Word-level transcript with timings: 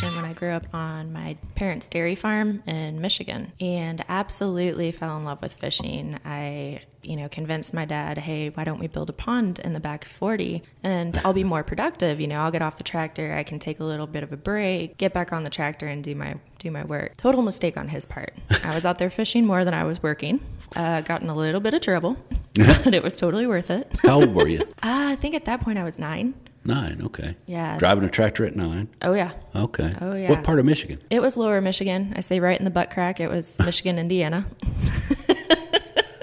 when 0.00 0.24
I 0.24 0.32
grew 0.32 0.48
up 0.48 0.64
on 0.72 1.12
my 1.12 1.36
parents' 1.54 1.86
dairy 1.86 2.14
farm 2.14 2.62
in 2.66 3.02
Michigan 3.02 3.52
and 3.60 4.02
absolutely 4.08 4.90
fell 4.90 5.18
in 5.18 5.26
love 5.26 5.42
with 5.42 5.52
fishing. 5.52 6.18
I, 6.24 6.80
you 7.02 7.14
know, 7.14 7.28
convinced 7.28 7.74
my 7.74 7.84
dad, 7.84 8.16
hey, 8.16 8.48
why 8.48 8.64
don't 8.64 8.80
we 8.80 8.86
build 8.86 9.10
a 9.10 9.12
pond 9.12 9.58
in 9.58 9.74
the 9.74 9.80
back 9.80 10.06
40 10.06 10.62
and 10.82 11.20
I'll 11.26 11.34
be 11.34 11.44
more 11.44 11.62
productive. 11.62 12.20
You 12.20 12.26
know, 12.26 12.40
I'll 12.40 12.50
get 12.50 12.62
off 12.62 12.76
the 12.76 12.84
tractor, 12.84 13.34
I 13.34 13.42
can 13.42 13.58
take 13.58 13.80
a 13.80 13.84
little 13.84 14.06
bit 14.06 14.22
of 14.22 14.32
a 14.32 14.36
break, 14.36 14.96
get 14.96 15.12
back 15.12 15.30
on 15.30 15.44
the 15.44 15.50
tractor 15.50 15.86
and 15.86 16.02
do 16.02 16.14
my 16.14 16.36
do 16.58 16.70
my 16.70 16.84
work. 16.84 17.18
Total 17.18 17.42
mistake 17.42 17.76
on 17.76 17.88
his 17.88 18.06
part. 18.06 18.32
I 18.64 18.74
was 18.74 18.86
out 18.86 18.98
there 18.98 19.10
fishing 19.10 19.44
more 19.44 19.62
than 19.62 19.74
I 19.74 19.84
was 19.84 20.02
working. 20.02 20.40
Uh, 20.74 21.02
got 21.02 21.20
in 21.20 21.28
a 21.28 21.34
little 21.34 21.60
bit 21.60 21.74
of 21.74 21.82
trouble, 21.82 22.16
but 22.54 22.94
it 22.94 23.02
was 23.02 23.14
totally 23.14 23.46
worth 23.46 23.70
it. 23.70 23.92
How 24.02 24.22
old 24.22 24.34
were 24.34 24.48
you? 24.48 24.60
Uh, 24.84 25.10
I 25.12 25.16
think 25.16 25.36
at 25.36 25.44
that 25.44 25.60
point 25.60 25.78
I 25.78 25.84
was 25.84 25.98
nine. 25.98 26.34
Nine. 26.64 27.00
Okay. 27.02 27.34
Yeah. 27.46 27.76
Driving 27.78 28.04
a 28.04 28.08
tractor 28.10 28.44
at 28.46 28.54
nine. 28.54 28.88
Oh 29.02 29.14
yeah. 29.14 29.32
Okay. 29.54 29.94
Oh, 30.00 30.14
yeah. 30.14 30.28
What 30.30 30.44
part 30.44 30.58
of 30.60 30.64
Michigan? 30.64 31.00
It 31.10 31.20
was 31.20 31.36
lower 31.36 31.60
Michigan. 31.60 32.12
I 32.16 32.20
say 32.20 32.38
right 32.40 32.58
in 32.58 32.64
the 32.64 32.70
butt 32.70 32.90
crack. 32.90 33.18
It 33.20 33.28
was 33.28 33.58
Michigan, 33.64 33.98
Indiana. 33.98 34.46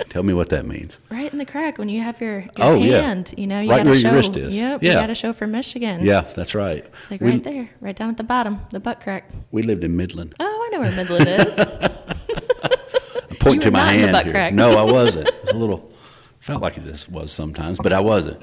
Tell 0.10 0.24
me 0.24 0.34
what 0.34 0.50
that 0.50 0.66
means. 0.66 1.00
Right 1.12 1.32
in 1.32 1.38
the 1.38 1.46
crack 1.46 1.78
when 1.78 1.88
you 1.88 2.02
have 2.02 2.20
your, 2.20 2.40
your 2.40 2.50
Oh, 2.58 2.76
yeah. 2.82 3.02
hand. 3.02 3.32
You 3.38 3.46
know, 3.46 3.60
you 3.62 3.70
Right 3.70 3.78
got 3.78 3.84
to 3.84 3.90
where 3.92 4.00
show. 4.00 4.08
your 4.08 4.16
wrist 4.18 4.36
is. 4.38 4.58
Yep. 4.58 4.82
Yeah. 4.82 4.90
You 4.94 4.96
got 4.96 5.06
to 5.08 5.16
show 5.16 5.34
for 5.34 5.46
Michigan. 5.46 6.04
Yeah, 6.04 6.22
that's 6.22 6.56
right. 6.56 6.84
It's 6.84 7.12
like 7.12 7.22
we, 7.22 7.30
right 7.32 7.44
there, 7.44 7.70
right 7.80 7.96
down 7.96 8.10
at 8.10 8.18
the 8.18 8.24
bottom, 8.24 8.60
the 8.72 8.80
butt 8.80 9.02
crack. 9.02 9.30
we 9.52 9.62
lived 9.62 9.84
in 9.84 9.96
Midland. 9.96 10.34
Oh, 10.40 10.46
I 10.66 10.70
know 10.76 10.80
where 10.82 10.92
Midland 10.94 11.28
is. 11.28 11.56
Point 13.40 13.62
to 13.64 13.72
my 13.72 13.80
not 13.80 13.94
in 13.96 14.02
the 14.02 14.08
hand 14.08 14.24
here. 14.26 14.34
crack. 14.34 14.54
No, 14.54 14.72
I 14.78 14.84
wasn't. 14.92 15.28
It 15.28 15.42
was 15.44 15.52
a 15.52 15.58
little 15.58 15.92
felt 16.40 16.62
like 16.64 16.78
it 16.78 16.86
just 16.86 17.08
was 17.10 17.32
sometimes, 17.32 17.78
but 17.78 17.94
I 17.94 18.00
wasn't. 18.00 18.42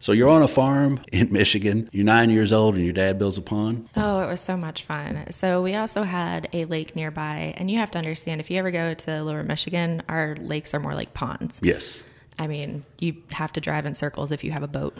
So 0.00 0.12
you're 0.12 0.28
on 0.28 0.42
a 0.42 0.48
farm 0.48 1.00
in 1.12 1.32
Michigan. 1.32 1.88
You're 1.92 2.04
nine 2.04 2.30
years 2.30 2.52
old, 2.52 2.74
and 2.74 2.82
your 2.82 2.92
dad 2.92 3.18
builds 3.18 3.38
a 3.38 3.42
pond. 3.42 3.88
Oh, 3.96 4.20
it 4.20 4.26
was 4.26 4.40
so 4.40 4.56
much 4.56 4.82
fun. 4.82 5.26
So 5.30 5.62
we 5.62 5.74
also 5.74 6.02
had 6.02 6.48
a 6.52 6.64
lake 6.64 6.96
nearby, 6.96 7.54
and 7.56 7.70
you 7.70 7.78
have 7.78 7.90
to 7.92 7.98
understand 7.98 8.40
if 8.40 8.50
you 8.50 8.58
ever 8.58 8.70
go 8.70 8.94
to 8.94 9.22
Lower 9.22 9.42
Michigan, 9.44 10.02
our 10.08 10.34
lakes 10.40 10.74
are 10.74 10.80
more 10.80 10.94
like 10.94 11.14
ponds. 11.14 11.60
Yes. 11.62 12.02
I 12.40 12.46
mean, 12.46 12.86
you 12.98 13.16
have 13.32 13.52
to 13.52 13.60
drive 13.60 13.84
in 13.84 13.94
circles 13.94 14.32
if 14.32 14.42
you 14.42 14.50
have 14.50 14.62
a 14.62 14.66
boat. 14.66 14.96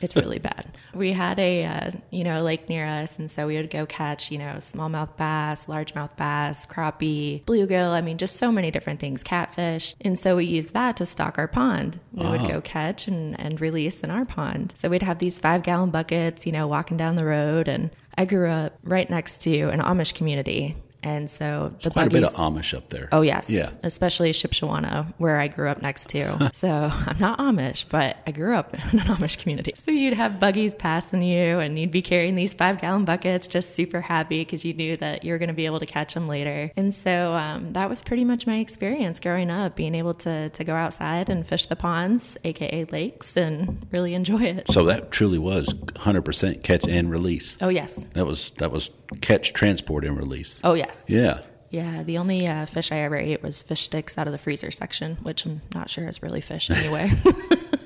It's 0.00 0.14
really 0.14 0.38
bad. 0.50 0.78
We 0.94 1.10
had 1.10 1.40
a, 1.40 1.64
uh, 1.64 1.90
you 2.12 2.22
know, 2.22 2.40
a 2.40 2.44
lake 2.44 2.68
near 2.68 2.86
us, 2.86 3.18
and 3.18 3.28
so 3.28 3.48
we 3.48 3.56
would 3.56 3.68
go 3.68 3.84
catch, 3.84 4.30
you 4.30 4.38
know, 4.38 4.54
smallmouth 4.58 5.16
bass, 5.16 5.64
largemouth 5.64 6.16
bass, 6.16 6.66
crappie, 6.66 7.42
bluegill. 7.46 7.90
I 7.90 8.00
mean, 8.00 8.16
just 8.16 8.36
so 8.36 8.52
many 8.52 8.70
different 8.70 9.00
things, 9.00 9.24
catfish. 9.24 9.96
And 10.02 10.16
so 10.16 10.36
we 10.36 10.44
used 10.44 10.72
that 10.74 10.96
to 10.98 11.06
stock 11.06 11.36
our 11.36 11.48
pond. 11.48 11.98
We 12.12 12.28
would 12.28 12.46
go 12.46 12.60
catch 12.60 13.08
and, 13.08 13.38
and 13.40 13.60
release 13.60 14.00
in 14.00 14.12
our 14.12 14.24
pond. 14.24 14.74
So 14.76 14.88
we'd 14.88 15.02
have 15.02 15.18
these 15.18 15.40
five 15.40 15.64
gallon 15.64 15.90
buckets, 15.90 16.46
you 16.46 16.52
know, 16.52 16.68
walking 16.68 16.96
down 16.96 17.16
the 17.16 17.24
road. 17.24 17.66
And 17.66 17.90
I 18.16 18.24
grew 18.24 18.48
up 18.48 18.78
right 18.84 19.10
next 19.10 19.38
to 19.42 19.62
an 19.70 19.80
Amish 19.80 20.14
community. 20.14 20.76
And 21.04 21.28
so 21.28 21.72
the 21.82 21.90
Quite 21.90 22.06
a 22.08 22.10
bit 22.10 22.24
of 22.24 22.32
Amish 22.34 22.74
up 22.76 22.88
there. 22.88 23.08
Oh 23.12 23.20
yes, 23.20 23.50
Yeah. 23.50 23.70
especially 23.82 24.32
Shipshewana, 24.32 25.12
where 25.18 25.38
I 25.38 25.48
grew 25.48 25.68
up 25.68 25.82
next 25.82 26.08
to. 26.10 26.50
so 26.54 26.68
I'm 26.92 27.18
not 27.18 27.38
Amish, 27.38 27.84
but 27.88 28.16
I 28.26 28.30
grew 28.32 28.54
up 28.54 28.74
in 28.74 28.80
an 29.00 29.06
Amish 29.06 29.38
community. 29.38 29.74
So 29.76 29.90
you'd 29.90 30.14
have 30.14 30.40
buggies 30.40 30.74
passing 30.74 31.22
you, 31.22 31.58
and 31.58 31.78
you'd 31.78 31.90
be 31.90 32.02
carrying 32.02 32.34
these 32.34 32.54
five 32.54 32.80
gallon 32.80 33.04
buckets, 33.04 33.46
just 33.46 33.74
super 33.74 34.00
happy 34.00 34.40
because 34.40 34.64
you 34.64 34.72
knew 34.74 34.96
that 34.96 35.24
you 35.24 35.32
were 35.32 35.38
going 35.38 35.48
to 35.48 35.54
be 35.54 35.66
able 35.66 35.80
to 35.80 35.86
catch 35.86 36.14
them 36.14 36.26
later. 36.26 36.70
And 36.76 36.94
so 36.94 37.34
um, 37.34 37.72
that 37.74 37.88
was 37.90 38.02
pretty 38.02 38.24
much 38.24 38.46
my 38.46 38.56
experience 38.58 39.20
growing 39.20 39.50
up, 39.50 39.76
being 39.76 39.94
able 39.94 40.14
to 40.14 40.48
to 40.48 40.64
go 40.64 40.74
outside 40.74 41.28
and 41.28 41.46
fish 41.46 41.66
the 41.66 41.76
ponds, 41.76 42.36
aka 42.44 42.84
lakes, 42.90 43.36
and 43.36 43.86
really 43.92 44.14
enjoy 44.14 44.42
it. 44.42 44.70
So 44.70 44.84
that 44.84 45.10
truly 45.10 45.38
was 45.38 45.74
100% 45.74 46.62
catch 46.62 46.86
and 46.88 47.10
release. 47.10 47.56
Oh 47.60 47.68
yes, 47.68 47.94
That 48.14 48.26
was 48.26 48.50
that 48.58 48.70
was 48.70 48.90
catch, 49.14 49.52
transport, 49.52 50.04
and 50.04 50.16
release. 50.16 50.60
oh 50.64 50.74
yes. 50.74 51.02
Yeah. 51.06 51.42
Yeah, 51.70 52.04
the 52.04 52.18
only 52.18 52.46
uh, 52.46 52.66
fish 52.66 52.92
I 52.92 52.98
ever 52.98 53.16
ate 53.16 53.42
was 53.42 53.60
fish 53.60 53.82
sticks 53.82 54.16
out 54.16 54.28
of 54.28 54.32
the 54.32 54.38
freezer 54.38 54.70
section, 54.70 55.16
which 55.22 55.44
I'm 55.44 55.60
not 55.74 55.90
sure 55.90 56.06
is 56.06 56.22
really 56.22 56.40
fish 56.40 56.70
anyway. 56.70 57.10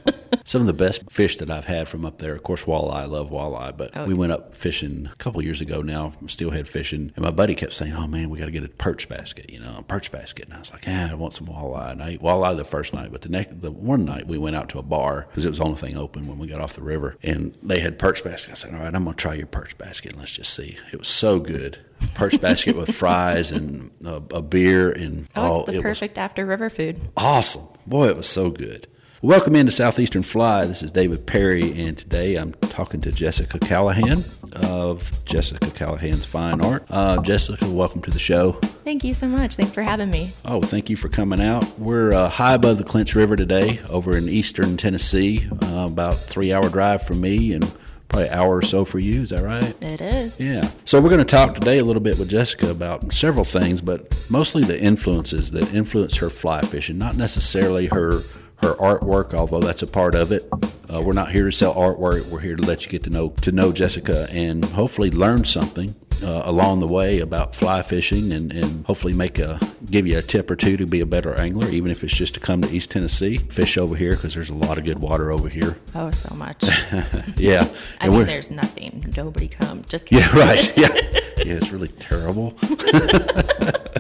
Some 0.48 0.62
of 0.62 0.66
the 0.66 0.72
best 0.72 1.10
fish 1.12 1.36
that 1.36 1.50
I've 1.50 1.66
had 1.66 1.88
from 1.91 2.06
up 2.06 2.16
there, 2.16 2.34
of 2.34 2.42
course, 2.42 2.64
walleye. 2.64 2.94
I 2.94 3.04
love 3.04 3.28
walleye, 3.28 3.76
but 3.76 3.91
Oh, 3.94 4.06
we 4.06 4.14
yeah. 4.14 4.19
went 4.19 4.32
up 4.32 4.54
fishing 4.54 5.10
a 5.12 5.16
couple 5.16 5.42
years 5.42 5.60
ago 5.60 5.82
now, 5.82 6.14
steelhead 6.26 6.66
fishing, 6.66 7.12
and 7.14 7.22
my 7.22 7.31
buddy 7.31 7.54
kept 7.54 7.75
saying, 7.75 7.92
"Oh 7.92 8.06
man, 8.06 8.31
we 8.31 8.38
got 8.38 8.47
to 8.47 8.50
get 8.50 8.64
a 8.64 8.69
perch 8.70 9.10
basket, 9.10 9.50
you 9.50 9.60
know, 9.60 9.76
a 9.78 9.82
perch 9.82 10.10
basket." 10.10 10.47
And 10.47 10.54
I 10.54 10.58
was 10.60 10.72
like, 10.72 10.87
"Yeah, 10.87 11.08
I 11.10 11.14
want 11.16 11.34
some 11.34 11.48
walleye." 11.48 11.92
And 11.92 12.03
I 12.03 12.08
ate 12.12 12.22
walleye 12.22 12.56
the 12.56 12.64
first 12.64 12.94
night, 12.94 13.12
but 13.12 13.20
the 13.20 13.28
next, 13.28 13.60
the 13.60 13.70
one 13.70 14.06
night 14.06 14.26
we 14.26 14.38
went 14.38 14.56
out 14.56 14.70
to 14.70 14.78
a 14.78 14.82
bar 14.82 15.26
because 15.28 15.44
it 15.44 15.50
was 15.50 15.58
the 15.58 15.64
only 15.64 15.76
thing 15.76 15.98
open 15.98 16.26
when 16.26 16.38
we 16.38 16.47
got 16.47 16.62
off 16.62 16.72
the 16.72 16.82
river, 16.82 17.16
and 17.22 17.54
they 17.62 17.81
had 17.81 17.98
perch 17.98 18.25
basket. 18.25 18.53
I 18.53 18.54
said, 18.54 18.72
"All 18.72 18.81
right, 18.81 18.94
I'm 18.94 19.04
gonna 19.04 19.16
try 19.16 19.34
your 19.34 19.48
perch 19.48 19.76
basket 19.76 20.12
and 20.12 20.20
let's 20.20 20.32
just 20.32 20.54
see." 20.54 20.78
It 20.94 20.98
was 20.98 21.08
so 21.08 21.41
good. 21.41 21.76
Perch 22.14 22.41
basket 22.41 22.75
with 22.75 22.94
fries 22.94 23.50
and 23.50 23.91
a, 24.03 24.22
a 24.32 24.41
beer 24.41 24.91
and 24.92 25.28
oh, 25.37 25.58
it's 25.60 25.66
the 25.66 25.72
it 25.72 25.76
was 25.76 25.82
perfect 25.82 26.16
after 26.16 26.47
river 26.47 26.70
food. 26.70 26.98
awesome. 27.19 27.66
Boy, 27.87 28.08
it 28.08 28.16
was 28.16 28.26
so 28.28 28.48
good. 28.48 28.87
Welcome 29.21 29.56
into 29.56 29.73
Southeastern 29.73 30.23
Fly. 30.23 30.65
This 30.67 30.81
is 30.84 30.93
David 30.93 31.27
Perry, 31.27 31.73
and 31.73 31.99
today 31.99 32.37
I'm 32.37 32.53
talking 32.53 33.01
to 33.01 33.11
Jessica 33.11 33.59
Callahan 33.59 34.23
of 34.53 35.25
Jessica 35.25 35.69
Callahan's 35.73 36.25
Fine 36.25 36.61
Art. 36.61 36.84
Uh, 36.89 37.21
Jessica, 37.23 37.69
welcome 37.69 38.01
to 38.03 38.12
the 38.12 38.19
show. 38.21 38.53
Thank 38.84 39.03
you 39.03 39.15
so 39.15 39.27
much. 39.27 39.56
Thanks 39.56 39.73
for 39.73 39.83
having 39.83 40.09
me. 40.09 40.31
Oh, 40.45 40.61
thank 40.61 40.89
you 40.89 40.97
for 40.97 41.09
coming 41.09 41.41
out. 41.41 41.67
We're 41.81 42.12
uh, 42.12 42.29
high 42.29 42.55
above 42.55 42.79
the 42.79 42.84
Clinch 42.84 43.17
River 43.17 43.34
today, 43.34 43.81
over 43.89 44.17
in 44.17 44.29
eastern 44.29 44.77
Tennessee, 44.77 45.49
uh, 45.65 45.89
about 45.91 46.17
three 46.17 46.53
hour 46.53 46.69
drive 46.69 47.03
from 47.03 47.21
me, 47.21 47.55
and 47.55 47.65
probably 48.09 48.29
an 48.29 48.35
hour 48.35 48.59
or 48.59 48.62
so 48.62 48.85
for 48.85 49.00
you. 49.00 49.23
Is 49.23 49.31
that 49.31 49.43
right? 49.43 49.83
It 49.83 50.00
is. 50.00 50.39
Yeah. 50.39 50.71
So 50.85 51.00
we're 51.00 51.11
going 51.11 51.19
to 51.19 51.25
talk 51.25 51.56
today 51.56 51.79
a 51.79 51.85
little 51.85 52.00
bit 52.00 52.21
with 52.21 52.31
Jessica 52.31 52.71
about 52.71 53.12
several 53.12 53.45
things, 53.45 53.81
but 53.81 54.17
mostly 54.31 54.62
the 54.62 54.81
influences 54.81 55.50
that 55.50 55.75
influence 55.75 56.15
her 56.19 56.31
fly 56.31 56.61
fishing, 56.61 56.99
not 56.99 57.17
necessarily 57.17 57.87
her 57.87 58.23
her 58.62 58.74
artwork, 58.74 59.34
although 59.34 59.60
that's 59.60 59.82
a 59.82 59.86
part 59.86 60.14
of 60.14 60.32
it. 60.32 60.48
Uh, 60.92 61.00
we're 61.00 61.12
not 61.12 61.30
here 61.30 61.44
to 61.44 61.52
sell 61.52 61.74
artwork. 61.74 62.28
We're 62.28 62.41
here 62.41 62.56
to 62.56 62.62
let 62.62 62.84
you 62.84 62.91
get 62.91 63.04
to 63.04 63.10
know 63.10 63.30
to 63.42 63.52
know 63.52 63.72
Jessica 63.72 64.28
and 64.30 64.64
hopefully 64.64 65.10
learn 65.10 65.44
something 65.44 65.94
uh, 66.23 66.43
along 66.45 66.81
the 66.81 66.87
way 66.87 67.21
about 67.21 67.55
fly 67.55 67.83
fishing 67.83 68.33
and, 68.33 68.53
and 68.53 68.84
hopefully 68.87 69.12
make 69.15 69.39
a 69.39 69.59
give 69.91 70.06
you 70.06 70.19
a 70.19 70.23
tip 70.23 70.51
or 70.51 70.56
two 70.56 70.77
to 70.77 70.87
be 70.87 71.01
a 71.01 71.06
better 71.06 71.34
angler, 71.34 71.69
even 71.71 71.91
if 71.91 72.05
it's 72.05 72.15
just 72.15 72.34
to 72.34 72.41
come 72.41 72.61
to 72.62 72.71
East 72.75 72.91
Tennessee, 72.91 73.39
fish 73.39 73.79
over 73.79 73.95
here 73.97 74.12
because 74.12 74.34
there's 74.34 74.51
a 74.51 74.55
lot 74.55 74.77
of 74.79 74.84
good 74.84 74.99
water 74.99 75.31
over 75.31 75.49
here. 75.49 75.79
Oh, 75.95 76.11
so 76.11 76.34
much. 76.34 76.62
Yeah. 77.37 77.69
I 78.01 78.06
And 78.06 78.15
mean, 78.15 78.27
there's 78.27 78.51
nothing. 78.51 79.12
Nobody 79.17 79.49
come. 79.49 79.84
Just 79.89 80.06
kidding. 80.06 80.25
yeah, 80.27 80.39
right. 80.39 80.77
Yeah. 80.77 80.95
Yeah, 81.39 81.55
it's 81.55 81.71
really 81.71 81.89
terrible. 81.89 82.56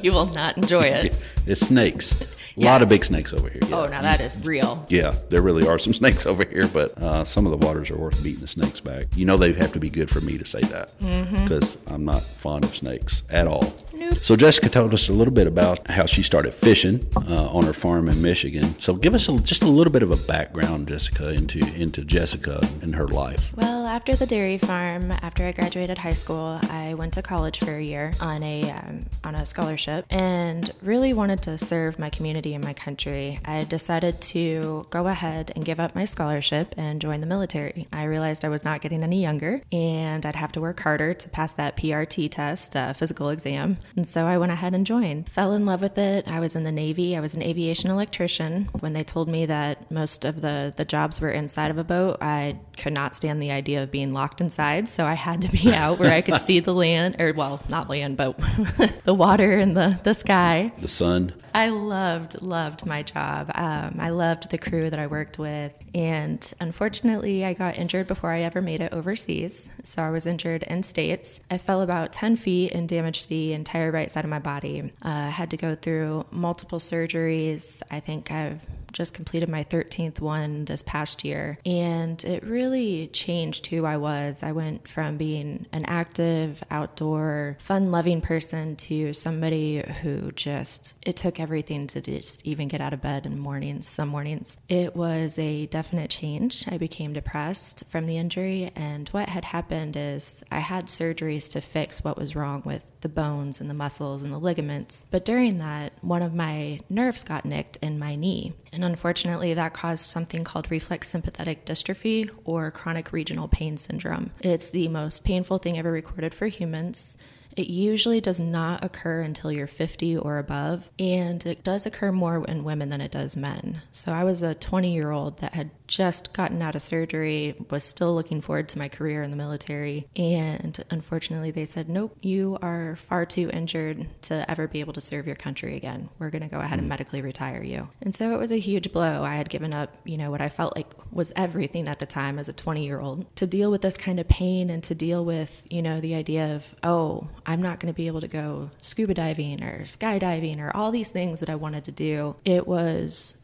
You 0.00 0.12
will 0.12 0.26
not 0.26 0.56
enjoy 0.56 0.82
it. 0.84 1.18
It's 1.44 1.60
snakes. 1.62 2.36
A 2.56 2.60
lot 2.60 2.82
of 2.82 2.88
big 2.88 3.04
snakes 3.04 3.32
over 3.32 3.48
here. 3.48 3.60
Yeah. 3.66 3.76
Oh, 3.80 3.86
now 3.86 4.00
that 4.02 4.20
is 4.20 4.44
real. 4.44 4.86
Yeah, 4.88 5.12
there 5.28 5.42
really 5.42 5.66
are 5.66 5.76
some 5.78 5.92
snakes 5.92 6.24
over 6.24 6.44
here, 6.44 6.68
but 6.68 6.96
uh, 6.98 7.24
some 7.24 7.46
of 7.46 7.50
the 7.50 7.66
waters 7.66 7.90
are 7.90 7.96
worth 7.96 8.22
beating 8.22 8.40
the 8.40 8.46
snakes 8.46 8.78
back. 8.78 9.06
You 9.16 9.24
know, 9.26 9.36
they 9.36 9.52
have 9.54 9.72
to 9.72 9.80
be 9.80 9.90
good 9.90 10.08
for 10.08 10.20
me 10.20 10.38
to 10.38 10.44
say 10.44 10.60
that 10.60 10.92
because 11.00 11.76
I'm 11.88 12.07
not 12.08 12.22
fond 12.22 12.64
of 12.64 12.74
snakes 12.74 13.22
at 13.30 13.46
all. 13.46 13.72
Nope. 13.94 14.14
So, 14.14 14.36
Jessica 14.36 14.68
told 14.68 14.94
us 14.94 15.08
a 15.08 15.12
little 15.12 15.34
bit 15.34 15.46
about 15.46 15.90
how 15.90 16.06
she 16.06 16.22
started 16.22 16.54
fishing 16.54 17.06
uh, 17.16 17.48
on 17.50 17.64
her 17.64 17.72
farm 17.72 18.08
in 18.08 18.22
Michigan. 18.22 18.78
So, 18.78 18.94
give 18.94 19.14
us 19.14 19.28
a, 19.28 19.36
just 19.38 19.62
a 19.64 19.66
little 19.66 19.92
bit 19.92 20.02
of 20.02 20.10
a 20.12 20.16
background, 20.28 20.88
Jessica, 20.88 21.30
into 21.30 21.58
into 21.74 22.04
Jessica 22.04 22.60
and 22.82 22.94
her 22.94 23.08
life. 23.08 23.52
Well, 23.56 23.86
after 23.86 24.14
the 24.14 24.26
dairy 24.26 24.58
farm, 24.58 25.10
after 25.22 25.46
I 25.46 25.52
graduated 25.52 25.98
high 25.98 26.12
school, 26.12 26.60
I 26.70 26.94
went 26.94 27.14
to 27.14 27.22
college 27.22 27.58
for 27.58 27.76
a 27.76 27.82
year 27.82 28.12
on 28.20 28.42
a 28.42 28.70
um, 28.70 29.06
on 29.24 29.34
a 29.34 29.44
scholarship, 29.44 30.06
and 30.10 30.70
really 30.80 31.12
wanted 31.12 31.42
to 31.42 31.58
serve 31.58 31.98
my 31.98 32.10
community 32.10 32.54
and 32.54 32.62
my 32.62 32.74
country. 32.74 33.40
I 33.44 33.64
decided 33.64 34.20
to 34.32 34.86
go 34.90 35.08
ahead 35.08 35.52
and 35.56 35.64
give 35.64 35.80
up 35.80 35.94
my 35.96 36.04
scholarship 36.04 36.74
and 36.76 37.00
join 37.00 37.20
the 37.20 37.26
military. 37.26 37.88
I 37.92 38.04
realized 38.04 38.44
I 38.44 38.48
was 38.48 38.64
not 38.64 38.80
getting 38.80 39.02
any 39.02 39.20
younger, 39.20 39.60
and 39.72 40.24
I'd 40.24 40.36
have 40.36 40.52
to 40.52 40.60
work 40.60 40.78
harder 40.80 41.14
to 41.14 41.28
pass 41.28 41.52
that 41.54 41.76
PRT 41.98 42.30
test, 42.30 42.76
uh, 42.76 42.92
physical 42.92 43.30
exam, 43.30 43.78
and 43.96 44.06
so 44.06 44.26
I 44.26 44.38
went 44.38 44.52
ahead 44.52 44.74
and 44.74 44.86
joined. 44.86 45.28
Fell 45.28 45.52
in 45.52 45.66
love 45.66 45.82
with 45.82 45.98
it. 45.98 46.30
I 46.30 46.40
was 46.40 46.54
in 46.54 46.64
the 46.64 46.72
Navy. 46.72 47.16
I 47.16 47.20
was 47.20 47.34
an 47.34 47.42
aviation 47.42 47.90
electrician. 47.90 48.68
When 48.80 48.92
they 48.92 49.04
told 49.04 49.28
me 49.28 49.46
that 49.46 49.90
most 49.90 50.24
of 50.24 50.40
the 50.40 50.72
the 50.76 50.84
jobs 50.84 51.20
were 51.20 51.30
inside 51.30 51.70
of 51.70 51.78
a 51.78 51.84
boat, 51.84 52.18
I 52.20 52.58
could 52.76 52.92
not 52.92 53.14
stand 53.14 53.42
the 53.42 53.50
idea 53.50 53.82
of 53.82 53.90
being 53.90 54.12
locked 54.12 54.40
inside. 54.40 54.88
So 54.88 55.04
I 55.04 55.14
had 55.14 55.42
to 55.42 55.48
be 55.48 55.72
out 55.74 55.98
where 55.98 56.12
I 56.12 56.20
could 56.20 56.40
see 56.42 56.60
the 56.60 56.74
land, 56.74 57.16
or 57.18 57.32
well, 57.32 57.60
not 57.68 57.88
land, 57.88 58.16
but 58.16 58.38
the 59.04 59.14
water 59.14 59.58
and 59.58 59.76
the 59.76 59.98
the 60.04 60.14
sky. 60.14 60.72
The 60.80 60.88
sun. 60.88 61.32
I 61.58 61.70
loved, 61.70 62.40
loved 62.40 62.86
my 62.86 63.02
job. 63.02 63.50
Um, 63.52 63.96
I 63.98 64.10
loved 64.10 64.48
the 64.48 64.58
crew 64.58 64.90
that 64.90 64.98
I 65.00 65.08
worked 65.08 65.40
with. 65.40 65.74
And 65.92 66.52
unfortunately, 66.60 67.44
I 67.44 67.52
got 67.52 67.76
injured 67.76 68.06
before 68.06 68.30
I 68.30 68.42
ever 68.42 68.62
made 68.62 68.80
it 68.80 68.92
overseas. 68.92 69.68
So 69.82 70.00
I 70.00 70.10
was 70.10 70.24
injured 70.24 70.62
in 70.62 70.84
States. 70.84 71.40
I 71.50 71.58
fell 71.58 71.82
about 71.82 72.12
10 72.12 72.36
feet 72.36 72.70
and 72.70 72.88
damaged 72.88 73.28
the 73.28 73.54
entire 73.54 73.90
right 73.90 74.08
side 74.08 74.22
of 74.22 74.30
my 74.30 74.38
body. 74.38 74.92
Uh, 75.04 75.08
I 75.08 75.30
had 75.30 75.50
to 75.50 75.56
go 75.56 75.74
through 75.74 76.26
multiple 76.30 76.78
surgeries. 76.78 77.82
I 77.90 77.98
think 77.98 78.30
I've 78.30 78.60
just 78.92 79.14
completed 79.14 79.48
my 79.48 79.64
13th 79.64 80.20
one 80.20 80.64
this 80.64 80.82
past 80.82 81.24
year, 81.24 81.58
and 81.64 82.22
it 82.24 82.44
really 82.44 83.08
changed 83.08 83.66
who 83.66 83.84
I 83.84 83.96
was. 83.96 84.42
I 84.42 84.52
went 84.52 84.88
from 84.88 85.16
being 85.16 85.66
an 85.72 85.84
active, 85.84 86.62
outdoor, 86.70 87.56
fun 87.60 87.90
loving 87.90 88.20
person 88.20 88.76
to 88.76 89.12
somebody 89.12 89.84
who 90.02 90.32
just, 90.32 90.94
it 91.02 91.16
took 91.16 91.40
everything 91.40 91.86
to 91.88 92.00
just 92.00 92.46
even 92.46 92.68
get 92.68 92.80
out 92.80 92.92
of 92.92 93.02
bed 93.02 93.26
in 93.26 93.32
the 93.32 93.38
mornings, 93.38 93.88
some 93.88 94.08
mornings. 94.08 94.56
It 94.68 94.96
was 94.96 95.38
a 95.38 95.66
definite 95.66 96.10
change. 96.10 96.64
I 96.68 96.78
became 96.78 97.12
depressed 97.12 97.84
from 97.88 98.06
the 98.06 98.16
injury, 98.16 98.72
and 98.74 99.08
what 99.10 99.28
had 99.28 99.44
happened 99.44 99.96
is 99.96 100.42
I 100.50 100.58
had 100.58 100.86
surgeries 100.86 101.50
to 101.50 101.60
fix 101.60 102.02
what 102.02 102.18
was 102.18 102.36
wrong 102.36 102.62
with 102.64 102.84
the 103.00 103.08
bones 103.08 103.60
and 103.60 103.70
the 103.70 103.74
muscles 103.74 104.22
and 104.22 104.32
the 104.32 104.38
ligaments. 104.38 105.04
But 105.10 105.24
during 105.24 105.58
that, 105.58 105.92
one 106.00 106.22
of 106.22 106.34
my 106.34 106.80
nerves 106.88 107.24
got 107.24 107.44
nicked 107.44 107.76
in 107.78 107.98
my 107.98 108.14
knee. 108.14 108.54
And 108.72 108.84
unfortunately, 108.84 109.54
that 109.54 109.74
caused 109.74 110.10
something 110.10 110.44
called 110.44 110.70
reflex 110.70 111.08
sympathetic 111.08 111.64
dystrophy 111.64 112.30
or 112.44 112.70
chronic 112.70 113.12
regional 113.12 113.48
pain 113.48 113.76
syndrome. 113.76 114.30
It's 114.40 114.70
the 114.70 114.88
most 114.88 115.24
painful 115.24 115.58
thing 115.58 115.78
ever 115.78 115.92
recorded 115.92 116.34
for 116.34 116.46
humans. 116.46 117.16
It 117.58 117.66
usually 117.66 118.20
does 118.20 118.38
not 118.38 118.84
occur 118.84 119.22
until 119.22 119.50
you're 119.50 119.66
50 119.66 120.16
or 120.16 120.38
above, 120.38 120.90
and 120.96 121.44
it 121.44 121.64
does 121.64 121.86
occur 121.86 122.12
more 122.12 122.44
in 122.44 122.62
women 122.62 122.88
than 122.88 123.00
it 123.00 123.10
does 123.10 123.36
men. 123.36 123.82
So 123.90 124.12
I 124.12 124.22
was 124.22 124.42
a 124.42 124.54
20 124.54 124.94
year 124.94 125.10
old 125.10 125.38
that 125.38 125.54
had 125.54 125.70
just 125.88 126.32
gotten 126.32 126.62
out 126.62 126.76
of 126.76 126.82
surgery, 126.82 127.56
was 127.70 127.82
still 127.82 128.14
looking 128.14 128.40
forward 128.40 128.68
to 128.68 128.78
my 128.78 128.88
career 128.88 129.22
in 129.24 129.30
the 129.30 129.36
military, 129.36 130.06
and 130.14 130.84
unfortunately 130.90 131.50
they 131.50 131.64
said, 131.64 131.88
Nope, 131.88 132.16
you 132.20 132.58
are 132.62 132.94
far 132.94 133.26
too 133.26 133.50
injured 133.52 134.06
to 134.22 134.48
ever 134.48 134.68
be 134.68 134.78
able 134.80 134.92
to 134.92 135.00
serve 135.00 135.26
your 135.26 135.34
country 135.34 135.76
again. 135.76 136.10
We're 136.20 136.30
going 136.30 136.42
to 136.42 136.48
go 136.48 136.60
ahead 136.60 136.78
and 136.78 136.82
hmm. 136.82 136.90
medically 136.90 137.22
retire 137.22 137.62
you. 137.62 137.88
And 138.02 138.14
so 138.14 138.32
it 138.32 138.38
was 138.38 138.52
a 138.52 138.58
huge 138.58 138.92
blow. 138.92 139.24
I 139.24 139.34
had 139.34 139.48
given 139.48 139.74
up, 139.74 139.96
you 140.04 140.16
know, 140.16 140.30
what 140.30 140.40
I 140.40 140.48
felt 140.48 140.76
like 140.76 140.86
was 141.10 141.32
everything 141.34 141.88
at 141.88 141.98
the 141.98 142.06
time 142.06 142.38
as 142.38 142.48
a 142.48 142.52
20 142.52 142.84
year 142.84 143.00
old 143.00 143.34
to 143.36 143.46
deal 143.46 143.70
with 143.70 143.82
this 143.82 143.96
kind 143.96 144.20
of 144.20 144.28
pain 144.28 144.70
and 144.70 144.82
to 144.84 144.94
deal 144.94 145.24
with, 145.24 145.62
you 145.70 145.82
know, 145.82 146.00
the 146.00 146.14
idea 146.14 146.54
of, 146.54 146.74
oh, 146.82 147.28
I'm 147.48 147.62
not 147.62 147.80
going 147.80 147.92
to 147.92 147.96
be 147.96 148.08
able 148.08 148.20
to 148.20 148.28
go 148.28 148.70
scuba 148.78 149.14
diving 149.14 149.64
or 149.64 149.80
skydiving 149.84 150.60
or 150.60 150.70
all 150.76 150.92
these 150.92 151.08
things 151.08 151.40
that 151.40 151.48
I 151.48 151.54
wanted 151.54 151.84
to 151.84 151.92
do. 151.92 152.36
It 152.44 152.68
was 152.68 153.36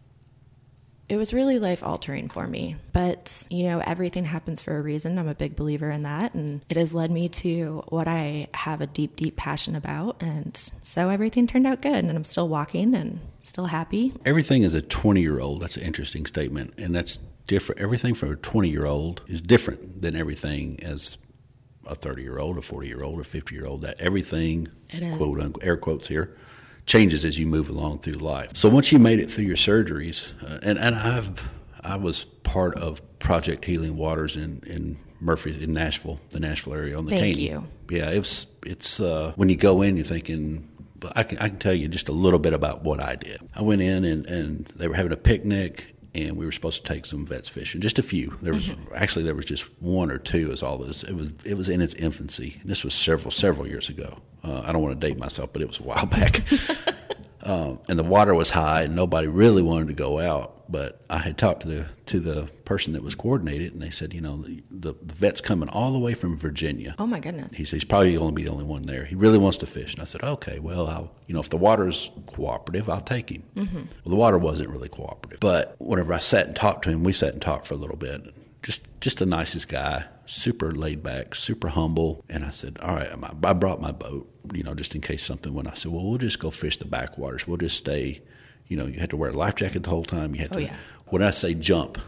it 1.09 1.17
was 1.17 1.33
really 1.33 1.59
life 1.59 1.83
altering 1.83 2.29
for 2.29 2.47
me. 2.47 2.77
But, 2.93 3.47
you 3.51 3.65
know, 3.65 3.81
everything 3.81 4.25
happens 4.25 4.61
for 4.63 4.77
a 4.77 4.83
reason. 4.83 5.19
I'm 5.19 5.29
a 5.29 5.35
big 5.35 5.57
believer 5.57 5.91
in 5.91 6.03
that. 6.03 6.35
And 6.35 6.63
it 6.69 6.77
has 6.77 6.95
led 6.95 7.11
me 7.11 7.29
to 7.31 7.83
what 7.89 8.09
I 8.09 8.49
have 8.55 8.81
a 8.81 8.87
deep, 8.87 9.17
deep 9.17 9.37
passion 9.37 9.77
about. 9.77 10.23
And 10.23 10.57
so 10.83 11.11
everything 11.11 11.47
turned 11.47 11.67
out 11.67 11.83
good. 11.83 11.93
And 11.93 12.11
I'm 12.11 12.25
still 12.25 12.49
walking 12.49 12.95
and 12.95 13.21
still 13.43 13.67
happy. 13.67 14.15
Everything 14.25 14.65
as 14.65 14.75
a 14.75 14.83
20 14.83 15.21
year 15.21 15.41
old, 15.41 15.61
that's 15.61 15.77
an 15.77 15.83
interesting 15.83 16.25
statement. 16.27 16.75
And 16.79 16.95
that's 16.95 17.19
different. 17.47 17.81
Everything 17.81 18.15
for 18.15 18.33
a 18.33 18.37
20 18.37 18.69
year 18.69 18.87
old 18.87 19.23
is 19.29 19.43
different 19.43 20.01
than 20.01 20.17
everything 20.17 20.83
as 20.83 21.19
a 21.87 21.95
30 21.95 22.23
year 22.23 22.39
old, 22.39 22.59
a 22.59 22.63
40 22.63 22.89
year 22.89 23.03
old, 23.03 23.21
a 23.21 23.25
50 23.25 23.55
year 23.55 23.67
old. 23.67 23.83
That 23.83 24.01
everything, 24.01 24.69
quote 25.17 25.41
unquote, 25.41 25.65
air 25.65 25.77
quotes 25.77 26.09
here, 26.09 26.37
changes 26.87 27.25
as 27.25 27.39
you 27.39 27.47
move 27.47 27.69
along 27.69 28.01
through 28.01 28.15
life. 28.15 28.57
So 28.57 28.69
once 28.69 28.93
you 28.93 28.99
made 28.99 29.21
it 29.21 29.31
through 29.31 29.45
your 29.45 29.57
surgeries, 29.57 30.33
uh, 30.43 30.61
and 30.63 30.79
and 30.79 30.95
I've 30.95 31.43
I 31.83 31.97
was 31.97 32.25
part 32.25 32.77
of 32.77 33.03
Project 33.19 33.65
Healing 33.65 33.97
Waters 33.97 34.37
in 34.37 34.63
in 34.67 34.99
Murphy 35.21 35.63
in 35.63 35.73
Nashville, 35.73 36.21
the 36.31 36.41
Nashville 36.41 36.75
area 36.75 36.97
on 36.97 37.07
the 37.07 37.13
Thank 37.13 37.37
Caney. 37.37 37.49
you. 37.49 37.67
Yeah, 37.91 38.11
it's 38.11 38.47
it's 38.65 39.01
uh, 39.01 39.33
when 39.37 39.49
you 39.49 39.57
go 39.57 39.83
in, 39.83 39.97
you're 39.97 40.05
thinking. 40.05 40.69
But 40.97 41.13
I 41.17 41.23
can, 41.23 41.37
I 41.37 41.51
can 41.51 41.59
tell 41.59 41.75
you 41.75 41.87
just 41.89 42.09
a 42.09 42.13
little 42.13 42.39
bit 42.39 42.55
about 42.55 42.83
what 42.83 42.99
I 42.99 43.17
did. 43.17 43.39
I 43.55 43.61
went 43.61 43.83
in 43.83 44.05
and, 44.07 44.25
and 44.25 44.65
they 44.75 44.89
were 44.89 44.95
having 44.95 45.13
a 45.13 45.19
picnic 45.19 45.94
and 46.15 46.37
we 46.37 46.45
were 46.45 46.53
supposed 46.53 46.85
to 46.85 46.93
take 46.93 47.07
some 47.07 47.27
vets 47.27 47.49
fishing, 47.49 47.81
just 47.81 47.99
a 47.99 48.03
few. 48.03 48.39
There 48.41 48.55
was 48.55 48.75
actually 48.95 49.25
there 49.25 49.35
was 49.35 49.47
just 49.47 49.63
one 49.81 50.11
or 50.11 50.19
two 50.19 50.53
is 50.53 50.63
all 50.63 50.79
this. 50.79 51.03
It 51.03 51.15
was 51.15 51.33
it 51.45 51.55
was 51.55 51.69
in 51.69 51.81
its 51.81 51.95
infancy. 51.95 52.59
And 52.61 52.71
this 52.71 52.85
was 52.85 52.95
several 52.95 53.31
several 53.31 53.67
years 53.67 53.89
ago. 53.89 54.19
Uh, 54.43 54.63
I 54.65 54.73
don't 54.73 54.83
want 54.83 55.01
to 55.01 55.07
date 55.07 55.19
myself, 55.19 55.53
but 55.53 55.63
it 55.63 55.69
was 55.69 55.81
a 55.81 55.83
while 55.83 56.07
back. 56.07 56.43
um, 57.43 57.81
and 57.89 57.99
the 57.99 58.05
water 58.05 58.35
was 58.35 58.51
high, 58.51 58.83
and 58.83 58.95
nobody 58.95 59.27
really 59.27 59.63
wanted 59.63 59.89
to 59.89 59.95
go 59.95 60.21
out. 60.21 60.54
But 60.69 61.05
I 61.11 61.19
had 61.19 61.37
talked 61.37 61.63
to 61.63 61.69
the 61.69 61.87
to 62.07 62.21
the 62.21 62.49
person 62.65 62.95
that 62.95 63.03
was 63.03 63.15
coordinated, 63.15 63.73
and 63.73 63.83
they 63.83 63.91
said, 63.91 64.15
you 64.15 64.21
know, 64.21 64.39
the, 64.39 64.63
the, 64.71 64.95
the 65.03 65.15
vet's 65.15 65.41
coming 65.41 65.69
all 65.69 65.93
the 65.93 65.99
way 65.99 66.15
from 66.15 66.37
Virginia. 66.37 66.95
Oh 66.99 67.07
my 67.07 67.21
goodness. 67.21 67.53
He 67.55 67.65
said 67.65 67.77
he's 67.77 67.85
probably 67.85 68.15
going 68.17 68.31
to 68.31 68.35
be 68.35 68.45
the 68.45 68.51
only 68.51 68.65
one 68.65 68.83
there. 68.83 69.05
He 69.05 69.15
really 69.15 69.39
wants 69.39 69.59
to 69.59 69.67
fish, 69.67 69.93
and 69.93 70.01
I 70.01 70.05
said, 70.05 70.23
okay, 70.23 70.59
well, 70.59 70.87
I'll, 70.87 71.13
you 71.27 71.35
know, 71.35 71.41
if 71.41 71.51
the 71.51 71.57
water's 71.57 72.11
cooperative, 72.27 72.89
I'll 72.89 73.01
take 73.01 73.31
him. 73.31 73.43
Mm-hmm. 73.57 73.77
Well, 73.77 74.11
the 74.11 74.17
water 74.17 74.39
wasn't 74.39 74.71
really 74.71 74.89
cooperative, 74.89 75.41
but 75.41 75.77
whenever 75.79 76.13
I 76.15 76.19
sat 76.19 76.47
and 76.47 76.57
talked 76.57 76.85
to 76.85 76.91
him, 76.91 77.05
we 77.05 77.13
sat 77.13 77.33
and 77.33 77.43
talked 77.43 77.67
for 77.67 77.75
a 77.75 77.79
little 77.79 77.97
bit. 77.97 78.35
Just, 78.63 78.87
just 79.03 79.19
the 79.19 79.27
nicest 79.27 79.69
guy, 79.69 80.07
super 80.25 80.73
laid 80.73 81.03
back, 81.03 81.35
super 81.35 81.69
humble. 81.69 82.25
And 82.31 82.47
I 82.47 82.51
said, 82.51 82.79
all 82.81 82.95
right, 82.95 83.11
I 83.45 83.53
brought 83.53 83.83
my 83.83 83.93
boat, 83.93 84.33
you 84.55 84.63
know, 84.63 84.75
just 84.75 84.95
in 84.95 85.03
case 85.03 85.23
something 85.23 85.53
went. 85.53 85.69
I 85.69 85.75
said, 85.75 85.93
well, 85.93 86.09
we'll 86.09 86.17
just 86.17 86.39
go 86.39 86.51
fish 86.51 86.79
the 86.79 86.87
backwaters. 86.87 87.47
We'll 87.47 87.59
just 87.59 87.77
stay. 87.77 88.23
You 88.69 88.77
know, 88.77 88.87
you 88.87 88.99
had 89.01 89.11
to 89.11 89.17
wear 89.17 89.31
a 89.31 89.35
life 89.35 89.57
jacket 89.57 89.83
the 89.83 89.91
whole 89.91 90.05
time. 90.05 90.35
You 90.35 90.43
had 90.43 90.53
Oh, 90.53 90.57
to. 90.57 90.63
yeah. 90.63 90.77
When 91.07 91.23
I 91.23 91.31
say 91.31 91.55
jump, 91.55 91.99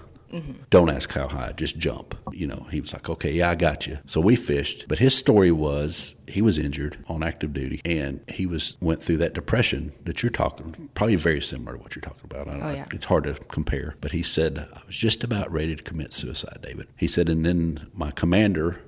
don't 0.70 0.90
ask 0.90 1.10
how 1.12 1.28
high, 1.28 1.52
just 1.56 1.78
jump. 1.78 2.14
You 2.32 2.46
know, 2.46 2.66
he 2.70 2.80
was 2.80 2.92
like, 2.92 3.08
okay, 3.08 3.32
yeah, 3.32 3.48
I 3.50 3.54
got 3.54 3.86
you. 3.86 3.98
So 4.06 4.20
we 4.20 4.36
fished, 4.36 4.86
but 4.88 4.98
his 4.98 5.14
story 5.14 5.50
was 5.50 6.14
he 6.26 6.42
was 6.42 6.58
injured 6.58 6.98
on 7.08 7.22
active 7.22 7.52
duty, 7.54 7.80
and 7.86 8.20
he 8.28 8.44
was 8.44 8.74
went 8.80 9.02
through 9.02 9.18
that 9.18 9.32
depression 9.34 9.92
that 10.04 10.22
you're 10.22 10.30
talking, 10.30 10.90
probably 10.94 11.16
very 11.16 11.40
similar 11.40 11.76
to 11.76 11.78
what 11.82 11.94
you're 11.94 12.02
talking 12.02 12.22
about. 12.24 12.48
I 12.48 12.52
don't 12.54 12.62
Oh, 12.62 12.68
know. 12.68 12.74
yeah. 12.74 12.86
It's 12.92 13.04
hard 13.06 13.24
to 13.24 13.34
compare, 13.48 13.94
but 14.00 14.12
he 14.12 14.22
said 14.22 14.58
I 14.74 14.80
was 14.86 14.96
just 14.96 15.24
about 15.24 15.50
ready 15.52 15.74
to 15.76 15.82
commit 15.82 16.12
suicide, 16.12 16.58
David. 16.62 16.88
He 16.96 17.06
said, 17.08 17.28
and 17.28 17.46
then 17.46 17.86
my 17.94 18.10
commander 18.10 18.80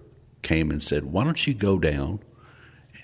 came 0.43 0.71
and 0.71 0.82
said, 0.82 1.05
why 1.05 1.25
don't 1.25 1.47
you 1.47 1.55
go 1.55 1.79
down 1.79 2.21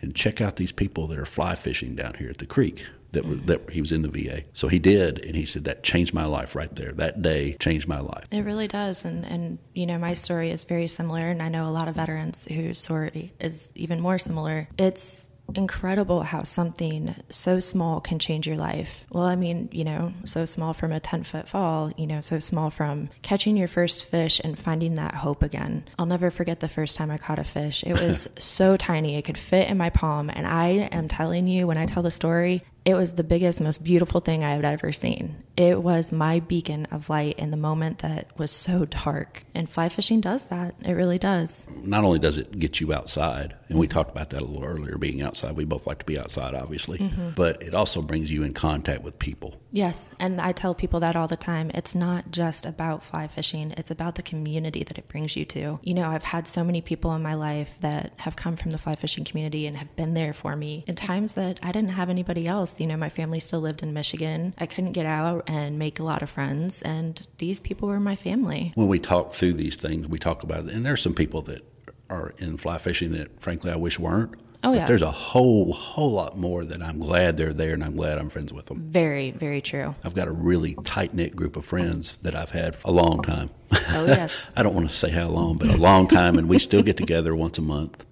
and 0.00 0.14
check 0.14 0.40
out 0.40 0.56
these 0.56 0.72
people 0.72 1.06
that 1.06 1.18
are 1.18 1.24
fly 1.26 1.54
fishing 1.54 1.94
down 1.94 2.14
here 2.14 2.28
at 2.30 2.38
the 2.38 2.46
creek. 2.46 2.84
That, 3.14 3.24
was, 3.24 3.40
that 3.42 3.70
he 3.70 3.80
was 3.80 3.92
in 3.92 4.02
the 4.02 4.08
VA, 4.08 4.44
so 4.52 4.68
he 4.68 4.78
did, 4.78 5.24
and 5.24 5.34
he 5.34 5.44
said 5.44 5.64
that 5.64 5.82
changed 5.82 6.14
my 6.14 6.26
life 6.26 6.54
right 6.54 6.74
there. 6.74 6.92
That 6.92 7.22
day 7.22 7.56
changed 7.58 7.88
my 7.88 8.00
life. 8.00 8.26
It 8.30 8.42
really 8.42 8.68
does. 8.68 9.04
And, 9.04 9.24
and, 9.24 9.58
you 9.74 9.86
know, 9.86 9.98
my 9.98 10.14
story 10.14 10.50
is 10.50 10.64
very 10.64 10.88
similar. 10.88 11.30
And 11.30 11.42
I 11.42 11.48
know 11.48 11.68
a 11.68 11.70
lot 11.70 11.88
of 11.88 11.96
veterans 11.96 12.44
whose 12.44 12.78
story 12.78 13.32
is 13.40 13.68
even 13.74 14.00
more 14.00 14.18
similar. 14.18 14.68
It's 14.78 15.24
incredible 15.54 16.22
how 16.22 16.42
something 16.42 17.14
so 17.28 17.60
small 17.60 18.00
can 18.00 18.18
change 18.18 18.46
your 18.46 18.56
life. 18.56 19.04
Well, 19.10 19.24
I 19.24 19.36
mean, 19.36 19.68
you 19.72 19.84
know, 19.84 20.12
so 20.24 20.44
small 20.44 20.72
from 20.72 20.92
a 20.92 21.00
10 21.00 21.22
foot 21.24 21.48
fall, 21.48 21.92
you 21.96 22.06
know, 22.06 22.20
so 22.20 22.38
small 22.38 22.70
from 22.70 23.10
catching 23.22 23.56
your 23.56 23.68
first 23.68 24.04
fish 24.04 24.40
and 24.42 24.58
finding 24.58 24.96
that 24.96 25.14
hope 25.14 25.42
again. 25.42 25.84
I'll 25.98 26.06
never 26.06 26.30
forget 26.30 26.60
the 26.60 26.68
first 26.68 26.96
time 26.96 27.10
I 27.10 27.18
caught 27.18 27.38
a 27.38 27.44
fish. 27.44 27.84
It 27.84 27.92
was 28.00 28.28
so 28.38 28.76
tiny, 28.76 29.16
it 29.16 29.22
could 29.22 29.38
fit 29.38 29.68
in 29.68 29.76
my 29.76 29.90
palm. 29.90 30.30
And 30.30 30.46
I 30.46 30.88
am 30.90 31.08
telling 31.08 31.46
you, 31.46 31.66
when 31.66 31.78
I 31.78 31.86
tell 31.86 32.02
the 32.02 32.10
story, 32.10 32.62
it 32.84 32.94
was 32.94 33.14
the 33.14 33.24
biggest, 33.24 33.60
most 33.60 33.82
beautiful 33.82 34.20
thing 34.20 34.44
I 34.44 34.54
had 34.54 34.64
ever 34.64 34.92
seen. 34.92 35.42
It 35.56 35.82
was 35.82 36.12
my 36.12 36.40
beacon 36.40 36.86
of 36.90 37.08
light 37.08 37.38
in 37.38 37.50
the 37.50 37.56
moment 37.56 38.00
that 38.00 38.38
was 38.38 38.50
so 38.50 38.84
dark. 38.84 39.44
And 39.54 39.70
fly 39.70 39.88
fishing 39.88 40.20
does 40.20 40.46
that. 40.46 40.74
It 40.82 40.92
really 40.92 41.18
does. 41.18 41.64
not 41.82 42.04
only 42.04 42.18
does 42.18 42.36
it 42.36 42.58
get 42.58 42.80
you 42.80 42.92
outside, 42.92 43.54
and 43.68 43.78
we 43.78 43.88
talked 43.88 44.10
about 44.10 44.30
that 44.30 44.42
a 44.42 44.44
little 44.44 44.64
earlier, 44.64 44.98
being 44.98 45.22
outside. 45.22 45.56
We 45.56 45.64
both 45.64 45.86
like 45.86 46.00
to 46.00 46.04
be 46.04 46.18
outside, 46.18 46.54
obviously, 46.54 46.98
mm-hmm. 46.98 47.30
but 47.30 47.62
it 47.62 47.74
also 47.74 48.02
brings 48.02 48.30
you 48.30 48.42
in 48.42 48.52
contact 48.52 49.02
with 49.02 49.18
people. 49.18 49.60
Yes. 49.74 50.08
And 50.20 50.40
I 50.40 50.52
tell 50.52 50.72
people 50.72 51.00
that 51.00 51.16
all 51.16 51.26
the 51.26 51.36
time. 51.36 51.72
It's 51.74 51.96
not 51.96 52.30
just 52.30 52.64
about 52.64 53.02
fly 53.02 53.26
fishing, 53.26 53.72
it's 53.72 53.90
about 53.90 54.14
the 54.14 54.22
community 54.22 54.84
that 54.84 54.98
it 54.98 55.08
brings 55.08 55.34
you 55.34 55.44
to. 55.46 55.80
You 55.82 55.94
know, 55.94 56.08
I've 56.08 56.22
had 56.22 56.46
so 56.46 56.62
many 56.62 56.80
people 56.80 57.12
in 57.14 57.22
my 57.22 57.34
life 57.34 57.76
that 57.80 58.12
have 58.18 58.36
come 58.36 58.54
from 58.54 58.70
the 58.70 58.78
fly 58.78 58.94
fishing 58.94 59.24
community 59.24 59.66
and 59.66 59.76
have 59.76 59.94
been 59.96 60.14
there 60.14 60.32
for 60.32 60.54
me 60.54 60.84
in 60.86 60.94
times 60.94 61.32
that 61.32 61.58
I 61.60 61.72
didn't 61.72 61.90
have 61.90 62.08
anybody 62.08 62.46
else. 62.46 62.78
You 62.78 62.86
know, 62.86 62.96
my 62.96 63.08
family 63.08 63.40
still 63.40 63.60
lived 63.60 63.82
in 63.82 63.92
Michigan. 63.92 64.54
I 64.58 64.66
couldn't 64.66 64.92
get 64.92 65.06
out 65.06 65.42
and 65.48 65.76
make 65.76 65.98
a 65.98 66.04
lot 66.04 66.22
of 66.22 66.30
friends. 66.30 66.80
And 66.82 67.26
these 67.38 67.58
people 67.58 67.88
were 67.88 67.98
my 67.98 68.14
family. 68.14 68.72
When 68.76 68.86
we 68.86 69.00
talk 69.00 69.32
through 69.32 69.54
these 69.54 69.74
things, 69.74 70.06
we 70.06 70.20
talk 70.20 70.44
about 70.44 70.66
it, 70.66 70.72
and 70.72 70.86
there 70.86 70.92
are 70.92 70.96
some 70.96 71.14
people 71.14 71.42
that 71.42 71.62
are 72.08 72.32
in 72.38 72.58
fly 72.58 72.78
fishing 72.78 73.10
that, 73.12 73.40
frankly, 73.40 73.72
I 73.72 73.76
wish 73.76 73.98
weren't. 73.98 74.36
Oh, 74.64 74.72
but 74.72 74.78
yeah. 74.78 74.84
there's 74.86 75.02
a 75.02 75.10
whole, 75.10 75.72
whole 75.74 76.12
lot 76.12 76.38
more 76.38 76.64
that 76.64 76.82
I'm 76.82 76.98
glad 76.98 77.36
they're 77.36 77.52
there, 77.52 77.74
and 77.74 77.84
I'm 77.84 77.96
glad 77.96 78.16
I'm 78.16 78.30
friends 78.30 78.50
with 78.52 78.66
them. 78.66 78.80
Very, 78.80 79.30
very 79.30 79.60
true. 79.60 79.94
I've 80.02 80.14
got 80.14 80.26
a 80.26 80.32
really 80.32 80.74
tight 80.84 81.12
knit 81.12 81.36
group 81.36 81.56
of 81.56 81.66
friends 81.66 82.16
that 82.22 82.34
I've 82.34 82.50
had 82.50 82.74
for 82.74 82.88
a 82.88 82.90
long 82.90 83.22
time. 83.22 83.50
Oh, 83.72 84.06
yes. 84.06 84.34
I 84.56 84.62
don't 84.62 84.74
want 84.74 84.88
to 84.90 84.96
say 84.96 85.10
how 85.10 85.28
long, 85.28 85.58
but 85.58 85.68
a 85.68 85.76
long 85.76 86.08
time, 86.08 86.38
and 86.38 86.48
we 86.48 86.58
still 86.58 86.82
get 86.82 86.96
together 86.96 87.36
once 87.36 87.58
a 87.58 87.62
month, 87.62 88.06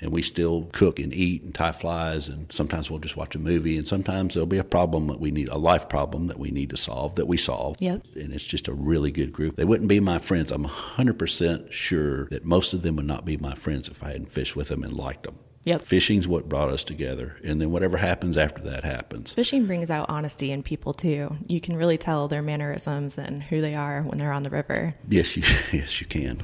and 0.00 0.12
we 0.12 0.22
still 0.22 0.68
cook 0.72 1.00
and 1.00 1.12
eat 1.12 1.42
and 1.42 1.52
tie 1.52 1.72
flies, 1.72 2.28
and 2.28 2.52
sometimes 2.52 2.88
we'll 2.88 3.00
just 3.00 3.16
watch 3.16 3.34
a 3.34 3.40
movie, 3.40 3.76
and 3.76 3.88
sometimes 3.88 4.34
there'll 4.34 4.46
be 4.46 4.58
a 4.58 4.64
problem 4.64 5.08
that 5.08 5.18
we 5.18 5.32
need, 5.32 5.48
a 5.48 5.58
life 5.58 5.88
problem 5.88 6.28
that 6.28 6.38
we 6.38 6.52
need 6.52 6.70
to 6.70 6.76
solve 6.76 7.16
that 7.16 7.26
we 7.26 7.36
solve. 7.36 7.78
Yep. 7.80 8.02
And 8.14 8.32
it's 8.32 8.46
just 8.46 8.68
a 8.68 8.72
really 8.72 9.10
good 9.10 9.32
group. 9.32 9.56
They 9.56 9.64
wouldn't 9.64 9.88
be 9.88 9.98
my 9.98 10.18
friends. 10.18 10.52
I'm 10.52 10.66
100% 10.66 11.72
sure 11.72 12.26
that 12.26 12.44
most 12.44 12.74
of 12.74 12.82
them 12.82 12.94
would 12.94 13.06
not 13.06 13.24
be 13.24 13.36
my 13.38 13.56
friends 13.56 13.88
if 13.88 14.04
I 14.04 14.12
hadn't 14.12 14.30
fished 14.30 14.54
with 14.54 14.68
them 14.68 14.84
and 14.84 14.92
liked 14.92 15.24
them. 15.24 15.38
Yep. 15.66 15.82
Fishing's 15.82 16.28
what 16.28 16.48
brought 16.48 16.70
us 16.70 16.84
together. 16.84 17.36
And 17.44 17.60
then 17.60 17.72
whatever 17.72 17.96
happens 17.96 18.36
after 18.36 18.62
that 18.62 18.84
happens. 18.84 19.32
Fishing 19.32 19.66
brings 19.66 19.90
out 19.90 20.06
honesty 20.08 20.52
in 20.52 20.62
people 20.62 20.94
too. 20.94 21.36
You 21.48 21.60
can 21.60 21.76
really 21.76 21.98
tell 21.98 22.28
their 22.28 22.40
mannerisms 22.40 23.18
and 23.18 23.42
who 23.42 23.60
they 23.60 23.74
are 23.74 24.02
when 24.02 24.16
they're 24.16 24.32
on 24.32 24.44
the 24.44 24.50
river. 24.50 24.94
Yes, 25.08 25.36
you 25.36 25.42
yes 25.72 26.00
you 26.00 26.06
can. 26.06 26.40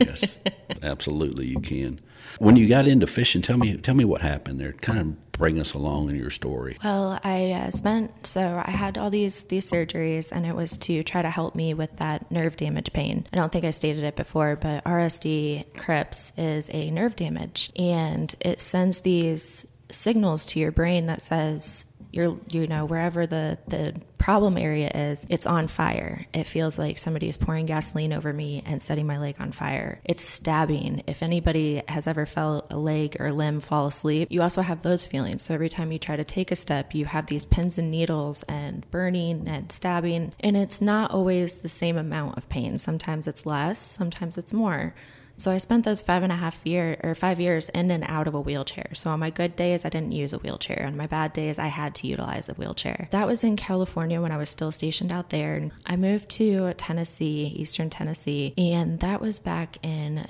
yes. 0.00 0.38
Absolutely 0.82 1.46
you 1.46 1.60
can. 1.60 2.00
When 2.38 2.56
you 2.56 2.68
got 2.68 2.86
into 2.86 3.06
fishing, 3.06 3.42
tell 3.42 3.58
me 3.58 3.76
tell 3.76 3.94
me 3.94 4.04
what 4.04 4.20
happened 4.20 4.60
there. 4.60 4.72
Kind 4.72 4.98
of 4.98 5.32
bring 5.32 5.60
us 5.60 5.72
along 5.72 6.10
in 6.10 6.16
your 6.16 6.30
story. 6.30 6.76
Well, 6.82 7.18
I 7.22 7.52
uh, 7.52 7.70
spent 7.70 8.26
so 8.26 8.62
I 8.64 8.70
had 8.70 8.98
all 8.98 9.10
these 9.10 9.44
these 9.44 9.70
surgeries, 9.70 10.30
and 10.32 10.46
it 10.46 10.54
was 10.54 10.76
to 10.78 11.02
try 11.02 11.22
to 11.22 11.30
help 11.30 11.54
me 11.54 11.74
with 11.74 11.96
that 11.96 12.30
nerve 12.30 12.56
damage 12.56 12.92
pain. 12.92 13.26
I 13.32 13.36
don't 13.36 13.52
think 13.52 13.64
I 13.64 13.70
stated 13.70 14.04
it 14.04 14.16
before, 14.16 14.56
but 14.56 14.84
RSD 14.84 15.66
CRPS 15.74 16.32
is 16.36 16.70
a 16.72 16.90
nerve 16.90 17.16
damage, 17.16 17.72
and 17.76 18.34
it 18.40 18.60
sends 18.60 19.00
these 19.00 19.66
signals 19.90 20.44
to 20.44 20.60
your 20.60 20.72
brain 20.72 21.06
that 21.06 21.22
says 21.22 21.86
you're 22.10 22.38
you 22.48 22.66
know 22.66 22.84
wherever 22.84 23.26
the 23.26 23.58
the 23.68 23.94
problem 24.18 24.58
area 24.58 24.90
is 24.94 25.26
it's 25.30 25.46
on 25.46 25.68
fire. 25.68 26.26
It 26.34 26.44
feels 26.44 26.78
like 26.78 26.98
somebody 26.98 27.28
is 27.28 27.38
pouring 27.38 27.66
gasoline 27.66 28.12
over 28.12 28.32
me 28.32 28.62
and 28.66 28.82
setting 28.82 29.06
my 29.06 29.18
leg 29.18 29.36
on 29.38 29.52
fire. 29.52 30.00
It's 30.04 30.22
stabbing. 30.22 31.02
If 31.06 31.22
anybody 31.22 31.82
has 31.88 32.06
ever 32.06 32.26
felt 32.26 32.66
a 32.70 32.76
leg 32.76 33.16
or 33.20 33.32
limb 33.32 33.60
fall 33.60 33.86
asleep 33.86 34.28
you 34.30 34.42
also 34.42 34.62
have 34.62 34.82
those 34.82 35.06
feelings. 35.06 35.42
So 35.42 35.54
every 35.54 35.68
time 35.68 35.92
you 35.92 35.98
try 35.98 36.16
to 36.16 36.24
take 36.24 36.50
a 36.50 36.56
step 36.56 36.94
you 36.94 37.06
have 37.06 37.26
these 37.26 37.46
pins 37.46 37.78
and 37.78 37.90
needles 37.90 38.42
and 38.44 38.88
burning 38.90 39.48
and 39.48 39.70
stabbing. 39.70 40.32
And 40.40 40.56
it's 40.56 40.80
not 40.80 41.10
always 41.10 41.58
the 41.58 41.68
same 41.68 41.96
amount 41.96 42.36
of 42.36 42.48
pain. 42.48 42.78
Sometimes 42.78 43.26
it's 43.26 43.46
less 43.46 43.78
sometimes 43.78 44.36
it's 44.36 44.52
more 44.52 44.94
so 45.38 45.50
I 45.52 45.58
spent 45.58 45.84
those 45.84 46.02
five 46.02 46.22
and 46.24 46.32
a 46.32 46.36
half 46.36 46.58
year 46.64 46.98
or 47.02 47.14
five 47.14 47.38
years 47.38 47.68
in 47.70 47.90
and 47.90 48.04
out 48.08 48.26
of 48.26 48.34
a 48.34 48.40
wheelchair. 48.40 48.90
So 48.94 49.10
on 49.10 49.20
my 49.20 49.30
good 49.30 49.54
days, 49.54 49.84
I 49.84 49.88
didn't 49.88 50.12
use 50.12 50.32
a 50.32 50.38
wheelchair. 50.38 50.84
On 50.86 50.96
my 50.96 51.06
bad 51.06 51.32
days, 51.32 51.58
I 51.58 51.68
had 51.68 51.94
to 51.96 52.08
utilize 52.08 52.48
a 52.48 52.54
wheelchair. 52.54 53.08
That 53.12 53.28
was 53.28 53.44
in 53.44 53.56
California 53.56 54.20
when 54.20 54.32
I 54.32 54.36
was 54.36 54.50
still 54.50 54.72
stationed 54.72 55.12
out 55.12 55.30
there. 55.30 55.70
I 55.86 55.96
moved 55.96 56.28
to 56.30 56.74
Tennessee, 56.74 57.54
Eastern 57.56 57.88
Tennessee, 57.88 58.52
and 58.58 58.98
that 59.00 59.20
was 59.20 59.38
back 59.38 59.78
in 59.82 60.26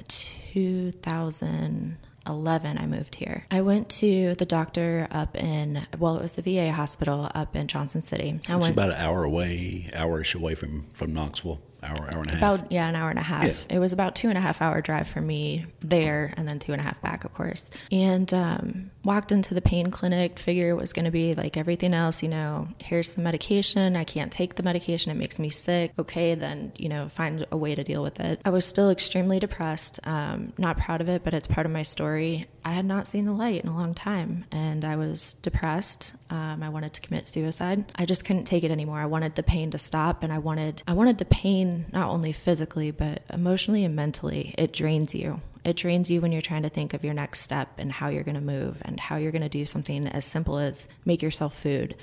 2000. 0.52 1.96
11 2.26 2.76
I 2.76 2.84
moved 2.84 3.14
here. 3.14 3.46
I 3.50 3.62
went 3.62 3.88
to 3.88 4.34
the 4.34 4.44
doctor 4.44 5.08
up 5.10 5.34
in 5.34 5.86
well 5.98 6.16
it 6.16 6.22
was 6.22 6.34
the 6.34 6.42
VA 6.42 6.70
hospital 6.72 7.30
up 7.34 7.56
in 7.56 7.68
Johnson 7.68 8.02
City. 8.02 8.38
I 8.48 8.52
It's 8.52 8.60
went 8.60 8.74
about 8.74 8.90
an 8.90 8.96
hour 8.96 9.24
away, 9.24 9.88
hourish 9.94 10.34
away 10.34 10.54
from 10.54 10.88
from 10.92 11.14
Knoxville. 11.14 11.60
Hour, 11.82 12.08
hour 12.12 12.20
and 12.22 12.26
a 12.28 12.30
half. 12.32 12.38
about 12.38 12.72
yeah 12.72 12.88
an 12.88 12.96
hour 12.96 13.10
and 13.10 13.18
a 13.18 13.22
half. 13.22 13.44
Yeah. 13.44 13.76
it 13.76 13.78
was 13.78 13.92
about 13.92 14.14
two 14.16 14.28
and 14.28 14.36
a 14.36 14.40
half 14.40 14.60
hour 14.60 14.80
drive 14.80 15.08
for 15.08 15.20
me 15.20 15.64
there 15.80 16.34
and 16.36 16.46
then 16.48 16.58
two 16.58 16.72
and 16.72 16.80
a 16.80 16.84
half 16.84 17.00
back 17.00 17.24
of 17.24 17.32
course. 17.34 17.70
And 17.92 18.32
um, 18.34 18.90
walked 19.04 19.30
into 19.32 19.54
the 19.54 19.60
pain 19.62 19.90
clinic 19.90 20.38
figure 20.38 20.70
it 20.70 20.74
was 20.74 20.92
going 20.92 21.04
to 21.04 21.10
be 21.10 21.34
like 21.34 21.56
everything 21.56 21.94
else 21.94 22.22
you 22.22 22.28
know 22.28 22.68
here's 22.78 23.12
the 23.12 23.22
medication 23.22 23.96
i 23.96 24.04
can't 24.04 24.30
take 24.30 24.56
the 24.56 24.62
medication 24.62 25.10
it 25.10 25.14
makes 25.14 25.38
me 25.38 25.50
sick. 25.50 25.92
Okay 25.98 26.34
then 26.34 26.72
you 26.76 26.88
know 26.88 27.08
find 27.08 27.46
a 27.50 27.56
way 27.56 27.74
to 27.74 27.84
deal 27.84 28.02
with 28.02 28.20
it. 28.20 28.40
I 28.44 28.50
was 28.50 28.64
still 28.66 28.90
extremely 28.90 29.38
depressed 29.38 30.00
um, 30.04 30.52
not 30.58 30.78
proud 30.78 31.00
of 31.00 31.08
it 31.08 31.22
but 31.24 31.32
it's 31.34 31.46
part 31.46 31.64
of 31.66 31.72
my 31.72 31.84
story 31.84 32.46
i 32.68 32.72
had 32.72 32.84
not 32.84 33.08
seen 33.08 33.24
the 33.24 33.32
light 33.32 33.62
in 33.62 33.68
a 33.68 33.76
long 33.76 33.94
time 33.94 34.44
and 34.52 34.84
i 34.84 34.94
was 34.96 35.34
depressed. 35.42 36.12
Um, 36.30 36.62
i 36.62 36.68
wanted 36.68 36.92
to 36.92 37.00
commit 37.00 37.26
suicide. 37.26 37.84
I 37.96 38.04
just 38.04 38.24
couldn't 38.24 38.44
take 38.44 38.64
it 38.64 38.70
anymore. 38.70 39.00
I 39.00 39.06
wanted 39.06 39.34
the 39.34 39.42
pain 39.42 39.70
to 39.70 39.78
stop 39.78 40.22
and 40.22 40.32
i 40.32 40.38
wanted 40.38 40.82
i 40.86 40.92
wanted 40.92 41.18
the 41.18 41.24
pain 41.24 41.86
not 41.92 42.10
only 42.10 42.32
physically 42.32 42.90
but 42.90 43.22
emotionally 43.32 43.84
and 43.84 43.96
mentally. 43.96 44.54
It 44.58 44.72
drains 44.72 45.14
you. 45.14 45.40
It 45.64 45.76
drains 45.76 46.10
you 46.10 46.20
when 46.20 46.32
you're 46.32 46.42
trying 46.42 46.62
to 46.62 46.68
think 46.68 46.94
of 46.94 47.04
your 47.04 47.14
next 47.14 47.40
step 47.40 47.68
and 47.78 47.90
how 47.90 48.08
you're 48.08 48.22
going 48.22 48.34
to 48.34 48.40
move 48.40 48.80
and 48.84 49.00
how 49.00 49.16
you're 49.16 49.32
going 49.32 49.42
to 49.42 49.48
do 49.48 49.64
something 49.64 50.06
as 50.06 50.24
simple 50.24 50.58
as 50.58 50.88
make 51.04 51.22
yourself 51.22 51.58
food 51.58 51.94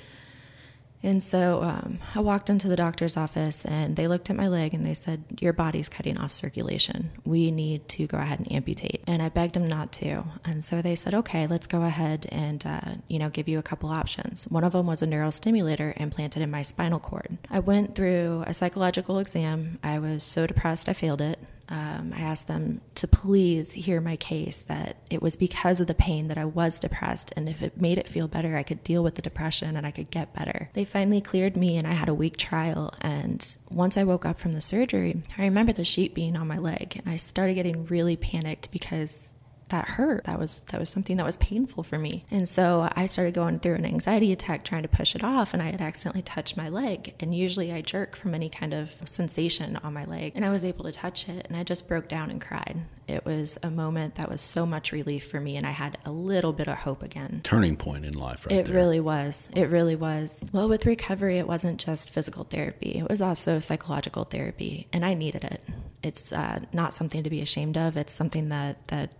and 1.02 1.22
so 1.22 1.62
um, 1.62 1.98
I 2.14 2.20
walked 2.20 2.50
into 2.50 2.68
the 2.68 2.76
doctor's 2.76 3.16
office 3.16 3.64
and 3.64 3.96
they 3.96 4.08
looked 4.08 4.30
at 4.30 4.36
my 4.36 4.48
leg 4.48 4.74
and 4.74 4.84
they 4.84 4.94
said, 4.94 5.24
Your 5.40 5.52
body's 5.52 5.88
cutting 5.88 6.18
off 6.18 6.32
circulation. 6.32 7.10
We 7.24 7.50
need 7.50 7.88
to 7.90 8.06
go 8.06 8.18
ahead 8.18 8.38
and 8.38 8.50
amputate. 8.50 9.02
And 9.06 9.22
I 9.22 9.28
begged 9.28 9.54
them 9.54 9.68
not 9.68 9.92
to. 9.92 10.24
And 10.44 10.64
so 10.64 10.82
they 10.82 10.96
said, 10.96 11.14
Okay, 11.14 11.46
let's 11.46 11.66
go 11.66 11.82
ahead 11.82 12.26
and, 12.30 12.64
uh, 12.66 12.94
you 13.08 13.18
know, 13.18 13.30
give 13.30 13.48
you 13.48 13.58
a 13.58 13.62
couple 13.62 13.90
options. 13.90 14.44
One 14.48 14.64
of 14.64 14.72
them 14.72 14.86
was 14.86 15.02
a 15.02 15.06
neurostimulator 15.06 15.98
implanted 16.00 16.42
in 16.42 16.50
my 16.50 16.62
spinal 16.62 17.00
cord. 17.00 17.38
I 17.50 17.60
went 17.60 17.94
through 17.94 18.44
a 18.46 18.54
psychological 18.54 19.18
exam. 19.18 19.78
I 19.82 19.98
was 19.98 20.24
so 20.24 20.46
depressed, 20.46 20.88
I 20.88 20.92
failed 20.92 21.20
it. 21.20 21.38
Um, 21.68 22.12
I 22.14 22.20
asked 22.20 22.48
them 22.48 22.80
to 22.96 23.08
please 23.08 23.72
hear 23.72 24.00
my 24.00 24.16
case 24.16 24.62
that 24.64 24.96
it 25.10 25.20
was 25.20 25.36
because 25.36 25.80
of 25.80 25.86
the 25.86 25.94
pain 25.94 26.28
that 26.28 26.38
I 26.38 26.44
was 26.44 26.78
depressed, 26.78 27.32
and 27.36 27.48
if 27.48 27.62
it 27.62 27.80
made 27.80 27.98
it 27.98 28.08
feel 28.08 28.28
better, 28.28 28.56
I 28.56 28.62
could 28.62 28.84
deal 28.84 29.02
with 29.02 29.16
the 29.16 29.22
depression 29.22 29.76
and 29.76 29.86
I 29.86 29.90
could 29.90 30.10
get 30.10 30.34
better. 30.34 30.70
They 30.74 30.84
finally 30.84 31.20
cleared 31.20 31.56
me, 31.56 31.76
and 31.76 31.86
I 31.86 31.92
had 31.92 32.08
a 32.08 32.14
week 32.14 32.36
trial. 32.36 32.94
And 33.00 33.44
once 33.70 33.96
I 33.96 34.04
woke 34.04 34.24
up 34.24 34.38
from 34.38 34.54
the 34.54 34.60
surgery, 34.60 35.22
I 35.36 35.42
remember 35.42 35.72
the 35.72 35.84
sheet 35.84 36.14
being 36.14 36.36
on 36.36 36.46
my 36.46 36.58
leg, 36.58 36.96
and 36.96 37.12
I 37.12 37.16
started 37.16 37.54
getting 37.54 37.86
really 37.86 38.16
panicked 38.16 38.70
because 38.70 39.32
that 39.68 39.88
hurt. 39.88 40.24
That 40.24 40.38
was 40.38 40.60
that 40.60 40.78
was 40.78 40.88
something 40.90 41.16
that 41.16 41.26
was 41.26 41.36
painful 41.38 41.82
for 41.82 41.98
me. 41.98 42.24
And 42.30 42.48
so 42.48 42.88
I 42.94 43.06
started 43.06 43.34
going 43.34 43.58
through 43.58 43.74
an 43.74 43.84
anxiety 43.84 44.32
attack 44.32 44.64
trying 44.64 44.82
to 44.82 44.88
push 44.88 45.14
it 45.14 45.24
off 45.24 45.52
and 45.54 45.62
I 45.62 45.70
had 45.70 45.80
accidentally 45.80 46.22
touched 46.22 46.56
my 46.56 46.68
leg. 46.68 47.14
And 47.20 47.34
usually 47.34 47.72
I 47.72 47.80
jerk 47.80 48.16
from 48.16 48.34
any 48.34 48.48
kind 48.48 48.72
of 48.72 48.92
sensation 49.04 49.76
on 49.82 49.92
my 49.92 50.04
leg. 50.04 50.32
And 50.34 50.44
I 50.44 50.50
was 50.50 50.64
able 50.64 50.84
to 50.84 50.92
touch 50.92 51.28
it 51.28 51.46
and 51.48 51.56
I 51.56 51.64
just 51.64 51.88
broke 51.88 52.08
down 52.08 52.30
and 52.30 52.40
cried. 52.40 52.82
It 53.08 53.24
was 53.24 53.58
a 53.62 53.70
moment 53.70 54.16
that 54.16 54.30
was 54.30 54.40
so 54.40 54.66
much 54.66 54.92
relief 54.92 55.28
for 55.28 55.40
me 55.40 55.56
and 55.56 55.66
I 55.66 55.70
had 55.70 55.98
a 56.04 56.10
little 56.10 56.52
bit 56.52 56.68
of 56.68 56.78
hope 56.78 57.02
again. 57.02 57.40
Turning 57.44 57.76
point 57.76 58.04
in 58.04 58.14
life, 58.14 58.46
right 58.46 58.56
It 58.56 58.66
there. 58.66 58.74
really 58.74 59.00
was. 59.00 59.48
It 59.54 59.68
really 59.68 59.96
was. 59.96 60.40
Well, 60.52 60.68
with 60.68 60.86
recovery, 60.86 61.38
it 61.38 61.46
wasn't 61.46 61.80
just 61.80 62.10
physical 62.10 62.44
therapy, 62.44 62.98
it 62.98 63.08
was 63.08 63.20
also 63.20 63.58
psychological 63.58 64.24
therapy, 64.24 64.88
and 64.92 65.04
I 65.04 65.14
needed 65.14 65.44
it. 65.44 65.60
It's 66.02 66.32
uh, 66.32 66.60
not 66.72 66.94
something 66.94 67.22
to 67.22 67.30
be 67.30 67.40
ashamed 67.40 67.76
of. 67.76 67.96
It's 67.96 68.12
something 68.12 68.48
that, 68.50 68.86
that 68.88 69.10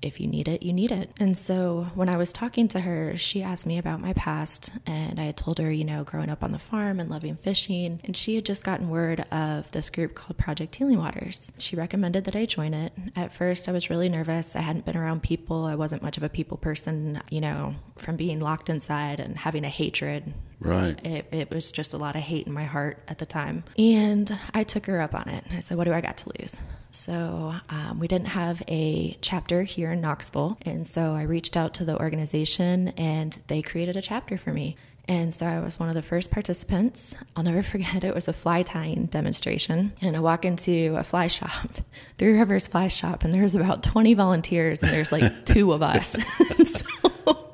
if 0.00 0.20
you 0.20 0.26
need 0.26 0.48
it, 0.48 0.62
you 0.62 0.72
need 0.72 0.92
it. 0.92 1.10
And 1.18 1.36
so 1.36 1.88
when 1.94 2.08
I 2.08 2.16
was 2.16 2.32
talking 2.32 2.68
to 2.68 2.80
her, 2.80 3.16
she 3.16 3.42
asked 3.42 3.66
me 3.66 3.78
about 3.78 4.00
my 4.00 4.12
past, 4.12 4.70
and 4.86 5.20
I 5.20 5.24
had 5.24 5.36
told 5.36 5.58
her, 5.58 5.70
you 5.70 5.84
know, 5.84 6.04
growing 6.04 6.30
up 6.30 6.44
on 6.44 6.52
the 6.52 6.58
farm 6.58 7.00
and 7.00 7.10
loving 7.10 7.36
fishing. 7.36 8.00
And 8.04 8.16
she 8.16 8.34
had 8.36 8.44
just 8.44 8.64
gotten 8.64 8.90
word 8.90 9.20
of 9.32 9.70
this 9.72 9.90
group 9.90 10.14
called 10.14 10.38
Project 10.38 10.74
Healing 10.74 10.98
Waters. 10.98 11.50
She 11.58 11.76
recommended 11.76 12.24
that 12.24 12.36
I 12.36 12.46
join 12.46 12.74
it. 12.74 12.92
At 13.16 13.32
first, 13.32 13.68
I 13.68 13.72
was 13.72 13.90
really 13.90 14.08
nervous. 14.08 14.54
I 14.54 14.60
hadn't 14.60 14.84
been 14.84 14.96
around 14.96 15.22
people, 15.22 15.64
I 15.64 15.74
wasn't 15.74 16.02
much 16.02 16.16
of 16.16 16.22
a 16.22 16.28
people 16.28 16.56
person, 16.56 17.20
you 17.30 17.40
know, 17.40 17.74
from 17.96 18.16
being 18.16 18.40
locked 18.40 18.70
inside 18.70 19.20
and 19.20 19.36
having 19.36 19.64
a 19.64 19.68
hatred 19.68 20.32
Right. 20.60 20.98
it, 21.06 21.28
it 21.30 21.50
was 21.50 21.70
just 21.70 21.94
a 21.94 21.98
lot 21.98 22.16
of 22.16 22.22
hate 22.22 22.46
in 22.46 22.52
my 22.52 22.64
heart 22.64 23.02
at 23.06 23.18
the 23.18 23.26
time. 23.26 23.64
And 23.78 24.36
I 24.52 24.64
took 24.64 24.86
her 24.86 25.00
up 25.00 25.14
on 25.14 25.28
it. 25.28 25.44
I 25.52 25.60
said, 25.60 25.76
What 25.76 25.84
do 25.84 25.92
I 25.92 26.00
got 26.00 26.16
to 26.18 26.32
lose? 26.40 26.58
So 26.90 27.54
um, 27.68 27.98
we 28.00 28.08
didn't 28.08 28.28
have 28.28 28.62
a 28.66 29.16
chapter 29.20 29.62
here 29.62 29.92
in 29.92 30.00
Knoxville. 30.00 30.58
And 30.62 30.86
so 30.86 31.14
I 31.14 31.22
reached 31.22 31.56
out 31.56 31.74
to 31.74 31.84
the 31.84 31.98
organization 32.00 32.88
and 32.96 33.38
they 33.46 33.62
created 33.62 33.96
a 33.96 34.02
chapter 34.02 34.38
for 34.38 34.52
me. 34.52 34.76
And 35.08 35.32
so 35.32 35.46
I 35.46 35.60
was 35.60 35.80
one 35.80 35.88
of 35.88 35.94
the 35.94 36.02
first 36.02 36.30
participants. 36.30 37.14
I'll 37.34 37.42
never 37.42 37.62
forget 37.62 38.04
it 38.04 38.14
was 38.14 38.28
a 38.28 38.32
fly 38.34 38.62
tying 38.62 39.06
demonstration. 39.06 39.94
And 40.02 40.14
I 40.14 40.20
walk 40.20 40.44
into 40.44 40.96
a 40.98 41.02
fly 41.02 41.28
shop, 41.28 41.70
Three 42.18 42.38
Rivers 42.38 42.66
Fly 42.66 42.88
Shop, 42.88 43.24
and 43.24 43.32
there's 43.32 43.54
about 43.54 43.82
20 43.82 44.12
volunteers 44.12 44.82
and 44.82 44.92
there's 44.92 45.10
like 45.10 45.22
two 45.46 45.72
of 45.72 45.82
us. 45.82 46.10
so 46.64 46.84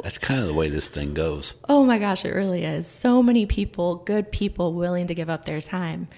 That's 0.03 0.19
kind 0.19 0.41
of 0.41 0.49
the 0.49 0.55
way 0.55 0.69
this 0.69 0.89
thing 0.89 1.15
goes. 1.15 1.55
Oh 1.69 1.85
my 1.85 1.99
gosh, 2.01 2.25
it 2.25 2.35
really 2.35 2.65
is. 2.65 2.89
So 2.89 3.23
many 3.23 3.47
people, 3.47 3.97
good 3.97 4.33
people, 4.33 4.73
willing 4.73 5.07
to 5.07 5.15
give 5.15 5.31
up 5.31 5.45
their 5.45 5.61
time. 5.61 6.09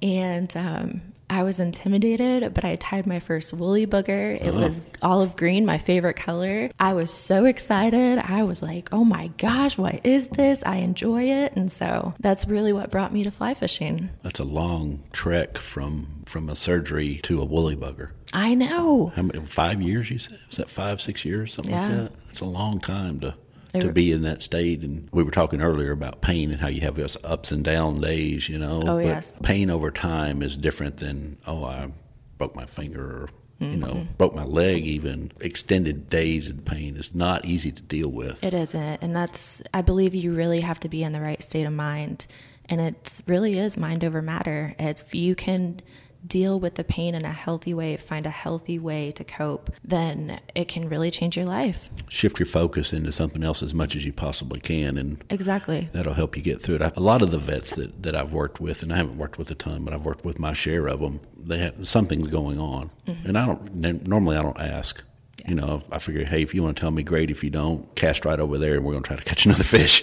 And 0.00 0.56
um, 0.56 1.00
I 1.28 1.42
was 1.42 1.58
intimidated, 1.58 2.54
but 2.54 2.64
I 2.64 2.76
tied 2.76 3.06
my 3.06 3.20
first 3.20 3.52
woolly 3.52 3.86
bugger. 3.86 4.34
It 4.34 4.54
oh. 4.54 4.60
was 4.60 4.82
olive 5.02 5.36
green, 5.36 5.66
my 5.66 5.78
favorite 5.78 6.14
color. 6.16 6.70
I 6.78 6.92
was 6.94 7.12
so 7.12 7.44
excited. 7.44 8.18
I 8.18 8.44
was 8.44 8.62
like, 8.62 8.88
oh 8.92 9.04
my 9.04 9.28
gosh, 9.38 9.76
what 9.76 10.04
is 10.04 10.28
this? 10.28 10.62
I 10.64 10.76
enjoy 10.76 11.24
it. 11.24 11.54
And 11.56 11.70
so 11.70 12.14
that's 12.20 12.46
really 12.46 12.72
what 12.72 12.90
brought 12.90 13.12
me 13.12 13.24
to 13.24 13.30
fly 13.30 13.54
fishing. 13.54 14.10
That's 14.22 14.38
a 14.40 14.44
long 14.44 15.02
trek 15.12 15.58
from 15.58 16.08
from 16.26 16.48
a 16.48 16.54
surgery 16.54 17.20
to 17.22 17.40
a 17.40 17.44
woolly 17.44 17.76
bugger. 17.76 18.10
I 18.32 18.54
know. 18.54 19.12
How 19.14 19.22
many? 19.22 19.44
Five 19.46 19.80
years? 19.80 20.10
You 20.10 20.18
said? 20.18 20.38
Was 20.48 20.56
that 20.58 20.68
five, 20.68 21.00
six 21.00 21.24
years, 21.24 21.54
something 21.54 21.72
Yeah. 21.74 21.88
like 21.88 21.96
that? 21.98 22.12
It's 22.30 22.40
a 22.40 22.44
long 22.46 22.80
time 22.80 23.20
to 23.20 23.34
To 23.80 23.92
be 23.92 24.12
in 24.12 24.22
that 24.22 24.42
state. 24.42 24.82
And 24.82 25.08
we 25.12 25.22
were 25.22 25.30
talking 25.30 25.60
earlier 25.62 25.92
about 25.92 26.20
pain 26.20 26.50
and 26.50 26.60
how 26.60 26.68
you 26.68 26.80
have 26.82 26.96
those 26.96 27.16
ups 27.24 27.52
and 27.52 27.64
down 27.64 28.00
days. 28.00 28.48
You 28.48 28.58
know, 28.58 28.82
Oh, 28.82 28.96
but 28.96 29.04
yes. 29.04 29.32
pain 29.42 29.70
over 29.70 29.90
time 29.90 30.42
is 30.42 30.56
different 30.56 30.98
than 30.98 31.38
oh, 31.46 31.64
I 31.64 31.90
broke 32.38 32.54
my 32.56 32.66
finger. 32.66 33.02
or 33.24 33.28
You 33.58 33.76
know, 33.78 33.86
Mm-hmm. 33.86 34.12
broke 34.18 34.34
my 34.34 34.44
leg. 34.44 34.84
Even 34.86 35.32
extended 35.40 36.10
days 36.10 36.48
of 36.50 36.64
pain 36.64 36.96
is 36.96 37.14
not 37.14 37.46
easy 37.46 37.72
to 37.72 37.82
deal 37.82 38.08
with. 38.10 38.42
It 38.44 38.52
isn't. 38.54 38.98
And 39.02 39.16
that's, 39.16 39.62
I 39.72 39.80
believe 39.82 40.14
you 40.14 40.34
really 40.34 40.60
have 40.60 40.78
to 40.80 40.88
be 40.88 41.02
in 41.02 41.12
the 41.12 41.20
right 41.20 41.42
state 41.42 41.64
of 41.64 41.72
mind. 41.72 42.26
And 42.68 42.80
it 42.80 43.20
really 43.26 43.58
is 43.58 43.76
mind 43.76 44.02
over 44.04 44.20
matter. 44.20 44.74
If 44.78 45.14
you 45.14 45.34
can 45.36 45.80
deal 46.26 46.58
with 46.58 46.74
the 46.74 46.84
pain 46.84 47.14
in 47.14 47.24
a 47.24 47.32
healthy 47.32 47.74
way, 47.74 47.96
find 47.96 48.26
a 48.26 48.30
healthy 48.30 48.78
way 48.78 49.12
to 49.12 49.24
cope, 49.24 49.70
then 49.84 50.40
it 50.54 50.68
can 50.68 50.88
really 50.88 51.10
change 51.10 51.36
your 51.36 51.46
life. 51.46 51.90
Shift 52.08 52.38
your 52.38 52.46
focus 52.46 52.92
into 52.92 53.12
something 53.12 53.42
else 53.42 53.62
as 53.62 53.74
much 53.74 53.94
as 53.96 54.04
you 54.04 54.12
possibly 54.12 54.60
can, 54.60 54.96
and 54.96 55.22
Exactly. 55.30 55.88
that'll 55.92 56.14
help 56.14 56.36
you 56.36 56.42
get 56.42 56.60
through 56.60 56.76
it. 56.76 56.96
A 56.96 57.00
lot 57.00 57.22
of 57.22 57.30
the 57.30 57.38
vets 57.38 57.74
that, 57.76 58.02
that 58.02 58.16
I've 58.16 58.32
worked 58.32 58.60
with, 58.60 58.82
and 58.82 58.92
I 58.92 58.96
haven't 58.96 59.18
worked 59.18 59.38
with 59.38 59.50
a 59.50 59.54
ton, 59.54 59.84
but 59.84 59.94
I've 59.94 60.04
worked 60.04 60.24
with 60.24 60.38
my 60.38 60.52
share 60.52 60.88
of 60.88 61.00
them. 61.00 61.20
They 61.36 61.58
have 61.58 61.86
something's 61.86 62.28
going 62.28 62.58
on, 62.58 62.90
mm-hmm. 63.06 63.28
and 63.28 63.38
I 63.38 63.46
don't 63.46 64.06
normally 64.06 64.36
I 64.36 64.42
don't 64.42 64.58
ask. 64.58 65.02
You 65.46 65.54
know, 65.54 65.82
I 65.92 66.00
figure, 66.00 66.24
hey, 66.24 66.42
if 66.42 66.54
you 66.54 66.62
want 66.64 66.76
to 66.76 66.80
tell 66.80 66.90
me, 66.90 67.04
great. 67.04 67.30
If 67.30 67.44
you 67.44 67.50
don't, 67.50 67.94
cast 67.94 68.24
right 68.24 68.40
over 68.40 68.58
there, 68.58 68.74
and 68.74 68.84
we're 68.84 68.92
going 68.92 69.04
to 69.04 69.06
try 69.06 69.16
to 69.16 69.22
catch 69.22 69.46
another 69.46 69.62
fish. 69.62 70.02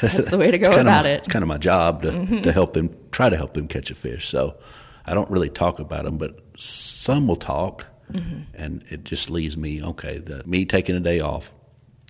That's 0.00 0.30
the 0.30 0.38
way 0.38 0.50
to 0.50 0.58
go 0.58 0.68
about 0.72 1.04
my- 1.04 1.10
it. 1.10 1.18
It's 1.18 1.28
kind 1.28 1.44
of 1.44 1.48
my 1.48 1.58
job 1.58 2.02
to, 2.02 2.10
to 2.10 2.16
mm-hmm. 2.16 2.48
help 2.48 2.72
them, 2.72 2.96
try 3.12 3.28
to 3.28 3.36
help 3.36 3.54
them 3.54 3.68
catch 3.68 3.92
a 3.92 3.94
fish. 3.94 4.28
So 4.28 4.56
I 5.06 5.14
don't 5.14 5.30
really 5.30 5.48
talk 5.48 5.78
about 5.78 6.04
them, 6.04 6.18
but 6.18 6.40
some 6.56 7.26
will 7.26 7.36
talk, 7.36 7.86
and 8.54 8.84
it 8.90 9.04
just 9.04 9.30
leaves 9.30 9.56
me 9.56 9.82
okay. 9.82 10.18
The, 10.18 10.42
me 10.46 10.64
taking 10.64 10.96
a 10.96 11.00
day 11.00 11.20
off, 11.20 11.54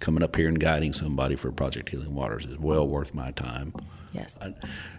coming 0.01 0.23
up 0.23 0.35
here 0.35 0.49
and 0.49 0.59
guiding 0.59 0.93
somebody 0.93 1.37
for 1.37 1.53
Project 1.53 1.91
Healing 1.91 2.15
Waters 2.15 2.47
is 2.47 2.59
well 2.59 2.89
worth 2.89 3.15
my 3.15 3.31
time. 3.33 3.75
Yes. 4.13 4.37
I, 4.41 4.55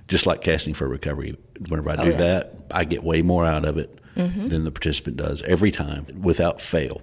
just 0.08 0.26
like 0.26 0.42
casting 0.42 0.74
for 0.74 0.88
recovery, 0.88 1.38
whenever 1.68 1.90
I 1.90 1.94
oh, 1.96 1.98
do 1.98 2.02
Oh, 2.04 2.06
yes. 2.12 2.20
that, 2.20 2.56
I 2.72 2.86
get 2.86 3.04
way 3.04 3.22
more 3.22 3.46
out 3.46 3.66
of 3.66 3.78
it 3.78 4.00
mm-hmm. 4.16 4.48
than 4.48 4.64
the 4.64 4.72
participant 4.72 5.18
does 5.18 5.42
every 5.42 5.72
time 5.72 6.06
without 6.22 6.62
fail. 6.62 7.02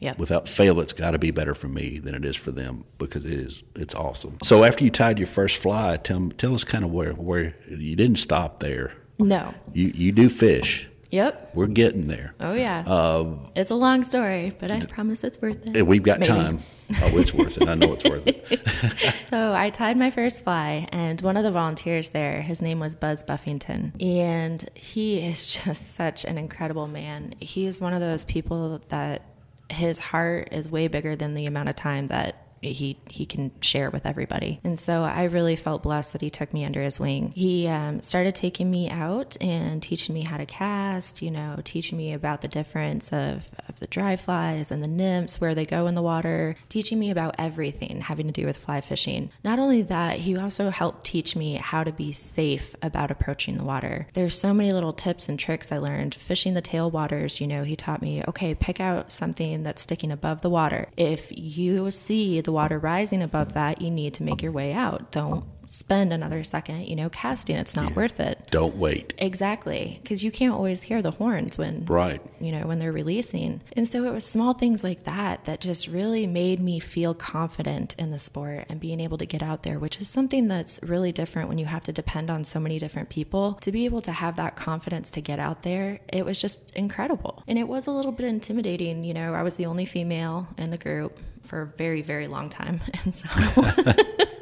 Yep. 0.00 0.18
Without 0.18 0.48
fail, 0.48 0.78
it's 0.80 0.92
got 0.92 1.12
to 1.12 1.18
be 1.18 1.30
better 1.30 1.54
for 1.54 1.68
me 1.68 1.98
than 1.98 2.14
it 2.14 2.24
is 2.24 2.36
for 2.36 2.50
them 2.50 2.84
because 2.98 3.24
it 3.24 3.38
is 3.38 3.62
it's 3.74 3.94
awesome. 3.94 4.36
So 4.42 4.62
after 4.62 4.84
you 4.84 4.90
tied 4.90 5.18
your 5.18 5.26
first 5.26 5.56
fly, 5.56 5.96
tell 5.96 6.28
tell 6.36 6.54
us 6.54 6.64
kind 6.64 6.84
of 6.84 6.92
where 6.92 7.12
where 7.12 7.54
you 7.68 7.96
didn't 7.96 8.18
stop 8.18 8.60
there. 8.60 8.92
No. 9.18 9.54
You 9.72 9.92
you 9.94 10.12
do 10.12 10.28
fish. 10.28 10.88
Yep. 11.10 11.52
We're 11.54 11.66
getting 11.66 12.08
there. 12.08 12.34
Oh 12.40 12.52
yeah. 12.54 12.80
Um, 12.80 13.50
it's 13.54 13.70
a 13.70 13.74
long 13.74 14.02
story, 14.02 14.52
but 14.58 14.70
I 14.70 14.80
promise 14.80 15.24
it's 15.24 15.40
worth 15.40 15.74
it. 15.74 15.86
We've 15.86 16.02
got 16.02 16.20
Maybe. 16.20 16.32
time. 16.32 16.62
Oh, 17.02 17.18
it's 17.18 17.32
worth 17.34 17.56
it. 17.60 17.68
I 17.68 17.74
know 17.74 17.94
it's 17.94 18.04
worth 18.04 18.26
it. 18.26 18.62
So 19.30 19.52
I 19.54 19.70
tied 19.70 19.96
my 19.96 20.10
first 20.10 20.44
fly, 20.44 20.88
and 20.92 21.20
one 21.20 21.36
of 21.36 21.42
the 21.42 21.50
volunteers 21.50 22.10
there, 22.10 22.40
his 22.42 22.62
name 22.62 22.78
was 22.78 22.94
Buzz 22.94 23.24
Buffington, 23.24 23.92
and 24.00 24.68
he 24.74 25.18
is 25.18 25.46
just 25.64 25.94
such 25.96 26.24
an 26.24 26.38
incredible 26.38 26.86
man. 26.86 27.34
He 27.40 27.66
is 27.66 27.80
one 27.80 27.92
of 27.92 28.00
those 28.00 28.24
people 28.24 28.80
that 28.88 29.22
his 29.68 29.98
heart 29.98 30.50
is 30.52 30.70
way 30.70 30.86
bigger 30.86 31.16
than 31.16 31.34
the 31.34 31.46
amount 31.46 31.68
of 31.68 31.74
time 31.74 32.06
that 32.06 32.45
he 32.72 32.98
he 33.08 33.26
can 33.26 33.50
share 33.60 33.90
with 33.90 34.06
everybody. 34.06 34.60
And 34.64 34.78
so 34.78 35.04
I 35.04 35.24
really 35.24 35.56
felt 35.56 35.82
blessed 35.82 36.12
that 36.12 36.22
he 36.22 36.30
took 36.30 36.52
me 36.52 36.64
under 36.64 36.82
his 36.82 37.00
wing. 37.00 37.32
He 37.34 37.66
um, 37.66 38.02
started 38.02 38.34
taking 38.34 38.70
me 38.70 38.90
out 38.90 39.36
and 39.40 39.82
teaching 39.82 40.14
me 40.14 40.22
how 40.22 40.36
to 40.36 40.46
cast. 40.46 41.22
You 41.22 41.30
know, 41.30 41.58
teaching 41.64 41.98
me 41.98 42.12
about 42.12 42.42
the 42.42 42.48
difference 42.48 43.12
of 43.12 43.50
of 43.68 43.78
the 43.80 43.86
dry 43.86 44.16
flies 44.16 44.70
and 44.70 44.82
the 44.82 44.88
nymphs, 44.88 45.40
where 45.40 45.54
they 45.54 45.66
go 45.66 45.86
in 45.86 45.94
the 45.94 46.02
water, 46.02 46.56
teaching 46.68 46.98
me 46.98 47.10
about 47.10 47.34
everything 47.38 48.00
having 48.00 48.26
to 48.26 48.32
do 48.32 48.46
with 48.46 48.56
fly 48.56 48.80
fishing. 48.80 49.30
Not 49.44 49.58
only 49.58 49.82
that, 49.82 50.18
he 50.20 50.36
also 50.36 50.70
helped 50.70 51.04
teach 51.04 51.36
me 51.36 51.54
how 51.54 51.84
to 51.84 51.92
be 51.92 52.12
safe 52.12 52.74
about 52.82 53.10
approaching 53.10 53.56
the 53.56 53.64
water. 53.64 54.08
There's 54.14 54.38
so 54.38 54.54
many 54.54 54.72
little 54.72 54.92
tips 54.92 55.28
and 55.28 55.38
tricks 55.38 55.72
I 55.72 55.78
learned 55.78 56.14
fishing 56.14 56.54
the 56.54 56.62
tailwaters. 56.62 57.40
You 57.40 57.46
know, 57.46 57.64
he 57.64 57.76
taught 57.76 58.02
me, 58.02 58.22
okay, 58.28 58.54
pick 58.54 58.80
out 58.80 59.12
something 59.12 59.62
that's 59.62 59.82
sticking 59.82 60.12
above 60.12 60.40
the 60.40 60.50
water. 60.50 60.88
If 60.96 61.28
you 61.30 61.90
see 61.90 62.40
the 62.40 62.52
water 62.56 62.78
rising 62.78 63.22
above 63.22 63.52
that, 63.52 63.82
you 63.82 63.90
need 63.90 64.14
to 64.14 64.22
make 64.22 64.42
your 64.42 64.50
way 64.50 64.72
out. 64.72 65.12
Don't 65.12 65.44
spend 65.76 66.12
another 66.12 66.42
second, 66.42 66.86
you 66.86 66.96
know, 66.96 67.08
casting. 67.10 67.56
It's 67.56 67.76
not 67.76 67.94
worth 67.94 68.18
it. 68.20 68.48
Don't 68.50 68.76
wait. 68.76 69.12
Exactly, 69.18 69.98
because 70.02 70.24
you 70.24 70.30
can't 70.30 70.54
always 70.54 70.82
hear 70.82 71.02
the 71.02 71.10
horns 71.12 71.58
when 71.58 71.84
Right. 71.86 72.20
you 72.40 72.50
know, 72.52 72.66
when 72.66 72.78
they're 72.78 72.92
releasing. 72.92 73.60
And 73.74 73.86
so 73.88 74.04
it 74.04 74.12
was 74.12 74.24
small 74.24 74.54
things 74.54 74.82
like 74.82 75.02
that 75.04 75.44
that 75.44 75.60
just 75.60 75.86
really 75.88 76.26
made 76.26 76.60
me 76.60 76.80
feel 76.80 77.14
confident 77.14 77.94
in 77.98 78.10
the 78.10 78.18
sport 78.18 78.66
and 78.68 78.80
being 78.80 79.00
able 79.00 79.18
to 79.18 79.26
get 79.26 79.42
out 79.42 79.62
there, 79.62 79.78
which 79.78 80.00
is 80.00 80.08
something 80.08 80.46
that's 80.46 80.80
really 80.82 81.12
different 81.12 81.48
when 81.48 81.58
you 81.58 81.66
have 81.66 81.84
to 81.84 81.92
depend 81.92 82.30
on 82.30 82.44
so 82.44 82.58
many 82.58 82.78
different 82.78 83.08
people. 83.08 83.54
To 83.60 83.70
be 83.72 83.84
able 83.84 84.00
to 84.02 84.12
have 84.12 84.36
that 84.36 84.56
confidence 84.56 85.10
to 85.12 85.20
get 85.20 85.38
out 85.38 85.62
there, 85.62 86.00
it 86.12 86.24
was 86.24 86.40
just 86.40 86.74
incredible. 86.74 87.42
And 87.46 87.58
it 87.58 87.68
was 87.68 87.86
a 87.86 87.90
little 87.90 88.12
bit 88.12 88.26
intimidating. 88.26 89.04
You 89.04 89.14
know, 89.14 89.34
I 89.34 89.42
was 89.42 89.56
the 89.56 89.66
only 89.66 89.84
female 89.84 90.48
in 90.56 90.70
the 90.70 90.78
group 90.78 91.18
for 91.42 91.62
a 91.62 91.66
very, 91.66 92.02
very 92.02 92.26
long 92.26 92.48
time. 92.48 92.80
And 93.04 93.14
so. 93.14 93.26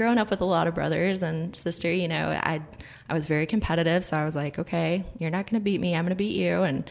growing 0.00 0.16
up 0.16 0.30
with 0.30 0.40
a 0.40 0.46
lot 0.46 0.66
of 0.66 0.74
brothers 0.74 1.22
and 1.22 1.54
sister, 1.54 1.92
you 1.92 2.08
know, 2.08 2.30
I 2.30 2.62
I 3.10 3.12
was 3.12 3.26
very 3.26 3.44
competitive, 3.44 4.02
so 4.02 4.16
I 4.16 4.24
was 4.24 4.34
like, 4.34 4.58
okay, 4.58 5.04
you're 5.18 5.28
not 5.28 5.44
going 5.44 5.60
to 5.60 5.62
beat 5.62 5.78
me, 5.78 5.94
I'm 5.94 6.06
going 6.06 6.08
to 6.08 6.14
beat 6.14 6.36
you, 6.36 6.62
and 6.62 6.90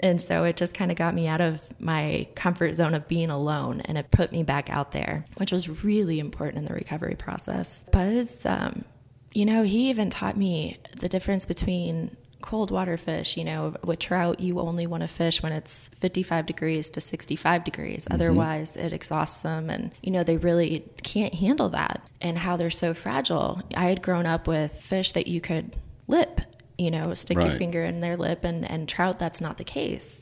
and 0.00 0.20
so 0.20 0.42
it 0.42 0.56
just 0.56 0.74
kind 0.74 0.90
of 0.90 0.96
got 0.96 1.14
me 1.14 1.28
out 1.28 1.40
of 1.40 1.62
my 1.78 2.26
comfort 2.34 2.74
zone 2.74 2.94
of 2.94 3.06
being 3.06 3.30
alone, 3.30 3.80
and 3.82 3.96
it 3.96 4.10
put 4.10 4.32
me 4.32 4.42
back 4.42 4.70
out 4.70 4.90
there, 4.90 5.24
which 5.36 5.52
was 5.52 5.84
really 5.84 6.18
important 6.18 6.58
in 6.58 6.64
the 6.64 6.74
recovery 6.74 7.14
process. 7.14 7.84
Buzz, 7.92 8.44
um, 8.44 8.84
you 9.32 9.44
know, 9.44 9.62
he 9.62 9.90
even 9.90 10.10
taught 10.10 10.36
me 10.36 10.78
the 10.98 11.08
difference 11.08 11.46
between 11.46 12.16
cold 12.42 12.70
water 12.70 12.96
fish. 12.96 13.36
You 13.36 13.44
know, 13.44 13.74
with 13.84 13.98
trout, 13.98 14.40
you 14.40 14.60
only 14.60 14.86
want 14.86 15.02
to 15.02 15.08
fish 15.08 15.42
when 15.42 15.52
it's 15.52 15.88
55 16.00 16.46
degrees 16.46 16.90
to 16.90 17.00
65 17.00 17.64
degrees. 17.64 18.04
Mm-hmm. 18.04 18.14
Otherwise, 18.14 18.76
it 18.76 18.92
exhausts 18.92 19.40
them, 19.42 19.70
and 19.70 19.92
you 20.02 20.10
know 20.10 20.24
they 20.24 20.36
really 20.36 20.84
can't 21.02 21.34
handle 21.34 21.70
that. 21.70 22.02
And 22.20 22.38
how 22.38 22.56
they're 22.56 22.70
so 22.70 22.94
fragile. 22.94 23.62
I 23.74 23.86
had 23.86 24.02
grown 24.02 24.26
up 24.26 24.46
with 24.46 24.72
fish 24.72 25.12
that 25.12 25.26
you 25.26 25.40
could 25.40 25.76
lip. 26.06 26.40
You 26.78 26.90
know, 26.90 27.14
stick 27.14 27.38
your 27.38 27.50
finger 27.50 27.84
in 27.84 28.00
their 28.00 28.16
lip, 28.16 28.44
and 28.44 28.68
and 28.70 28.88
trout 28.88 29.18
that's 29.18 29.40
not 29.40 29.56
the 29.56 29.64
case 29.64 30.20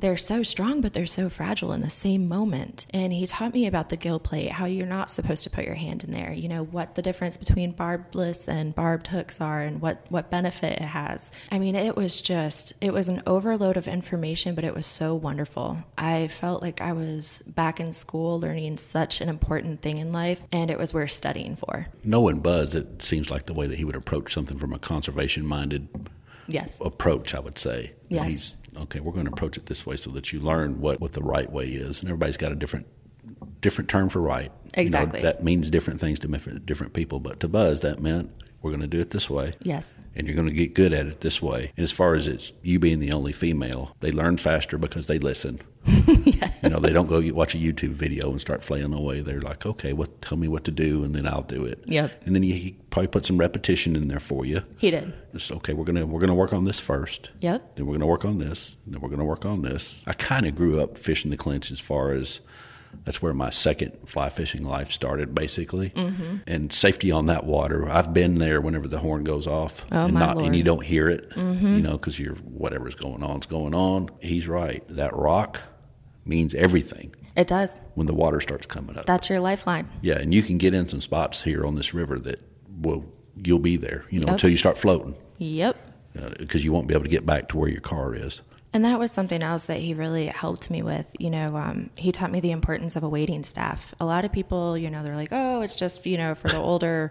they're 0.00 0.16
so 0.16 0.42
strong, 0.42 0.80
but 0.80 0.92
they're 0.92 1.06
so 1.06 1.28
fragile 1.28 1.72
in 1.72 1.82
the 1.82 1.90
same 1.90 2.28
moment. 2.28 2.86
And 2.90 3.12
he 3.12 3.26
taught 3.26 3.54
me 3.54 3.66
about 3.66 3.88
the 3.88 3.96
gill 3.96 4.18
plate, 4.18 4.52
how 4.52 4.66
you're 4.66 4.86
not 4.86 5.10
supposed 5.10 5.44
to 5.44 5.50
put 5.50 5.64
your 5.64 5.74
hand 5.74 6.04
in 6.04 6.10
there, 6.10 6.32
you 6.32 6.48
know, 6.48 6.64
what 6.64 6.94
the 6.94 7.02
difference 7.02 7.36
between 7.36 7.72
barbless 7.72 8.48
and 8.48 8.74
barbed 8.74 9.06
hooks 9.06 9.40
are 9.40 9.60
and 9.60 9.80
what, 9.80 10.04
what 10.08 10.30
benefit 10.30 10.80
it 10.80 10.82
has. 10.84 11.30
I 11.50 11.58
mean, 11.58 11.74
it 11.74 11.96
was 11.96 12.20
just, 12.20 12.72
it 12.80 12.92
was 12.92 13.08
an 13.08 13.22
overload 13.26 13.76
of 13.76 13.88
information, 13.88 14.54
but 14.54 14.64
it 14.64 14.74
was 14.74 14.86
so 14.86 15.14
wonderful. 15.14 15.78
I 15.96 16.28
felt 16.28 16.62
like 16.62 16.80
I 16.80 16.92
was 16.92 17.42
back 17.46 17.80
in 17.80 17.92
school 17.92 18.40
learning 18.40 18.78
such 18.78 19.20
an 19.20 19.28
important 19.28 19.82
thing 19.82 19.98
in 19.98 20.12
life, 20.12 20.44
and 20.52 20.70
it 20.70 20.78
was 20.78 20.94
worth 20.94 21.10
studying 21.10 21.56
for. 21.56 21.86
Knowing 22.04 22.40
Buzz, 22.40 22.74
it 22.74 23.02
seems 23.02 23.30
like 23.30 23.46
the 23.46 23.54
way 23.54 23.66
that 23.66 23.78
he 23.78 23.84
would 23.84 23.96
approach 23.96 24.32
something 24.32 24.58
from 24.58 24.72
a 24.72 24.78
conservation 24.78 25.46
minded 25.46 25.88
Yes. 26.52 26.80
approach, 26.80 27.34
I 27.34 27.40
would 27.40 27.58
say. 27.58 27.92
Yes. 28.08 28.30
He's 28.30 28.56
okay, 28.76 29.00
we're 29.00 29.12
going 29.12 29.26
to 29.26 29.32
approach 29.32 29.56
it 29.56 29.66
this 29.66 29.84
way 29.86 29.96
so 29.96 30.10
that 30.12 30.32
you 30.32 30.40
learn 30.40 30.80
what, 30.80 31.00
what 31.00 31.12
the 31.12 31.22
right 31.22 31.50
way 31.50 31.66
is. 31.66 32.00
And 32.00 32.08
everybody's 32.08 32.36
got 32.36 32.52
a 32.52 32.56
different 32.56 32.86
different 33.60 33.90
term 33.90 34.08
for 34.08 34.20
right. 34.20 34.50
You 34.76 34.90
know, 34.90 35.00
Exactly. 35.00 35.22
that 35.22 35.42
means 35.44 35.68
different 35.70 36.00
things 36.00 36.18
to 36.20 36.28
different, 36.28 36.64
different 36.66 36.92
people. 36.94 37.20
But 37.20 37.40
to 37.40 37.48
Buzz, 37.48 37.80
that 37.80 38.00
meant 38.00 38.30
we're 38.62 38.70
going 38.70 38.80
to 38.80 38.86
do 38.86 39.00
it 39.00 39.10
this 39.10 39.28
way. 39.28 39.52
Yes. 39.62 39.94
And 40.14 40.26
you're 40.26 40.36
going 40.36 40.48
to 40.48 40.54
get 40.54 40.74
good 40.74 40.92
at 40.92 41.06
it 41.06 41.20
this 41.20 41.40
way. 41.42 41.72
And 41.76 41.84
as 41.84 41.92
far 41.92 42.14
as 42.14 42.26
it's 42.26 42.52
you 42.62 42.78
being 42.78 42.98
the 42.98 43.12
only 43.12 43.32
female, 43.32 43.96
they 44.00 44.12
learn 44.12 44.36
faster 44.36 44.78
because 44.78 45.06
they 45.06 45.18
listen. 45.18 45.60
You 46.62 46.68
know, 46.68 46.78
they 46.78 46.92
don't 46.92 47.06
go 47.06 47.22
watch 47.32 47.54
a 47.54 47.58
YouTube 47.58 47.90
video 47.90 48.30
and 48.30 48.40
start 48.40 48.62
flailing 48.62 48.92
away. 48.92 49.20
They're 49.20 49.40
like, 49.40 49.64
okay, 49.64 49.94
what? 49.94 50.20
Tell 50.20 50.36
me 50.36 50.46
what 50.46 50.64
to 50.64 50.70
do, 50.70 51.04
and 51.04 51.14
then 51.14 51.26
I'll 51.26 51.42
do 51.42 51.64
it. 51.64 51.82
Yep. 51.86 52.22
And 52.26 52.34
then 52.34 52.42
you, 52.42 52.52
he 52.52 52.76
probably 52.90 53.08
put 53.08 53.24
some 53.24 53.38
repetition 53.38 53.96
in 53.96 54.08
there 54.08 54.20
for 54.20 54.44
you. 54.44 54.62
He 54.76 54.90
did. 54.90 55.12
Just 55.32 55.50
okay, 55.50 55.72
we're 55.72 55.84
gonna 55.86 56.04
we're 56.04 56.20
gonna 56.20 56.34
work 56.34 56.52
on 56.52 56.64
this 56.64 56.78
first. 56.78 57.30
Yep. 57.40 57.76
Then 57.76 57.86
we're 57.86 57.94
gonna 57.94 58.06
work 58.06 58.26
on 58.26 58.38
this. 58.38 58.76
And 58.84 58.94
then 58.94 59.00
we're 59.00 59.08
gonna 59.08 59.24
work 59.24 59.46
on 59.46 59.62
this. 59.62 60.02
I 60.06 60.12
kind 60.12 60.46
of 60.46 60.54
grew 60.54 60.80
up 60.80 60.98
fishing 60.98 61.30
the 61.30 61.36
clinch 61.38 61.70
as 61.70 61.80
far 61.80 62.12
as 62.12 62.40
that's 63.04 63.22
where 63.22 63.32
my 63.32 63.50
second 63.50 63.96
fly 64.06 64.28
fishing 64.28 64.64
life 64.64 64.90
started, 64.90 65.34
basically. 65.34 65.90
Mm-hmm. 65.90 66.36
And 66.46 66.72
safety 66.72 67.10
on 67.10 67.26
that 67.26 67.44
water. 67.44 67.88
I've 67.88 68.12
been 68.12 68.36
there 68.36 68.60
whenever 68.60 68.88
the 68.88 68.98
horn 68.98 69.24
goes 69.24 69.46
off, 69.46 69.86
Oh, 69.92 70.04
and 70.04 70.14
my 70.14 70.20
not 70.20 70.42
and 70.42 70.54
you 70.54 70.62
don't 70.62 70.84
hear 70.84 71.08
it, 71.08 71.32
you 71.36 71.42
know, 71.80 71.92
because 71.92 72.18
you're 72.18 72.34
whatever's 72.34 72.94
going 72.94 73.22
on 73.22 73.40
is 73.40 73.46
going 73.46 73.74
on. 73.74 74.10
He's 74.20 74.46
right. 74.46 74.84
That 74.88 75.16
rock 75.16 75.60
means 76.30 76.54
everything 76.54 77.14
It 77.36 77.46
does. 77.48 77.78
when 77.94 78.06
the 78.06 78.14
water 78.14 78.40
starts 78.40 78.64
coming 78.66 78.96
up. 78.96 79.04
That's 79.04 79.28
your 79.28 79.40
lifeline. 79.40 79.86
Yeah, 80.00 80.18
and 80.18 80.32
you 80.32 80.42
can 80.42 80.56
get 80.56 80.72
in 80.72 80.88
some 80.88 81.02
spots 81.02 81.42
here 81.42 81.66
on 81.66 81.74
this 81.74 81.92
river 81.92 82.18
that 82.20 82.40
will 82.80 83.04
you'll 83.44 83.58
be 83.58 83.76
there, 83.76 84.04
you 84.10 84.20
know, 84.20 84.26
Yep. 84.26 84.32
until 84.32 84.50
you 84.50 84.56
start 84.56 84.78
floating 84.78 85.14
Yep. 85.38 85.76
because 86.38 86.64
you 86.64 86.72
won't 86.72 86.86
be 86.88 86.94
able 86.94 87.04
to 87.04 87.10
get 87.10 87.26
back 87.26 87.48
to 87.48 87.58
where 87.58 87.68
your 87.68 87.80
car 87.80 88.14
is. 88.14 88.40
And 88.72 88.84
that 88.84 88.98
was 88.98 89.10
something 89.12 89.42
else 89.42 89.66
that 89.66 89.78
he 89.80 89.94
really 89.94 90.26
helped 90.26 90.70
me 90.70 90.82
with. 90.82 91.06
You 91.18 91.30
know, 91.30 91.56
um, 91.56 91.90
he 91.96 92.12
taught 92.12 92.30
me 92.30 92.38
the 92.40 92.52
importance 92.52 92.94
of 92.96 93.02
a 93.02 93.08
wading 93.08 93.42
staff. 93.44 93.94
A 93.98 94.04
lot 94.04 94.24
of 94.24 94.30
people, 94.32 94.78
you 94.78 94.90
know, 94.90 95.02
they're 95.02 95.16
like, 95.16 95.30
oh, 95.32 95.60
it's 95.62 95.74
just, 95.74 96.06
you 96.06 96.16
know, 96.16 96.34
for 96.36 96.48
the 96.48 96.58
older 96.70 97.10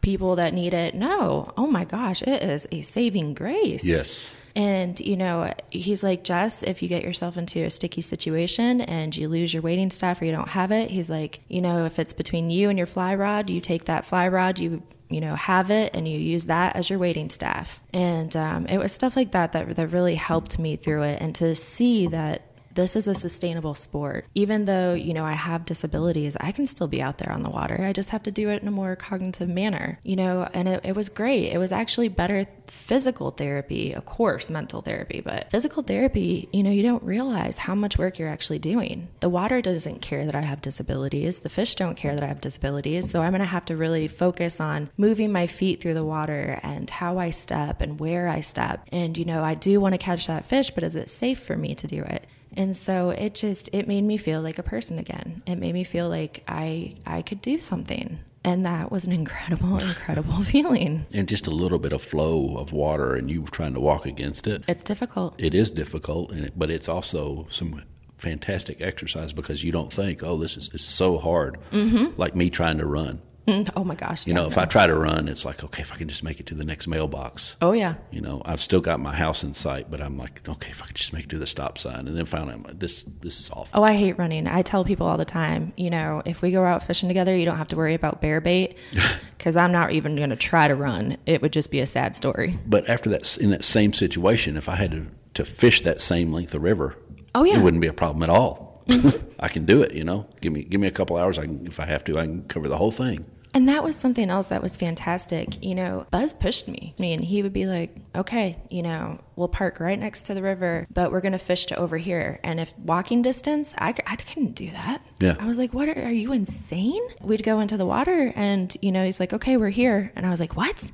people 0.00 0.36
that 0.36 0.54
need 0.54 0.74
it. 0.74 0.94
No. 0.94 1.52
Oh 1.56 1.66
my 1.66 1.84
gosh, 1.84 2.22
it 2.22 2.42
is 2.42 2.66
a 2.72 2.80
saving 2.80 3.34
grace. 3.34 3.84
Yes. 3.84 4.32
And, 4.56 4.98
you 5.00 5.16
know, 5.16 5.52
he's 5.70 6.02
like, 6.02 6.24
Jess, 6.24 6.62
if 6.62 6.82
you 6.82 6.88
get 6.88 7.02
yourself 7.02 7.36
into 7.36 7.62
a 7.64 7.70
sticky 7.70 8.00
situation 8.00 8.80
and 8.80 9.16
you 9.16 9.28
lose 9.28 9.52
your 9.52 9.62
wading 9.62 9.90
staff 9.90 10.20
or 10.20 10.24
you 10.24 10.32
don't 10.32 10.48
have 10.48 10.72
it, 10.72 10.90
he's 10.90 11.10
like, 11.10 11.40
you 11.48 11.60
know, 11.60 11.84
if 11.84 11.98
it's 11.98 12.12
between 12.12 12.50
you 12.50 12.68
and 12.68 12.78
your 12.78 12.86
fly 12.86 13.14
rod, 13.14 13.50
you 13.50 13.60
take 13.60 13.84
that 13.84 14.04
fly 14.04 14.28
rod, 14.28 14.58
you 14.58 14.82
you 15.10 15.22
know 15.22 15.34
have 15.34 15.70
it 15.70 15.90
and 15.94 16.06
you 16.06 16.18
use 16.18 16.46
that 16.46 16.76
as 16.76 16.90
your 16.90 16.98
wading 16.98 17.30
staff. 17.30 17.80
And 17.92 18.34
um, 18.36 18.66
it 18.66 18.78
was 18.78 18.92
stuff 18.92 19.16
like 19.16 19.32
that, 19.32 19.52
that 19.52 19.76
that 19.76 19.88
really 19.88 20.14
helped 20.16 20.58
me 20.58 20.76
through 20.76 21.02
it 21.02 21.20
and 21.20 21.34
to 21.36 21.54
see 21.54 22.06
that 22.08 22.42
this 22.78 22.94
is 22.94 23.08
a 23.08 23.14
sustainable 23.14 23.74
sport. 23.74 24.24
Even 24.36 24.64
though, 24.66 24.94
you 24.94 25.12
know, 25.12 25.24
I 25.24 25.32
have 25.32 25.64
disabilities, 25.64 26.36
I 26.40 26.52
can 26.52 26.68
still 26.68 26.86
be 26.86 27.02
out 27.02 27.18
there 27.18 27.32
on 27.32 27.42
the 27.42 27.50
water. 27.50 27.84
I 27.84 27.92
just 27.92 28.10
have 28.10 28.22
to 28.22 28.30
do 28.30 28.50
it 28.50 28.62
in 28.62 28.68
a 28.68 28.70
more 28.70 28.94
cognitive 28.94 29.48
manner, 29.48 29.98
you 30.04 30.14
know, 30.14 30.48
and 30.54 30.68
it, 30.68 30.84
it 30.84 30.94
was 30.94 31.08
great. 31.08 31.52
It 31.52 31.58
was 31.58 31.72
actually 31.72 32.08
better 32.08 32.46
physical 32.68 33.32
therapy, 33.32 33.92
of 33.94 34.04
course, 34.06 34.48
mental 34.48 34.80
therapy, 34.80 35.20
but 35.20 35.50
physical 35.50 35.82
therapy, 35.82 36.48
you 36.52 36.62
know, 36.62 36.70
you 36.70 36.84
don't 36.84 37.02
realize 37.02 37.58
how 37.58 37.74
much 37.74 37.98
work 37.98 38.16
you're 38.16 38.28
actually 38.28 38.60
doing. 38.60 39.08
The 39.18 39.28
water 39.28 39.60
doesn't 39.60 40.00
care 40.00 40.24
that 40.24 40.36
I 40.36 40.42
have 40.42 40.62
disabilities, 40.62 41.40
the 41.40 41.48
fish 41.48 41.74
don't 41.74 41.96
care 41.96 42.14
that 42.14 42.22
I 42.22 42.28
have 42.28 42.40
disabilities. 42.40 43.10
So 43.10 43.22
I'm 43.22 43.32
going 43.32 43.40
to 43.40 43.46
have 43.46 43.64
to 43.66 43.76
really 43.76 44.06
focus 44.06 44.60
on 44.60 44.88
moving 44.96 45.32
my 45.32 45.48
feet 45.48 45.82
through 45.82 45.94
the 45.94 46.04
water 46.04 46.60
and 46.62 46.88
how 46.88 47.18
I 47.18 47.30
step 47.30 47.80
and 47.80 47.98
where 47.98 48.28
I 48.28 48.40
step. 48.40 48.86
And, 48.92 49.18
you 49.18 49.24
know, 49.24 49.42
I 49.42 49.54
do 49.54 49.80
want 49.80 49.94
to 49.94 49.98
catch 49.98 50.28
that 50.28 50.44
fish, 50.44 50.70
but 50.70 50.84
is 50.84 50.94
it 50.94 51.10
safe 51.10 51.40
for 51.40 51.56
me 51.56 51.74
to 51.74 51.88
do 51.88 52.02
it? 52.02 52.24
And 52.56 52.74
so 52.74 53.10
it 53.10 53.34
just 53.34 53.68
it 53.72 53.86
made 53.86 54.02
me 54.04 54.16
feel 54.16 54.40
like 54.40 54.58
a 54.58 54.62
person 54.62 54.98
again. 54.98 55.42
It 55.46 55.56
made 55.56 55.74
me 55.74 55.84
feel 55.84 56.08
like 56.08 56.42
I 56.48 56.94
I 57.06 57.22
could 57.22 57.42
do 57.42 57.60
something. 57.60 58.18
And 58.44 58.64
that 58.64 58.90
was 58.90 59.04
an 59.04 59.12
incredible, 59.22 59.78
incredible 59.78 60.42
feeling. 60.42 61.06
And 61.12 61.28
just 61.28 61.46
a 61.46 61.50
little 61.50 61.78
bit 61.78 61.92
of 61.92 62.02
flow 62.02 62.56
of 62.56 62.72
water, 62.72 63.14
and 63.14 63.30
you 63.30 63.42
trying 63.44 63.74
to 63.74 63.80
walk 63.80 64.06
against 64.06 64.46
it. 64.46 64.64
It's 64.68 64.84
difficult. 64.84 65.34
It 65.38 65.54
is 65.54 65.70
difficult, 65.70 66.32
and 66.32 66.46
it, 66.46 66.52
but 66.56 66.70
it's 66.70 66.88
also 66.88 67.46
some 67.50 67.82
fantastic 68.16 68.80
exercise 68.80 69.32
because 69.32 69.62
you 69.62 69.72
don't 69.72 69.92
think, 69.92 70.22
oh, 70.22 70.36
this 70.36 70.56
is, 70.56 70.70
is 70.74 70.82
so 70.82 71.18
hard. 71.18 71.58
Mm-hmm. 71.70 72.20
Like 72.20 72.34
me 72.34 72.50
trying 72.50 72.78
to 72.78 72.86
run. 72.86 73.20
Oh 73.76 73.84
my 73.84 73.94
gosh. 73.94 74.26
You 74.26 74.32
yeah, 74.34 74.40
know, 74.40 74.46
if 74.48 74.56
no. 74.56 74.62
I 74.62 74.66
try 74.66 74.86
to 74.86 74.94
run, 74.94 75.28
it's 75.28 75.44
like, 75.44 75.64
okay, 75.64 75.82
if 75.82 75.92
I 75.92 75.96
can 75.96 76.08
just 76.08 76.22
make 76.22 76.38
it 76.40 76.46
to 76.46 76.54
the 76.54 76.64
next 76.64 76.86
mailbox. 76.86 77.56
Oh 77.62 77.72
yeah. 77.72 77.94
You 78.10 78.20
know, 78.20 78.42
I've 78.44 78.60
still 78.60 78.80
got 78.80 79.00
my 79.00 79.14
house 79.14 79.42
in 79.44 79.54
sight, 79.54 79.90
but 79.90 80.00
I'm 80.02 80.18
like, 80.18 80.46
okay, 80.48 80.70
if 80.70 80.82
I 80.82 80.86
could 80.86 80.96
just 80.96 81.12
make 81.12 81.24
it 81.24 81.30
to 81.30 81.38
the 81.38 81.46
stop 81.46 81.78
sign, 81.78 82.06
and 82.08 82.16
then 82.16 82.26
finally, 82.26 82.54
I'm 82.54 82.62
like, 82.62 82.78
this 82.78 83.04
this 83.20 83.40
is 83.40 83.50
awful. 83.50 83.68
Oh, 83.80 83.82
I 83.82 83.94
hate 83.94 84.18
running. 84.18 84.46
I 84.46 84.62
tell 84.62 84.84
people 84.84 85.06
all 85.06 85.16
the 85.16 85.24
time, 85.24 85.72
you 85.76 85.90
know, 85.90 86.22
if 86.26 86.42
we 86.42 86.50
go 86.50 86.64
out 86.64 86.82
fishing 86.86 87.08
together, 87.08 87.34
you 87.36 87.44
don't 87.46 87.56
have 87.56 87.68
to 87.68 87.76
worry 87.76 87.94
about 87.94 88.20
bear 88.20 88.40
bait 88.40 88.76
because 89.38 89.56
I'm 89.56 89.72
not 89.72 89.92
even 89.92 90.14
going 90.16 90.30
to 90.30 90.36
try 90.36 90.68
to 90.68 90.74
run. 90.74 91.16
It 91.26 91.40
would 91.42 91.52
just 91.52 91.70
be 91.70 91.80
a 91.80 91.86
sad 91.86 92.14
story. 92.16 92.58
But 92.66 92.88
after 92.88 93.08
that, 93.10 93.38
in 93.38 93.50
that 93.50 93.64
same 93.64 93.92
situation, 93.92 94.56
if 94.56 94.68
I 94.68 94.74
had 94.76 94.90
to, 94.92 95.06
to 95.34 95.44
fish 95.44 95.82
that 95.82 96.00
same 96.00 96.32
length 96.32 96.54
of 96.54 96.62
river, 96.62 96.96
Oh, 97.34 97.44
yeah. 97.44 97.58
it 97.58 97.62
wouldn't 97.62 97.80
be 97.80 97.86
a 97.88 97.92
problem 97.92 98.22
at 98.22 98.30
all. 98.30 98.82
Mm-hmm. 98.88 99.30
I 99.40 99.48
can 99.48 99.64
do 99.66 99.82
it. 99.82 99.92
You 99.92 100.02
know, 100.04 100.26
give 100.40 100.52
me 100.52 100.64
give 100.64 100.80
me 100.80 100.86
a 100.88 100.90
couple 100.90 101.16
hours. 101.16 101.38
I 101.38 101.42
can, 101.44 101.66
if 101.66 101.78
I 101.78 101.84
have 101.86 102.02
to, 102.04 102.18
I 102.18 102.24
can 102.24 102.42
cover 102.44 102.68
the 102.68 102.78
whole 102.78 102.90
thing. 102.90 103.24
And 103.58 103.68
that 103.68 103.82
was 103.82 103.96
something 103.96 104.30
else 104.30 104.46
that 104.46 104.62
was 104.62 104.76
fantastic. 104.76 105.64
You 105.64 105.74
know, 105.74 106.06
Buzz 106.12 106.32
pushed 106.32 106.68
me. 106.68 106.94
I 106.96 107.02
mean, 107.02 107.22
he 107.22 107.42
would 107.42 107.52
be 107.52 107.66
like, 107.66 107.96
okay, 108.14 108.56
you 108.70 108.84
know, 108.84 109.18
we'll 109.34 109.48
park 109.48 109.80
right 109.80 109.98
next 109.98 110.26
to 110.26 110.34
the 110.34 110.42
river, 110.42 110.86
but 110.92 111.10
we're 111.10 111.20
going 111.20 111.32
to 111.32 111.40
fish 111.40 111.66
to 111.66 111.76
over 111.76 111.96
here. 111.96 112.38
And 112.44 112.60
if 112.60 112.72
walking 112.78 113.20
distance, 113.20 113.74
I, 113.76 113.96
I 114.06 114.14
couldn't 114.14 114.52
do 114.52 114.70
that. 114.70 115.02
Yeah. 115.18 115.34
I 115.40 115.46
was 115.46 115.58
like, 115.58 115.74
what 115.74 115.88
are, 115.88 116.04
are 116.04 116.12
you 116.12 116.32
insane? 116.32 117.02
We'd 117.20 117.42
go 117.42 117.58
into 117.58 117.76
the 117.76 117.84
water 117.84 118.32
and, 118.36 118.76
you 118.80 118.92
know, 118.92 119.04
he's 119.04 119.18
like, 119.18 119.32
okay, 119.32 119.56
we're 119.56 119.70
here. 119.70 120.12
And 120.14 120.24
I 120.24 120.30
was 120.30 120.38
like, 120.38 120.56
what? 120.56 120.92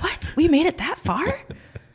What? 0.00 0.32
We 0.34 0.48
made 0.48 0.66
it 0.66 0.78
that 0.78 0.98
far? 0.98 1.38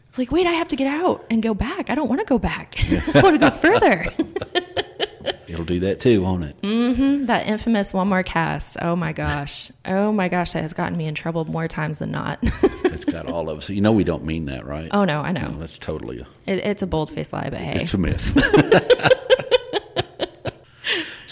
It's 0.08 0.18
like, 0.18 0.32
wait, 0.32 0.48
I 0.48 0.54
have 0.54 0.70
to 0.70 0.78
get 0.78 0.88
out 0.88 1.26
and 1.30 1.44
go 1.44 1.54
back. 1.54 1.90
I 1.90 1.96
don't 1.96 2.08
want 2.08 2.22
to 2.22 2.26
go 2.26 2.40
back. 2.40 2.76
I 2.90 3.20
want 3.20 3.34
to 3.34 3.38
go 3.38 3.50
further. 3.50 4.08
It'll 5.56 5.64
do 5.64 5.80
that 5.80 6.02
too, 6.02 6.22
won't 6.22 6.44
it? 6.44 6.62
Mm-hmm. 6.64 7.26
That 7.28 7.48
infamous 7.48 7.94
one 7.94 8.10
more 8.10 8.24
cast. 8.24 8.76
Oh 8.82 8.94
my 8.98 9.14
gosh. 9.14 9.72
Oh 9.86 10.12
my 10.12 10.28
gosh, 10.28 10.52
that 10.52 10.62
has 10.64 10.74
gotten 10.74 10.98
me 10.98 11.06
in 11.08 11.16
trouble 11.16 11.46
more 11.46 11.70
times 11.70 12.00
than 12.00 12.12
not. 12.12 12.40
It's 12.96 13.04
got 13.04 13.26
all 13.28 13.50
of 13.50 13.58
us. 13.58 13.70
You 13.70 13.82
know, 13.82 13.92
we 13.92 14.06
don't 14.06 14.24
mean 14.24 14.46
that, 14.46 14.66
right? 14.66 14.88
oh 14.94 15.04
no, 15.04 15.20
I 15.22 15.32
know. 15.34 15.50
No, 15.50 15.60
that's 15.60 15.78
totally 15.78 16.20
a, 16.20 16.28
It, 16.50 16.60
it's 16.60 16.82
a 16.82 16.88
bold 16.88 17.10
faced 17.12 17.34
lie, 17.34 17.50
but 17.50 17.60
hey. 17.60 17.82
it's 17.82 17.94
a 17.94 17.98
myth. 17.98 18.32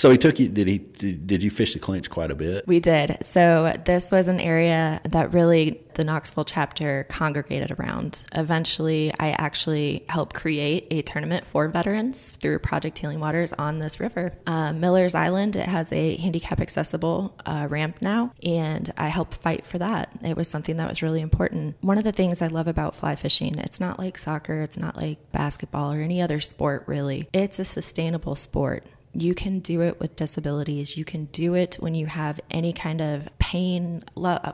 so 0.03 0.09
he 0.09 0.17
took 0.17 0.37
you. 0.37 0.49
Did 0.49 0.67
he? 0.67 0.79
Did, 0.79 1.27
did 1.27 1.41
you 1.41 1.49
fish 1.49 1.71
the 1.71 1.79
clinch 1.79 2.09
quite 2.09 2.29
a 2.29 2.35
bit? 2.35 2.67
we 2.67 2.81
did. 2.81 3.19
So 3.21 3.73
this 3.85 4.11
was 4.11 4.27
an 4.27 4.41
area 4.41 4.99
that 5.05 5.33
really 5.33 5.81
the 5.93 6.03
Knoxville 6.03 6.43
chapter 6.43 7.05
congregated 7.07 7.71
around. 7.71 8.25
Eventually, 8.33 9.13
I 9.17 9.31
actually 9.31 10.03
helped 10.09 10.33
create 10.33 10.87
a 10.91 11.03
tournament 11.03 11.45
for 11.45 11.69
veterans 11.69 12.31
through 12.31 12.59
Project 12.59 12.97
Healing 12.97 13.21
Waters 13.21 13.53
on 13.53 13.79
this 13.79 14.01
river. 14.01 14.33
Uh, 14.45 14.73
Miller's 14.73 15.15
Island, 15.15 15.55
it 15.55 15.67
has 15.69 15.89
a 15.93 16.17
handicap 16.17 16.59
accessible 16.59 17.33
uh, 17.45 17.67
ramp 17.69 18.01
now, 18.01 18.33
and 18.43 18.91
I 18.97 19.07
helped 19.07 19.35
fight 19.35 19.65
for 19.65 19.77
that. 19.77 20.09
It 20.21 20.35
was 20.35 20.49
something 20.49 20.75
that 20.77 20.89
was 20.89 21.01
really 21.01 21.21
important. 21.21 21.77
One 21.79 21.97
of 21.97 22.03
the 22.03 22.11
things 22.11 22.41
I 22.41 22.47
love 22.47 22.67
about 22.67 22.93
fly 22.93 23.15
fishing, 23.15 23.57
it's 23.57 23.79
not 23.79 23.99
like 23.99 24.17
soccer, 24.17 24.63
it's 24.63 24.77
not 24.77 24.97
like 24.97 25.31
basketball 25.31 25.93
or 25.93 26.01
any 26.01 26.21
other 26.21 26.41
sport 26.41 26.83
really. 26.87 27.29
It's 27.31 27.57
a 27.57 27.63
sustainable 27.63 28.35
sport. 28.35 28.83
You 29.13 29.35
can 29.35 29.59
do 29.59 29.81
it 29.81 29.99
with 29.99 30.15
disabilities. 30.15 30.97
You 30.97 31.05
can 31.05 31.25
do 31.25 31.53
it 31.53 31.75
when 31.79 31.93
you 31.93 32.07
have 32.07 32.39
any 32.49 32.73
kind 32.73 32.99
of 32.99 33.27
pain, 33.37 34.03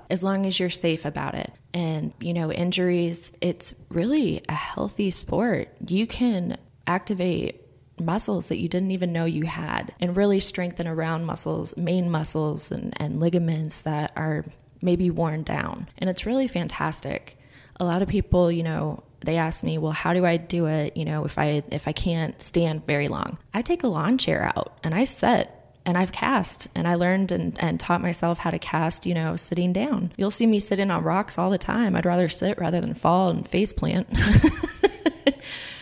as 0.09 0.23
long 0.23 0.45
as 0.45 0.59
you're 0.59 0.69
safe 0.69 1.05
about 1.05 1.35
it. 1.35 1.51
And, 1.73 2.13
you 2.19 2.33
know, 2.33 2.51
injuries, 2.51 3.31
it's 3.39 3.73
really 3.89 4.41
a 4.49 4.53
healthy 4.53 5.11
sport. 5.11 5.69
You 5.87 6.05
can 6.07 6.57
activate 6.87 7.65
muscles 7.99 8.47
that 8.47 8.57
you 8.57 8.67
didn't 8.67 8.91
even 8.91 9.13
know 9.13 9.25
you 9.25 9.45
had 9.45 9.93
and 9.99 10.15
really 10.15 10.39
strengthen 10.39 10.87
around 10.87 11.25
muscles, 11.25 11.75
main 11.77 12.09
muscles, 12.09 12.71
and, 12.71 12.93
and 12.97 13.19
ligaments 13.19 13.81
that 13.81 14.11
are 14.15 14.45
maybe 14.81 15.09
worn 15.09 15.43
down. 15.43 15.87
And 15.97 16.09
it's 16.09 16.25
really 16.25 16.47
fantastic. 16.47 17.37
A 17.79 17.85
lot 17.85 18.01
of 18.01 18.07
people, 18.07 18.51
you 18.51 18.63
know, 18.63 19.03
they 19.21 19.37
ask 19.37 19.63
me, 19.63 19.77
"Well, 19.77 19.91
how 19.91 20.13
do 20.13 20.25
I 20.25 20.37
do 20.37 20.67
it, 20.67 20.95
you 20.95 21.05
know, 21.05 21.25
if 21.25 21.37
I 21.37 21.63
if 21.71 21.87
I 21.87 21.91
can't 21.91 22.41
stand 22.41 22.85
very 22.85 23.07
long?" 23.07 23.37
I 23.53 23.61
take 23.61 23.83
a 23.83 23.87
lawn 23.87 24.17
chair 24.17 24.51
out 24.55 24.77
and 24.83 24.93
I 24.93 25.03
sit 25.03 25.49
and 25.85 25.97
I've 25.97 26.11
cast 26.11 26.67
and 26.75 26.87
I 26.87 26.95
learned 26.95 27.31
and, 27.31 27.57
and 27.61 27.79
taught 27.79 28.01
myself 28.01 28.39
how 28.39 28.51
to 28.51 28.59
cast, 28.59 29.05
you 29.05 29.13
know, 29.13 29.35
sitting 29.35 29.73
down. 29.73 30.11
You'll 30.17 30.31
see 30.31 30.45
me 30.45 30.59
sitting 30.59 30.91
on 30.91 31.03
rocks 31.03 31.37
all 31.37 31.49
the 31.49 31.57
time. 31.57 31.95
I'd 31.95 32.05
rather 32.05 32.29
sit 32.29 32.59
rather 32.59 32.79
than 32.81 32.93
fall 32.93 33.29
and 33.29 33.47
face 33.47 33.73
plant. 33.73 34.07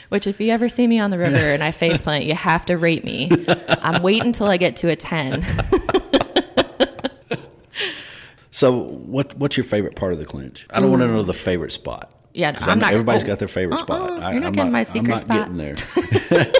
Which, 0.10 0.26
if 0.26 0.39
you 0.39 0.52
ever 0.52 0.69
see 0.69 0.88
me 0.88 1.00
on 1.00 1.12
the 1.12 1.17
river 1.17 1.36
and 1.36 1.62
I 1.62 1.71
face 1.71 2.02
plant, 2.02 2.23
you 2.23 2.34
have 2.34 2.65
to 2.67 2.78
rate 2.78 3.04
me. 3.04 3.30
I'm 3.67 4.02
waiting 4.02 4.28
until 4.28 4.47
I 4.47 4.56
get 4.56 4.78
to 4.78 4.89
a 4.89 4.95
10. 4.95 5.45
So, 8.58 8.73
what 8.73 9.38
what's 9.38 9.56
your 9.56 9.65
favorite 9.65 9.95
part 9.95 10.13
of 10.13 10.17
the 10.17 10.26
clinch? 10.26 10.65
I 10.71 10.80
don't 10.80 10.89
want 10.89 11.04
to 11.04 11.08
know 11.08 11.21
the 11.21 11.32
favorite 11.32 11.71
spot. 11.71 12.12
Yeah, 12.38 12.52
no, 12.52 12.60
'Cause 12.60 12.67
I'm 12.67 12.80
not- 12.80 12.91
Everybody's 12.91 13.23
oh, 13.23 13.28
got 13.28 13.39
their 13.39 13.47
favorite 13.47 13.78
uh-uh, 13.78 13.84
spot. 13.84 14.10
you're 14.10 14.19
not 14.19 14.34
I'm 14.34 14.41
not 14.41 14.54
getting 14.54 14.71
my 14.71 14.80
I'm 14.80 14.86
secret 14.86 15.08
not 15.08 15.21
spot. 15.21 15.38
getting 15.38 15.58
there. 15.58 15.76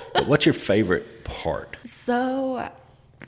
but 0.14 0.26
what's 0.26 0.46
your 0.46 0.54
favorite 0.54 1.24
part? 1.24 1.76
So, 1.84 2.70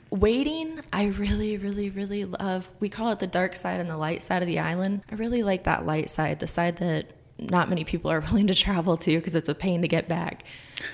wading, 0.09 0.81
I 0.91 1.05
really, 1.05 1.57
really, 1.57 1.91
really 1.91 2.25
love. 2.25 2.69
We 2.79 2.89
call 2.89 3.11
it 3.11 3.19
the 3.19 3.27
dark 3.27 3.55
side 3.55 3.79
and 3.79 3.87
the 3.87 3.97
light 3.97 4.23
side 4.23 4.41
of 4.41 4.47
the 4.47 4.57
island. 4.57 5.01
I 5.11 5.15
really 5.15 5.43
like 5.43 5.63
that 5.65 5.85
light 5.85 6.09
side, 6.09 6.39
the 6.39 6.47
side 6.47 6.77
that 6.77 7.05
not 7.37 7.69
many 7.69 7.83
people 7.83 8.11
are 8.11 8.19
willing 8.31 8.47
to 8.47 8.55
travel 8.55 8.97
to 8.97 9.17
because 9.17 9.35
it's 9.35 9.49
a 9.49 9.53
pain 9.55 9.83
to 9.83 9.87
get 9.87 10.07
back. 10.07 10.43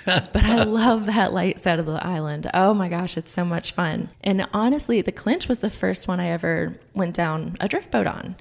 but 0.05 0.35
I 0.43 0.63
love 0.63 1.05
that 1.05 1.31
light 1.31 1.57
side 1.61 1.79
of 1.79 1.85
the 1.85 2.05
island. 2.05 2.49
Oh 2.53 2.73
my 2.73 2.89
gosh, 2.89 3.15
it's 3.15 3.31
so 3.31 3.45
much 3.45 3.71
fun. 3.71 4.09
And 4.25 4.45
honestly, 4.53 5.01
the 5.01 5.13
clinch 5.13 5.47
was 5.47 5.59
the 5.59 5.69
first 5.69 6.05
one 6.09 6.19
I 6.19 6.27
ever 6.31 6.75
went 6.93 7.15
down 7.15 7.55
a 7.61 7.69
drift 7.69 7.91
boat 7.91 8.07
on. 8.07 8.35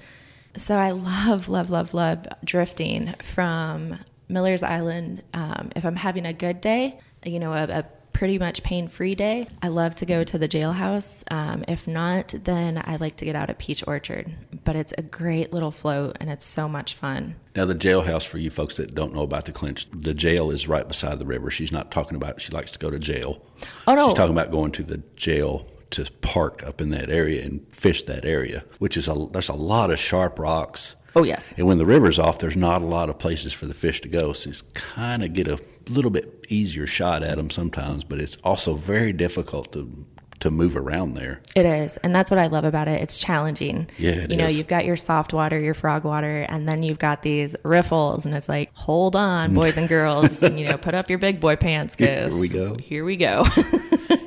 So 0.57 0.75
I 0.75 0.91
love, 0.91 1.49
love, 1.49 1.69
love, 1.69 1.93
love 1.93 2.27
drifting 2.43 3.13
from 3.21 3.99
Miller's 4.27 4.63
Island. 4.63 5.23
Um, 5.33 5.71
if 5.75 5.85
I'm 5.85 5.95
having 5.95 6.25
a 6.25 6.33
good 6.33 6.61
day, 6.61 6.99
you 7.25 7.39
know, 7.39 7.53
a, 7.53 7.63
a 7.63 7.85
pretty 8.17 8.39
much 8.39 8.63
pain 8.63 8.87
free 8.87 9.13
day, 9.13 9.47
I 9.61 9.67
love 9.67 9.93
to 9.95 10.05
go 10.05 10.23
to 10.23 10.37
the 10.39 10.47
jailhouse. 10.47 11.23
Um, 11.29 11.63
if 11.67 11.87
not, 11.87 12.33
then 12.43 12.81
I 12.83 12.95
like 12.95 13.17
to 13.17 13.25
get 13.25 13.35
out 13.35 13.51
at 13.51 13.59
Peach 13.59 13.83
Orchard. 13.85 14.33
But 14.63 14.75
it's 14.75 14.91
a 14.97 15.03
great 15.03 15.53
little 15.53 15.69
float 15.69 16.17
and 16.19 16.29
it's 16.29 16.45
so 16.45 16.67
much 16.67 16.95
fun. 16.95 17.35
Now, 17.55 17.65
the 17.65 17.75
jailhouse, 17.75 18.25
for 18.25 18.39
you 18.39 18.49
folks 18.49 18.77
that 18.77 18.95
don't 18.95 19.13
know 19.13 19.21
about 19.21 19.45
the 19.45 19.51
clinch, 19.51 19.87
the 19.91 20.15
jail 20.15 20.49
is 20.49 20.67
right 20.67 20.87
beside 20.87 21.19
the 21.19 21.25
river. 21.25 21.51
She's 21.51 21.71
not 21.71 21.91
talking 21.91 22.15
about 22.15 22.41
she 22.41 22.51
likes 22.51 22.71
to 22.71 22.79
go 22.79 22.89
to 22.89 22.97
jail. 22.97 23.39
Oh, 23.85 23.93
no. 23.93 24.07
She's 24.07 24.15
talking 24.15 24.33
about 24.33 24.49
going 24.49 24.71
to 24.73 24.83
the 24.83 24.97
jail 25.15 25.67
to 25.91 26.09
park 26.21 26.63
up 26.63 26.81
in 26.81 26.89
that 26.89 27.09
area 27.09 27.43
and 27.43 27.65
fish 27.73 28.03
that 28.03 28.25
area, 28.25 28.63
which 28.79 28.97
is 28.97 29.07
a 29.07 29.27
there's 29.31 29.49
a 29.49 29.53
lot 29.53 29.91
of 29.91 29.99
sharp 29.99 30.39
rocks. 30.39 30.95
Oh, 31.15 31.23
yes. 31.23 31.53
And 31.57 31.65
when 31.65 31.79
the 31.79 31.85
river's 31.85 32.19
off, 32.19 32.37
there's 32.37 32.55
not 32.55 32.83
a 32.83 32.85
lot 32.85 33.09
of 33.09 33.17
places 33.17 33.51
for 33.51 33.65
the 33.65 33.73
fish 33.73 34.01
to 34.01 34.07
go. 34.07 34.33
So 34.33 34.51
it's 34.51 34.61
kind 34.73 35.23
of 35.23 35.33
get 35.33 35.47
a 35.47 35.59
little 35.89 36.11
bit 36.11 36.45
easier 36.49 36.85
shot 36.85 37.23
at 37.23 37.37
them 37.37 37.49
sometimes, 37.49 38.03
but 38.03 38.19
it's 38.19 38.37
also 38.43 38.75
very 38.75 39.13
difficult 39.13 39.71
to 39.73 39.91
to 40.39 40.51
move 40.51 40.77
around 40.77 41.13
there. 41.13 41.41
It 41.55 41.65
is, 41.65 41.97
and 41.97 42.15
that's 42.15 42.29
what 42.29 42.37
I 42.37 42.45
love 42.45 42.63
about 42.63 42.87
it. 42.87 43.01
It's 43.01 43.17
challenging. 43.17 43.89
Yeah, 43.97 44.11
it 44.11 44.29
you 44.29 44.37
know, 44.37 44.45
is. 44.45 44.55
you've 44.55 44.67
got 44.67 44.85
your 44.85 44.95
soft 44.95 45.33
water, 45.33 45.59
your 45.59 45.73
frog 45.73 46.03
water, 46.03 46.43
and 46.47 46.69
then 46.69 46.83
you've 46.83 46.99
got 46.99 47.23
these 47.23 47.55
riffles, 47.63 48.23
and 48.23 48.35
it's 48.35 48.47
like, 48.47 48.71
hold 48.75 49.15
on, 49.15 49.55
boys 49.55 49.77
and 49.77 49.89
girls, 49.89 50.43
and, 50.43 50.59
you 50.59 50.67
know, 50.67 50.77
put 50.77 50.93
up 50.93 51.09
your 51.09 51.17
big 51.17 51.39
boy 51.39 51.55
pants, 51.55 51.95
cause 51.95 52.33
Here 52.33 52.39
we 52.39 52.49
go. 52.49 52.75
Here 52.75 53.03
we 53.03 53.17
go. 53.17 53.45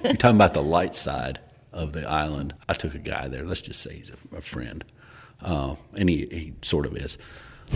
You're 0.02 0.14
talking 0.14 0.36
about 0.36 0.54
the 0.54 0.62
light 0.64 0.96
side 0.96 1.38
of 1.72 1.92
the 1.92 2.09
island. 2.09 2.54
I 2.68 2.74
took 2.74 2.94
a 2.94 2.98
guy 2.98 3.28
there. 3.28 3.44
Let's 3.44 3.61
just 3.61 3.80
say 3.80 3.94
he's 3.94 4.11
a, 4.11 4.37
a 4.37 4.40
friend, 4.40 4.85
uh, 5.42 5.76
and 5.94 6.09
he, 6.09 6.26
he 6.26 6.52
sort 6.62 6.87
of 6.87 6.96
is. 6.96 7.18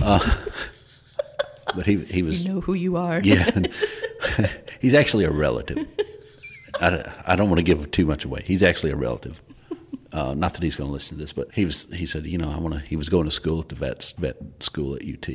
Uh, 0.00 0.36
but 1.74 1.86
he 1.86 2.04
he 2.04 2.22
was 2.22 2.46
you 2.46 2.54
know 2.54 2.60
who 2.60 2.74
you 2.74 2.96
are. 2.96 3.20
yeah. 3.22 3.50
he's 4.80 4.94
actually 4.94 5.24
a 5.24 5.30
relative. 5.30 5.86
I, 6.80 7.04
I 7.26 7.36
don't 7.36 7.48
want 7.48 7.58
to 7.58 7.64
give 7.64 7.90
too 7.90 8.06
much 8.06 8.24
away. 8.24 8.42
He's 8.44 8.62
actually 8.62 8.90
a 8.90 8.96
relative. 8.96 9.40
Uh, 10.12 10.32
not 10.32 10.54
that 10.54 10.62
he's 10.62 10.76
going 10.76 10.88
to 10.88 10.92
listen 10.92 11.18
to 11.18 11.24
this, 11.24 11.32
but 11.32 11.48
he 11.52 11.64
was. 11.64 11.88
He 11.92 12.06
said, 12.06 12.26
you 12.26 12.38
know, 12.38 12.50
I 12.50 12.58
want 12.58 12.74
to. 12.74 12.80
He 12.80 12.96
was 12.96 13.08
going 13.08 13.24
to 13.24 13.30
school 13.30 13.60
at 13.60 13.68
the 13.68 13.74
vet 13.74 14.14
vet 14.18 14.36
school 14.60 14.94
at 14.94 15.02
UT, 15.02 15.28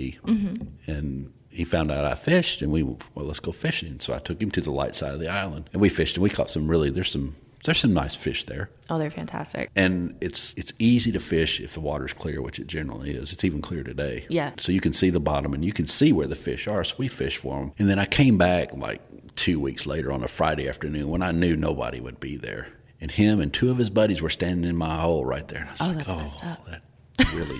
and 0.88 1.34
he 1.50 1.66
found 1.66 1.92
out 1.92 2.06
I 2.06 2.16
fished, 2.16 2.62
and 2.62 2.72
we 2.72 2.84
well, 2.84 2.98
let's 3.16 3.42
go 3.42 3.52
fishing. 3.52 4.00
So 4.00 4.14
I 4.14 4.20
took 4.20 4.42
him 4.42 4.52
to 4.52 4.62
the 4.62 4.72
light 4.72 4.96
side 4.96 5.14
of 5.14 5.20
the 5.20 5.28
island, 5.28 5.70
and 5.74 5.82
we 5.82 5.90
fished, 5.90 6.16
and 6.16 6.24
we 6.24 6.30
caught 6.30 6.50
some 6.50 6.68
really. 6.70 6.90
There's 6.90 7.12
some 7.12 7.36
there's 7.66 7.80
some 7.80 7.94
nice 7.94 8.16
fish 8.16 8.46
there, 8.46 8.70
Oh, 8.90 8.98
they're 8.98 9.10
fantastic. 9.10 9.70
and 9.76 10.16
it's 10.22 10.54
it's 10.58 10.74
easy 10.80 11.12
to 11.12 11.20
fish 11.20 11.60
if 11.60 11.74
the 11.74 11.80
water's 11.80 12.14
clear, 12.14 12.42
which 12.42 12.60
it 12.60 12.68
generally 12.68 13.12
is. 13.12 13.34
It's 13.34 13.44
even 13.44 13.62
clear 13.62 13.84
today. 13.84 14.26
Yeah. 14.30 14.52
So 14.58 14.72
you 14.72 14.80
can 14.82 14.94
see 14.94 15.10
the 15.10 15.20
bottom, 15.20 15.54
and 15.54 15.64
you 15.66 15.74
can 15.74 15.88
see 15.88 16.12
where 16.14 16.28
the 16.28 16.36
fish 16.36 16.68
are. 16.68 16.84
So 16.84 16.96
we 16.98 17.08
fished 17.08 17.38
for 17.40 17.60
them, 17.60 17.74
and 17.78 17.90
then 17.90 18.00
I 18.00 18.06
came 18.06 18.38
back 18.38 18.74
like 18.74 19.02
two 19.36 19.60
weeks 19.60 19.86
later 19.86 20.12
on 20.12 20.24
a 20.24 20.28
Friday 20.28 20.68
afternoon 20.70 21.10
when 21.10 21.22
I 21.22 21.32
knew 21.32 21.56
nobody 21.56 22.00
would 22.00 22.20
be 22.20 22.36
there. 22.38 22.68
And 23.02 23.10
him 23.12 23.40
and 23.40 23.54
two 23.54 23.72
of 23.72 23.78
his 23.78 23.90
buddies 23.90 24.22
were 24.22 24.30
standing 24.30 24.70
in 24.70 24.76
my 24.76 24.98
hole 25.00 25.24
right 25.26 25.48
there. 25.48 25.62
And 25.62 25.70
I 25.70 25.72
was 25.72 25.82
Oh, 25.82 25.86
like, 25.86 25.98
that's 25.98 26.10
oh, 26.10 26.18
messed 26.18 26.46
up." 26.46 26.66
that 26.66 27.34
really. 27.34 27.60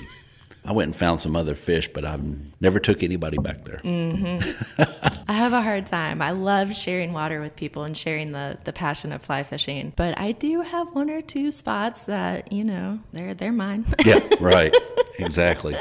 I 0.66 0.72
went 0.72 0.88
and 0.88 0.96
found 0.96 1.20
some 1.20 1.36
other 1.36 1.56
fish, 1.56 1.88
but 1.88 2.06
I've 2.06 2.24
never 2.62 2.80
took 2.80 3.02
anybody 3.02 3.38
back 3.38 3.64
there. 3.64 3.80
Mm-hmm. 3.84 4.82
I 5.28 5.34
have 5.34 5.54
a 5.54 5.62
hard 5.62 5.86
time. 5.86 6.22
I 6.22 6.32
love 6.32 6.76
sharing 6.76 7.14
water 7.14 7.42
with 7.42 7.56
people 7.56 7.84
and 7.84 7.98
sharing 7.98 8.34
the, 8.34 8.58
the 8.66 8.74
passion 8.74 9.12
of 9.12 9.22
fly 9.22 9.44
fishing. 9.44 9.94
But 9.96 10.20
I 10.20 10.34
do 10.34 10.62
have 10.62 10.94
one 10.94 11.10
or 11.10 11.22
two 11.22 11.52
spots 11.52 12.04
that, 12.06 12.52
you 12.52 12.64
know, 12.64 13.00
they're 13.14 13.34
they're 13.34 13.52
mine. 13.52 13.86
Yeah, 14.06 14.20
right. 14.40 14.76
exactly. 15.18 15.76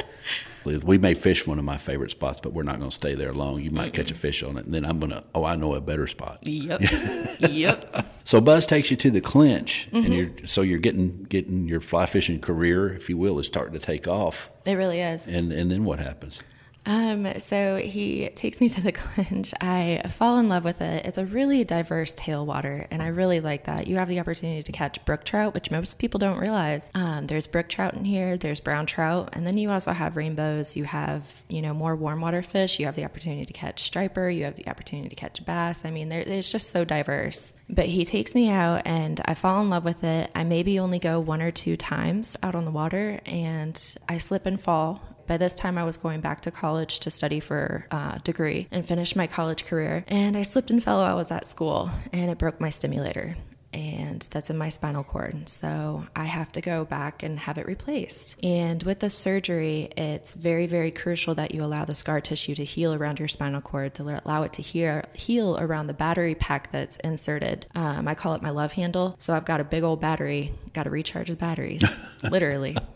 We 0.76 0.98
may 0.98 1.14
fish 1.14 1.46
one 1.46 1.58
of 1.58 1.64
my 1.64 1.78
favorite 1.78 2.10
spots, 2.10 2.38
but 2.42 2.52
we're 2.52 2.62
not 2.62 2.78
going 2.78 2.90
to 2.90 2.94
stay 2.94 3.14
there 3.14 3.32
long. 3.32 3.60
You 3.62 3.70
might 3.70 3.94
catch 3.94 4.10
a 4.10 4.14
fish 4.14 4.42
on 4.42 4.58
it, 4.58 4.66
and 4.66 4.74
then 4.74 4.84
I'm 4.84 5.00
going 5.00 5.10
to, 5.12 5.24
oh, 5.34 5.44
I 5.44 5.56
know 5.56 5.74
a 5.74 5.80
better 5.80 6.06
spot. 6.06 6.46
yep. 6.46 6.80
yep. 7.40 8.06
So 8.24 8.40
Buzz 8.40 8.66
takes 8.66 8.90
you 8.90 8.96
to 8.98 9.10
the 9.10 9.20
clinch, 9.22 9.88
Mm-hmm. 9.92 10.04
and 10.04 10.14
you're 10.14 10.46
so 10.46 10.60
you're 10.60 10.78
getting 10.78 11.24
getting 11.24 11.66
your 11.66 11.80
fly 11.80 12.04
fishing 12.06 12.40
career, 12.40 12.92
if 12.92 13.08
you 13.08 13.16
will, 13.16 13.38
is 13.38 13.46
starting 13.46 13.72
to 13.72 13.84
take 13.84 14.06
off. 14.06 14.50
It 14.66 14.74
really 14.74 15.00
is. 15.00 15.26
And 15.26 15.50
and 15.52 15.70
then 15.70 15.84
what 15.84 15.98
happens? 15.98 16.42
Um, 16.88 17.38
so 17.38 17.76
he 17.76 18.30
takes 18.30 18.62
me 18.62 18.68
to 18.70 18.80
the 18.80 18.92
clinch. 18.92 19.52
I 19.60 20.02
fall 20.08 20.38
in 20.38 20.48
love 20.48 20.64
with 20.64 20.80
it. 20.80 21.04
It's 21.04 21.18
a 21.18 21.26
really 21.26 21.62
diverse 21.62 22.14
tailwater, 22.14 22.86
and 22.90 23.02
I 23.02 23.08
really 23.08 23.40
like 23.40 23.64
that. 23.64 23.86
You 23.86 23.96
have 23.96 24.08
the 24.08 24.18
opportunity 24.18 24.62
to 24.62 24.72
catch 24.72 25.04
brook 25.04 25.22
trout, 25.24 25.52
which 25.52 25.70
most 25.70 25.98
people 25.98 26.18
don't 26.18 26.38
realize. 26.38 26.88
Um, 26.94 27.26
there's 27.26 27.46
brook 27.46 27.68
trout 27.68 27.92
in 27.92 28.06
here. 28.06 28.38
There's 28.38 28.60
brown 28.60 28.86
trout, 28.86 29.28
and 29.34 29.46
then 29.46 29.58
you 29.58 29.70
also 29.70 29.92
have 29.92 30.16
rainbows. 30.16 30.76
You 30.76 30.84
have 30.84 31.44
you 31.48 31.60
know 31.60 31.74
more 31.74 31.94
warm 31.94 32.22
water 32.22 32.40
fish. 32.40 32.80
You 32.80 32.86
have 32.86 32.96
the 32.96 33.04
opportunity 33.04 33.44
to 33.44 33.52
catch 33.52 33.82
striper. 33.82 34.30
You 34.30 34.44
have 34.44 34.56
the 34.56 34.66
opportunity 34.66 35.10
to 35.10 35.14
catch 35.14 35.44
bass. 35.44 35.84
I 35.84 35.90
mean, 35.90 36.10
it's 36.10 36.50
just 36.50 36.70
so 36.70 36.86
diverse. 36.86 37.54
But 37.68 37.84
he 37.84 38.06
takes 38.06 38.34
me 38.34 38.48
out, 38.48 38.86
and 38.86 39.20
I 39.26 39.34
fall 39.34 39.60
in 39.60 39.68
love 39.68 39.84
with 39.84 40.04
it. 40.04 40.30
I 40.34 40.44
maybe 40.44 40.78
only 40.78 40.98
go 40.98 41.20
one 41.20 41.42
or 41.42 41.50
two 41.50 41.76
times 41.76 42.38
out 42.42 42.54
on 42.54 42.64
the 42.64 42.70
water, 42.70 43.20
and 43.26 43.78
I 44.08 44.16
slip 44.16 44.46
and 44.46 44.58
fall 44.58 45.02
by 45.28 45.36
this 45.36 45.54
time, 45.54 45.78
I 45.78 45.84
was 45.84 45.98
going 45.98 46.20
back 46.20 46.40
to 46.42 46.50
college 46.50 47.00
to 47.00 47.10
study 47.10 47.38
for 47.38 47.86
a 47.90 48.20
degree 48.24 48.66
and 48.70 48.84
finish 48.84 49.14
my 49.14 49.26
college 49.26 49.66
career. 49.66 50.04
And 50.08 50.36
I 50.36 50.42
slipped 50.42 50.70
and 50.70 50.82
fell 50.82 50.96
while 50.96 51.12
I 51.12 51.14
was 51.14 51.30
at 51.30 51.46
school, 51.46 51.90
and 52.12 52.30
it 52.30 52.38
broke 52.38 52.60
my 52.60 52.70
stimulator. 52.70 53.36
And 53.70 54.26
that's 54.30 54.48
in 54.48 54.56
my 54.56 54.70
spinal 54.70 55.04
cord. 55.04 55.46
So 55.46 56.06
I 56.16 56.24
have 56.24 56.50
to 56.52 56.62
go 56.62 56.86
back 56.86 57.22
and 57.22 57.38
have 57.38 57.58
it 57.58 57.66
replaced. 57.66 58.36
And 58.42 58.82
with 58.82 59.00
the 59.00 59.10
surgery, 59.10 59.90
it's 59.94 60.32
very, 60.32 60.66
very 60.66 60.90
crucial 60.90 61.34
that 61.34 61.54
you 61.54 61.62
allow 61.62 61.84
the 61.84 61.94
scar 61.94 62.22
tissue 62.22 62.54
to 62.54 62.64
heal 62.64 62.94
around 62.94 63.18
your 63.18 63.28
spinal 63.28 63.60
cord, 63.60 63.94
to 63.96 64.22
allow 64.24 64.42
it 64.44 64.54
to 64.54 64.62
heal, 64.62 65.02
heal 65.12 65.58
around 65.58 65.86
the 65.86 65.92
battery 65.92 66.34
pack 66.34 66.72
that's 66.72 66.96
inserted. 67.04 67.66
Um, 67.74 68.08
I 68.08 68.14
call 68.14 68.32
it 68.32 68.40
my 68.40 68.50
love 68.50 68.72
handle. 68.72 69.14
So 69.18 69.34
I've 69.34 69.44
got 69.44 69.60
a 69.60 69.64
big 69.64 69.82
old 69.82 70.00
battery, 70.00 70.54
got 70.72 70.84
to 70.84 70.90
recharge 70.90 71.28
the 71.28 71.36
batteries, 71.36 71.84
literally. 72.22 72.74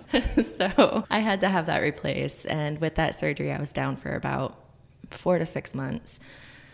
so 0.42 1.04
I 1.10 1.20
had 1.20 1.40
to 1.40 1.48
have 1.48 1.66
that 1.66 1.78
replaced. 1.78 2.46
And 2.46 2.80
with 2.80 2.94
that 2.96 3.14
surgery, 3.14 3.52
I 3.52 3.58
was 3.58 3.72
down 3.72 3.96
for 3.96 4.14
about 4.14 4.58
four 5.10 5.38
to 5.38 5.46
six 5.46 5.74
months. 5.74 6.18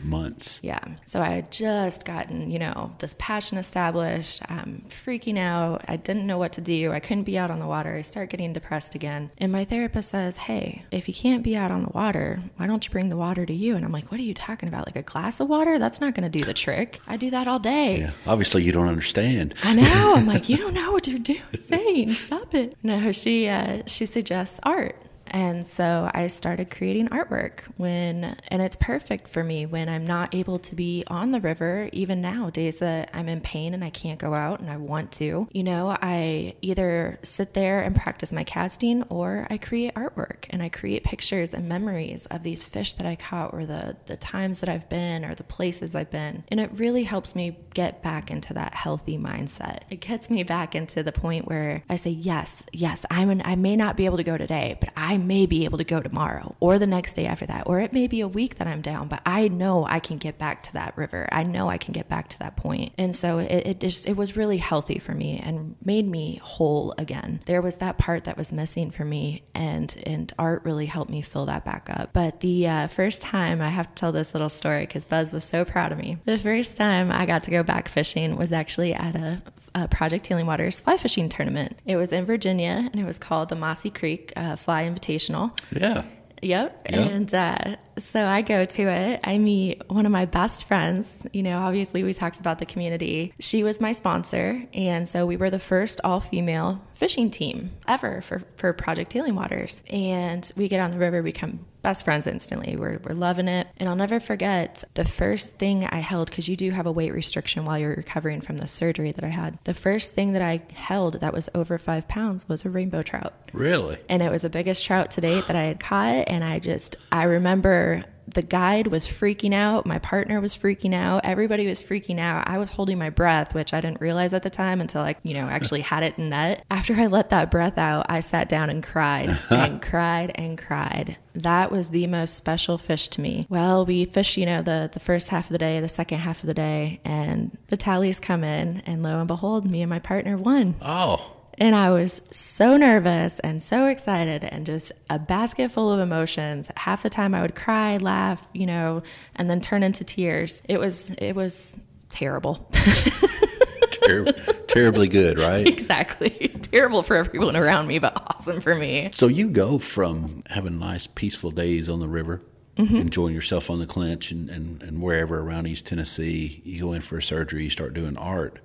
Months. 0.00 0.60
Yeah. 0.62 0.80
So 1.06 1.20
I 1.20 1.28
had 1.28 1.50
just 1.50 2.04
gotten, 2.04 2.50
you 2.50 2.58
know, 2.58 2.92
this 2.98 3.14
passion 3.18 3.58
established. 3.58 4.42
I'm 4.48 4.84
freaking 4.88 5.38
out. 5.38 5.84
I 5.88 5.96
didn't 5.96 6.26
know 6.26 6.38
what 6.38 6.52
to 6.52 6.60
do. 6.60 6.92
I 6.92 7.00
couldn't 7.00 7.24
be 7.24 7.38
out 7.38 7.50
on 7.50 7.58
the 7.58 7.66
water. 7.66 7.94
I 7.94 8.02
start 8.02 8.30
getting 8.30 8.52
depressed 8.52 8.94
again. 8.94 9.30
And 9.38 9.52
my 9.52 9.64
therapist 9.64 10.10
says, 10.10 10.36
Hey, 10.36 10.84
if 10.90 11.08
you 11.08 11.14
can't 11.14 11.42
be 11.42 11.56
out 11.56 11.70
on 11.70 11.82
the 11.82 11.90
water, 11.92 12.42
why 12.56 12.66
don't 12.66 12.84
you 12.84 12.90
bring 12.90 13.08
the 13.08 13.16
water 13.16 13.44
to 13.44 13.54
you? 13.54 13.76
And 13.76 13.84
I'm 13.84 13.92
like, 13.92 14.10
What 14.10 14.20
are 14.20 14.24
you 14.24 14.34
talking 14.34 14.68
about? 14.68 14.86
Like 14.86 14.96
a 14.96 15.02
glass 15.02 15.40
of 15.40 15.48
water? 15.48 15.78
That's 15.78 16.00
not 16.00 16.14
going 16.14 16.30
to 16.30 16.38
do 16.38 16.44
the 16.44 16.54
trick. 16.54 17.00
I 17.06 17.16
do 17.16 17.30
that 17.30 17.48
all 17.48 17.58
day. 17.58 17.98
Yeah. 18.00 18.10
Obviously, 18.26 18.62
you 18.62 18.72
don't 18.72 18.88
understand. 18.88 19.54
I 19.64 19.74
know. 19.74 20.14
I'm 20.16 20.26
like, 20.26 20.48
you 20.48 20.56
don't 20.56 20.74
know 20.74 20.92
what 20.92 21.06
you're 21.06 21.18
doing, 21.18 21.40
saying. 21.60 22.12
Stop 22.12 22.54
it. 22.54 22.76
No, 22.82 23.12
she 23.12 23.48
uh, 23.48 23.82
she 23.86 24.06
suggests 24.06 24.60
art. 24.62 24.96
And 25.30 25.66
so 25.66 26.10
I 26.14 26.26
started 26.26 26.70
creating 26.70 27.08
artwork 27.08 27.60
when, 27.76 28.36
and 28.48 28.62
it's 28.62 28.76
perfect 28.76 29.28
for 29.28 29.44
me 29.44 29.66
when 29.66 29.88
I'm 29.88 30.06
not 30.06 30.34
able 30.34 30.58
to 30.60 30.74
be 30.74 31.04
on 31.08 31.32
the 31.32 31.40
river, 31.40 31.88
even 31.92 32.20
now, 32.20 32.50
days 32.50 32.78
that 32.78 33.10
I'm 33.12 33.28
in 33.28 33.40
pain 33.40 33.74
and 33.74 33.84
I 33.84 33.90
can't 33.90 34.18
go 34.18 34.34
out 34.34 34.60
and 34.60 34.70
I 34.70 34.76
want 34.76 35.12
to. 35.12 35.48
You 35.52 35.64
know, 35.64 35.96
I 36.00 36.54
either 36.62 37.18
sit 37.22 37.54
there 37.54 37.82
and 37.82 37.94
practice 37.94 38.32
my 38.32 38.44
casting 38.44 39.02
or 39.04 39.46
I 39.50 39.58
create 39.58 39.94
artwork 39.94 40.46
and 40.50 40.62
I 40.62 40.68
create 40.68 41.04
pictures 41.04 41.52
and 41.52 41.68
memories 41.68 42.26
of 42.26 42.42
these 42.42 42.64
fish 42.64 42.94
that 42.94 43.06
I 43.06 43.16
caught 43.16 43.52
or 43.52 43.66
the, 43.66 43.96
the 44.06 44.16
times 44.16 44.60
that 44.60 44.68
I've 44.68 44.88
been 44.88 45.24
or 45.24 45.34
the 45.34 45.44
places 45.44 45.94
I've 45.94 46.10
been. 46.10 46.44
And 46.48 46.60
it 46.60 46.70
really 46.72 47.04
helps 47.04 47.34
me 47.34 47.58
get 47.74 48.02
back 48.02 48.30
into 48.30 48.54
that 48.54 48.74
healthy 48.74 49.18
mindset. 49.18 49.80
It 49.90 50.00
gets 50.00 50.30
me 50.30 50.42
back 50.42 50.74
into 50.74 51.02
the 51.02 51.12
point 51.12 51.46
where 51.46 51.82
I 51.88 51.96
say, 51.96 52.10
yes, 52.10 52.62
yes, 52.72 53.04
I'm 53.10 53.30
an, 53.30 53.42
I 53.44 53.56
may 53.56 53.76
not 53.76 53.96
be 53.96 54.06
able 54.06 54.16
to 54.16 54.24
go 54.24 54.38
today, 54.38 54.76
but 54.80 54.90
I 54.96 55.17
may 55.18 55.46
be 55.46 55.64
able 55.64 55.78
to 55.78 55.84
go 55.84 56.00
tomorrow 56.00 56.54
or 56.60 56.78
the 56.78 56.86
next 56.86 57.14
day 57.14 57.26
after 57.26 57.46
that, 57.46 57.64
or 57.66 57.80
it 57.80 57.92
may 57.92 58.06
be 58.06 58.20
a 58.20 58.28
week 58.28 58.56
that 58.56 58.66
I'm 58.66 58.82
down, 58.82 59.08
but 59.08 59.20
I 59.26 59.48
know 59.48 59.84
I 59.84 60.00
can 60.00 60.16
get 60.16 60.38
back 60.38 60.62
to 60.64 60.72
that 60.74 60.96
river. 60.96 61.28
I 61.32 61.42
know 61.42 61.68
I 61.68 61.78
can 61.78 61.92
get 61.92 62.08
back 62.08 62.28
to 62.30 62.38
that 62.40 62.56
point. 62.56 62.92
And 62.98 63.14
so 63.14 63.38
it, 63.38 63.66
it 63.66 63.80
just, 63.80 64.06
it 64.06 64.16
was 64.16 64.36
really 64.36 64.58
healthy 64.58 64.98
for 64.98 65.12
me 65.12 65.38
and 65.38 65.76
made 65.84 66.08
me 66.08 66.40
whole 66.42 66.94
again. 66.98 67.40
There 67.46 67.62
was 67.62 67.76
that 67.78 67.98
part 67.98 68.24
that 68.24 68.36
was 68.36 68.52
missing 68.52 68.90
for 68.90 69.04
me 69.04 69.42
and, 69.54 69.94
and 70.06 70.32
art 70.38 70.64
really 70.64 70.86
helped 70.86 71.10
me 71.10 71.22
fill 71.22 71.46
that 71.46 71.64
back 71.64 71.88
up. 71.90 72.10
But 72.12 72.40
the 72.40 72.66
uh, 72.66 72.86
first 72.86 73.22
time 73.22 73.60
I 73.60 73.68
have 73.68 73.88
to 73.88 73.94
tell 73.94 74.12
this 74.12 74.34
little 74.34 74.48
story 74.48 74.86
because 74.86 75.04
Buzz 75.04 75.32
was 75.32 75.44
so 75.44 75.64
proud 75.64 75.92
of 75.92 75.98
me. 75.98 76.18
The 76.24 76.38
first 76.38 76.76
time 76.76 77.10
I 77.10 77.26
got 77.26 77.42
to 77.44 77.50
go 77.50 77.62
back 77.62 77.88
fishing 77.88 78.36
was 78.36 78.52
actually 78.52 78.94
at 78.94 79.16
a, 79.16 79.42
a 79.74 79.88
Project 79.88 80.26
Healing 80.26 80.46
Waters 80.46 80.80
fly 80.80 80.96
fishing 80.96 81.28
tournament. 81.28 81.78
It 81.84 81.96
was 81.96 82.12
in 82.12 82.24
Virginia 82.24 82.88
and 82.90 83.00
it 83.00 83.04
was 83.04 83.18
called 83.18 83.48
the 83.48 83.56
Mossy 83.56 83.90
Creek 83.90 84.32
uh, 84.36 84.56
Fly 84.56 84.84
Invitational. 84.84 85.58
Yeah. 85.70 86.04
Yep. 86.42 86.86
Yeah. 86.90 87.00
And 87.00 87.34
uh, 87.34 87.76
so 87.98 88.24
I 88.24 88.42
go 88.42 88.64
to 88.64 88.82
it. 88.82 89.20
I 89.24 89.38
meet 89.38 89.82
one 89.88 90.06
of 90.06 90.12
my 90.12 90.24
best 90.24 90.66
friends. 90.66 91.26
You 91.32 91.42
know, 91.42 91.58
obviously, 91.58 92.02
we 92.02 92.12
talked 92.12 92.38
about 92.38 92.58
the 92.58 92.66
community. 92.66 93.32
She 93.38 93.64
was 93.64 93.80
my 93.80 93.92
sponsor. 93.92 94.62
And 94.72 95.08
so 95.08 95.26
we 95.26 95.36
were 95.36 95.50
the 95.50 95.58
first 95.58 96.00
all 96.04 96.20
female 96.20 96.80
fishing 96.94 97.30
team 97.30 97.72
ever 97.86 98.20
for, 98.20 98.42
for 98.56 98.72
Project 98.72 99.12
Healing 99.12 99.34
Waters. 99.34 99.82
And 99.90 100.50
we 100.56 100.68
get 100.68 100.80
on 100.80 100.90
the 100.90 100.98
river, 100.98 101.22
become 101.22 101.64
best 101.88 102.04
friends 102.04 102.26
instantly. 102.26 102.76
We're, 102.76 102.98
we're 103.02 103.14
loving 103.14 103.48
it. 103.48 103.66
And 103.78 103.88
I'll 103.88 103.96
never 103.96 104.20
forget 104.20 104.84
the 104.92 105.06
first 105.06 105.54
thing 105.54 105.86
I 105.86 106.00
held, 106.00 106.28
because 106.28 106.46
you 106.46 106.54
do 106.54 106.70
have 106.70 106.84
a 106.84 106.92
weight 106.92 107.14
restriction 107.14 107.64
while 107.64 107.78
you're 107.78 107.94
recovering 107.94 108.42
from 108.42 108.58
the 108.58 108.68
surgery 108.68 109.10
that 109.10 109.24
I 109.24 109.28
had. 109.28 109.58
The 109.64 109.72
first 109.72 110.14
thing 110.14 110.34
that 110.34 110.42
I 110.42 110.60
held 110.74 111.20
that 111.20 111.32
was 111.32 111.48
over 111.54 111.78
five 111.78 112.06
pounds 112.06 112.46
was 112.46 112.66
a 112.66 112.68
rainbow 112.68 113.02
trout 113.02 113.32
Really? 113.54 113.96
and 114.10 114.22
it 114.22 114.30
was 114.30 114.42
the 114.42 114.50
biggest 114.50 114.84
trout 114.84 115.10
to 115.12 115.22
date 115.22 115.46
that 115.46 115.56
I 115.56 115.62
had 115.62 115.80
caught. 115.80 116.28
And 116.28 116.44
I 116.44 116.58
just, 116.58 116.96
I 117.10 117.22
remember 117.22 118.04
the 118.34 118.42
guide 118.42 118.88
was 118.88 119.06
freaking 119.06 119.54
out. 119.54 119.86
My 119.86 119.98
partner 119.98 120.40
was 120.40 120.56
freaking 120.56 120.94
out. 120.94 121.24
Everybody 121.24 121.66
was 121.66 121.82
freaking 121.82 122.18
out. 122.18 122.48
I 122.48 122.58
was 122.58 122.70
holding 122.70 122.98
my 122.98 123.10
breath, 123.10 123.54
which 123.54 123.72
I 123.72 123.80
didn't 123.80 124.00
realize 124.00 124.32
at 124.32 124.42
the 124.42 124.50
time 124.50 124.80
until 124.80 125.02
I, 125.02 125.16
you 125.22 125.34
know, 125.34 125.46
actually 125.48 125.80
had 125.80 126.02
it 126.02 126.18
in 126.18 126.28
net. 126.30 126.64
After 126.70 126.94
I 126.94 127.06
let 127.06 127.30
that 127.30 127.50
breath 127.50 127.78
out, 127.78 128.06
I 128.08 128.20
sat 128.20 128.48
down 128.48 128.70
and 128.70 128.82
cried 128.82 129.38
and 129.50 129.80
cried 129.80 130.32
and 130.34 130.58
cried. 130.58 131.16
That 131.34 131.70
was 131.70 131.90
the 131.90 132.06
most 132.06 132.34
special 132.34 132.78
fish 132.78 133.08
to 133.08 133.20
me. 133.20 133.46
Well, 133.48 133.86
we 133.86 134.04
fish, 134.04 134.36
you 134.36 134.46
know, 134.46 134.62
the, 134.62 134.90
the 134.92 135.00
first 135.00 135.28
half 135.28 135.46
of 135.46 135.52
the 135.52 135.58
day, 135.58 135.80
the 135.80 135.88
second 135.88 136.18
half 136.18 136.42
of 136.42 136.48
the 136.48 136.54
day, 136.54 137.00
and 137.04 137.56
the 137.68 137.76
tallies 137.76 138.18
come 138.18 138.42
in, 138.42 138.82
and 138.86 139.02
lo 139.02 139.18
and 139.18 139.28
behold, 139.28 139.64
me 139.70 139.82
and 139.82 139.90
my 139.90 140.00
partner 140.00 140.36
won. 140.36 140.74
Oh, 140.82 141.37
And 141.58 141.74
I 141.74 141.90
was 141.90 142.22
so 142.30 142.76
nervous 142.76 143.40
and 143.40 143.62
so 143.62 143.86
excited 143.86 144.44
and 144.44 144.64
just 144.64 144.92
a 145.10 145.18
basket 145.18 145.70
full 145.70 145.92
of 145.92 146.00
emotions. 146.00 146.70
Half 146.76 147.02
the 147.02 147.10
time 147.10 147.34
I 147.34 147.42
would 147.42 147.56
cry, 147.56 147.96
laugh, 147.96 148.48
you 148.52 148.66
know, 148.66 149.02
and 149.34 149.50
then 149.50 149.60
turn 149.60 149.82
into 149.82 150.04
tears. 150.04 150.62
It 150.68 150.78
was 150.78 151.10
it 151.18 151.34
was 151.34 151.74
terrible. 152.10 152.68
ter- 153.90 154.32
terribly 154.68 155.08
good, 155.08 155.38
right? 155.38 155.66
exactly. 155.66 156.30
terrible 156.72 157.02
for 157.02 157.16
everyone 157.16 157.56
around 157.56 157.86
me, 157.86 157.98
but 157.98 158.14
awesome 158.28 158.60
for 158.60 158.74
me. 158.74 159.10
So 159.12 159.26
you 159.26 159.50
go 159.50 159.78
from 159.78 160.42
having 160.46 160.78
nice, 160.78 161.06
peaceful 161.06 161.50
days 161.50 161.88
on 161.88 162.00
the 162.00 162.08
river, 162.08 162.42
mm-hmm. 162.76 162.96
enjoying 162.96 163.34
yourself 163.34 163.70
on 163.70 163.78
the 163.78 163.86
clinch 163.86 164.30
and, 164.30 164.48
and, 164.48 164.82
and 164.82 165.02
wherever 165.02 165.40
around 165.40 165.66
East 165.66 165.86
Tennessee, 165.86 166.62
you 166.64 166.82
go 166.82 166.92
in 166.92 167.02
for 167.02 167.18
a 167.18 167.22
surgery, 167.22 167.64
you 167.64 167.70
start 167.70 167.94
doing 167.94 168.16
art, 168.16 168.60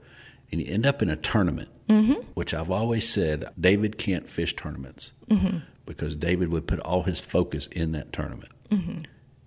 and 0.51 0.61
you 0.61 0.71
end 0.71 0.85
up 0.85 1.01
in 1.01 1.09
a 1.09 1.15
tournament, 1.15 1.69
which 2.33 2.53
I've 2.53 2.71
always 2.71 3.07
said 3.07 3.45
David 3.59 3.97
can't 3.97 4.29
fish 4.29 4.55
tournaments 4.55 5.11
because 5.85 6.15
David 6.15 6.49
would 6.49 6.67
put 6.67 6.79
all 6.79 7.03
his 7.03 7.19
focus 7.19 7.67
in 7.67 7.91
that 7.93 8.13
tournament 8.13 8.51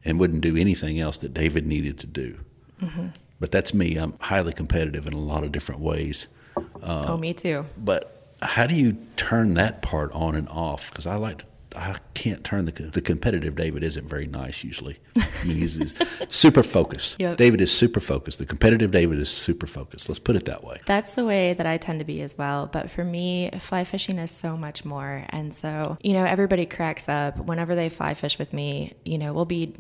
and 0.04 0.18
wouldn't 0.20 0.42
do 0.42 0.56
anything 0.56 1.00
else 1.00 1.18
that 1.18 1.32
David 1.34 1.66
needed 1.66 1.98
to 2.00 2.06
do. 2.06 2.38
But 3.40 3.50
that's 3.50 3.74
me. 3.74 3.96
I'm 3.96 4.14
highly 4.20 4.52
competitive 4.52 5.06
in 5.06 5.12
a 5.12 5.18
lot 5.18 5.44
of 5.44 5.52
different 5.52 5.80
ways. 5.80 6.26
oh, 6.82 7.16
me 7.18 7.34
too. 7.34 7.64
But 7.76 8.34
how 8.42 8.66
do 8.66 8.74
you 8.74 8.96
turn 9.16 9.54
that 9.54 9.82
part 9.82 10.10
on 10.12 10.34
and 10.34 10.48
off? 10.48 10.90
Because 10.90 11.06
I 11.06 11.16
like 11.16 11.38
to, 11.38 11.44
I 11.76 11.98
can't 12.14 12.42
turn 12.42 12.64
the 12.64 12.72
the 12.72 13.00
competitive. 13.00 13.54
David 13.54 13.82
isn't 13.82 14.08
very 14.08 14.26
nice 14.26 14.64
usually. 14.64 14.98
I 15.16 15.44
mean, 15.44 15.58
he's, 15.58 15.76
he's 15.76 15.94
super 16.28 16.62
focused. 16.62 17.16
Yep. 17.26 17.38
David 17.38 17.60
is 17.60 17.72
super 17.72 18.00
focused. 18.00 18.38
The 18.38 18.46
competitive 18.46 18.90
David 18.90 19.18
is 19.18 19.28
super 19.28 19.66
focused. 19.66 20.08
Let's 20.08 20.18
put 20.18 20.36
it 20.36 20.44
that 20.44 20.62
way. 20.62 20.80
That's 20.86 21.14
the 21.14 21.24
way 21.24 21.54
that 21.54 21.66
I 21.66 21.76
tend 21.76 21.98
to 22.00 22.04
be 22.04 22.20
as 22.20 22.36
well. 22.36 22.66
But 22.66 22.90
for 22.90 23.04
me, 23.04 23.50
fly 23.58 23.84
fishing 23.84 24.18
is 24.18 24.30
so 24.30 24.56
much 24.56 24.84
more. 24.84 25.24
And 25.30 25.52
so, 25.52 25.96
you 26.02 26.12
know, 26.12 26.24
everybody 26.24 26.66
cracks 26.66 27.08
up 27.08 27.38
whenever 27.38 27.74
they 27.74 27.88
fly 27.88 28.14
fish 28.14 28.38
with 28.38 28.52
me, 28.52 28.94
you 29.04 29.18
know, 29.18 29.32
we'll 29.32 29.44
be 29.44 29.74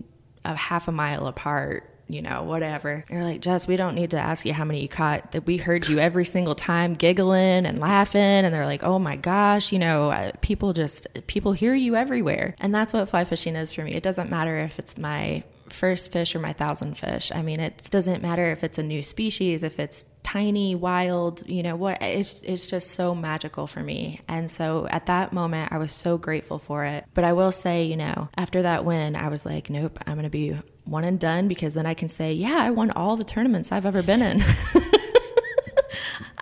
a 0.44 0.56
half 0.56 0.88
a 0.88 0.92
mile 0.92 1.26
apart. 1.26 1.88
You 2.08 2.22
know, 2.22 2.44
whatever. 2.44 3.04
They're 3.08 3.24
like, 3.24 3.40
Jess, 3.40 3.66
we 3.66 3.76
don't 3.76 3.94
need 3.94 4.10
to 4.10 4.18
ask 4.18 4.46
you 4.46 4.52
how 4.52 4.64
many 4.64 4.80
you 4.80 4.88
caught. 4.88 5.32
That 5.32 5.46
we 5.46 5.56
heard 5.56 5.88
you 5.88 5.98
every 5.98 6.24
single 6.24 6.54
time 6.54 6.94
giggling 6.94 7.66
and 7.66 7.80
laughing. 7.80 8.20
And 8.20 8.54
they're 8.54 8.64
like, 8.64 8.84
oh 8.84 8.98
my 8.98 9.16
gosh, 9.16 9.72
you 9.72 9.78
know, 9.78 10.32
people 10.40 10.72
just, 10.72 11.08
people 11.26 11.52
hear 11.52 11.74
you 11.74 11.96
everywhere. 11.96 12.54
And 12.60 12.74
that's 12.74 12.94
what 12.94 13.08
fly 13.08 13.24
fishing 13.24 13.56
is 13.56 13.72
for 13.72 13.82
me. 13.82 13.92
It 13.92 14.02
doesn't 14.02 14.30
matter 14.30 14.58
if 14.58 14.78
it's 14.78 14.96
my 14.96 15.42
first 15.68 16.12
fish 16.12 16.34
or 16.34 16.38
my 16.38 16.52
thousand 16.52 16.96
fish. 16.96 17.32
I 17.32 17.42
mean, 17.42 17.60
it 17.60 17.88
doesn't 17.90 18.22
matter 18.22 18.50
if 18.50 18.62
it's 18.62 18.78
a 18.78 18.82
new 18.82 19.02
species, 19.02 19.62
if 19.62 19.78
it's 19.78 20.04
tiny, 20.22 20.74
wild, 20.74 21.48
you 21.48 21.62
know 21.62 21.76
what? 21.76 22.02
It's 22.02 22.42
it's 22.42 22.66
just 22.66 22.90
so 22.90 23.14
magical 23.14 23.66
for 23.66 23.80
me. 23.80 24.20
And 24.28 24.50
so 24.50 24.86
at 24.90 25.06
that 25.06 25.32
moment, 25.32 25.72
I 25.72 25.78
was 25.78 25.92
so 25.92 26.18
grateful 26.18 26.58
for 26.58 26.84
it. 26.84 27.04
But 27.14 27.24
I 27.24 27.32
will 27.32 27.52
say, 27.52 27.84
you 27.84 27.96
know, 27.96 28.28
after 28.36 28.62
that 28.62 28.84
win, 28.84 29.14
I 29.16 29.28
was 29.28 29.46
like, 29.46 29.70
nope, 29.70 29.98
I'm 30.06 30.16
gonna 30.16 30.30
be 30.30 30.58
one 30.86 31.04
and 31.04 31.18
done 31.18 31.48
because 31.48 31.74
then 31.74 31.86
I 31.86 31.94
can 31.94 32.08
say, 32.08 32.32
yeah, 32.32 32.56
I 32.58 32.70
won 32.70 32.90
all 32.92 33.16
the 33.16 33.24
tournaments 33.24 33.72
I've 33.72 33.86
ever 33.86 34.02
been 34.02 34.22
in. 34.22 34.44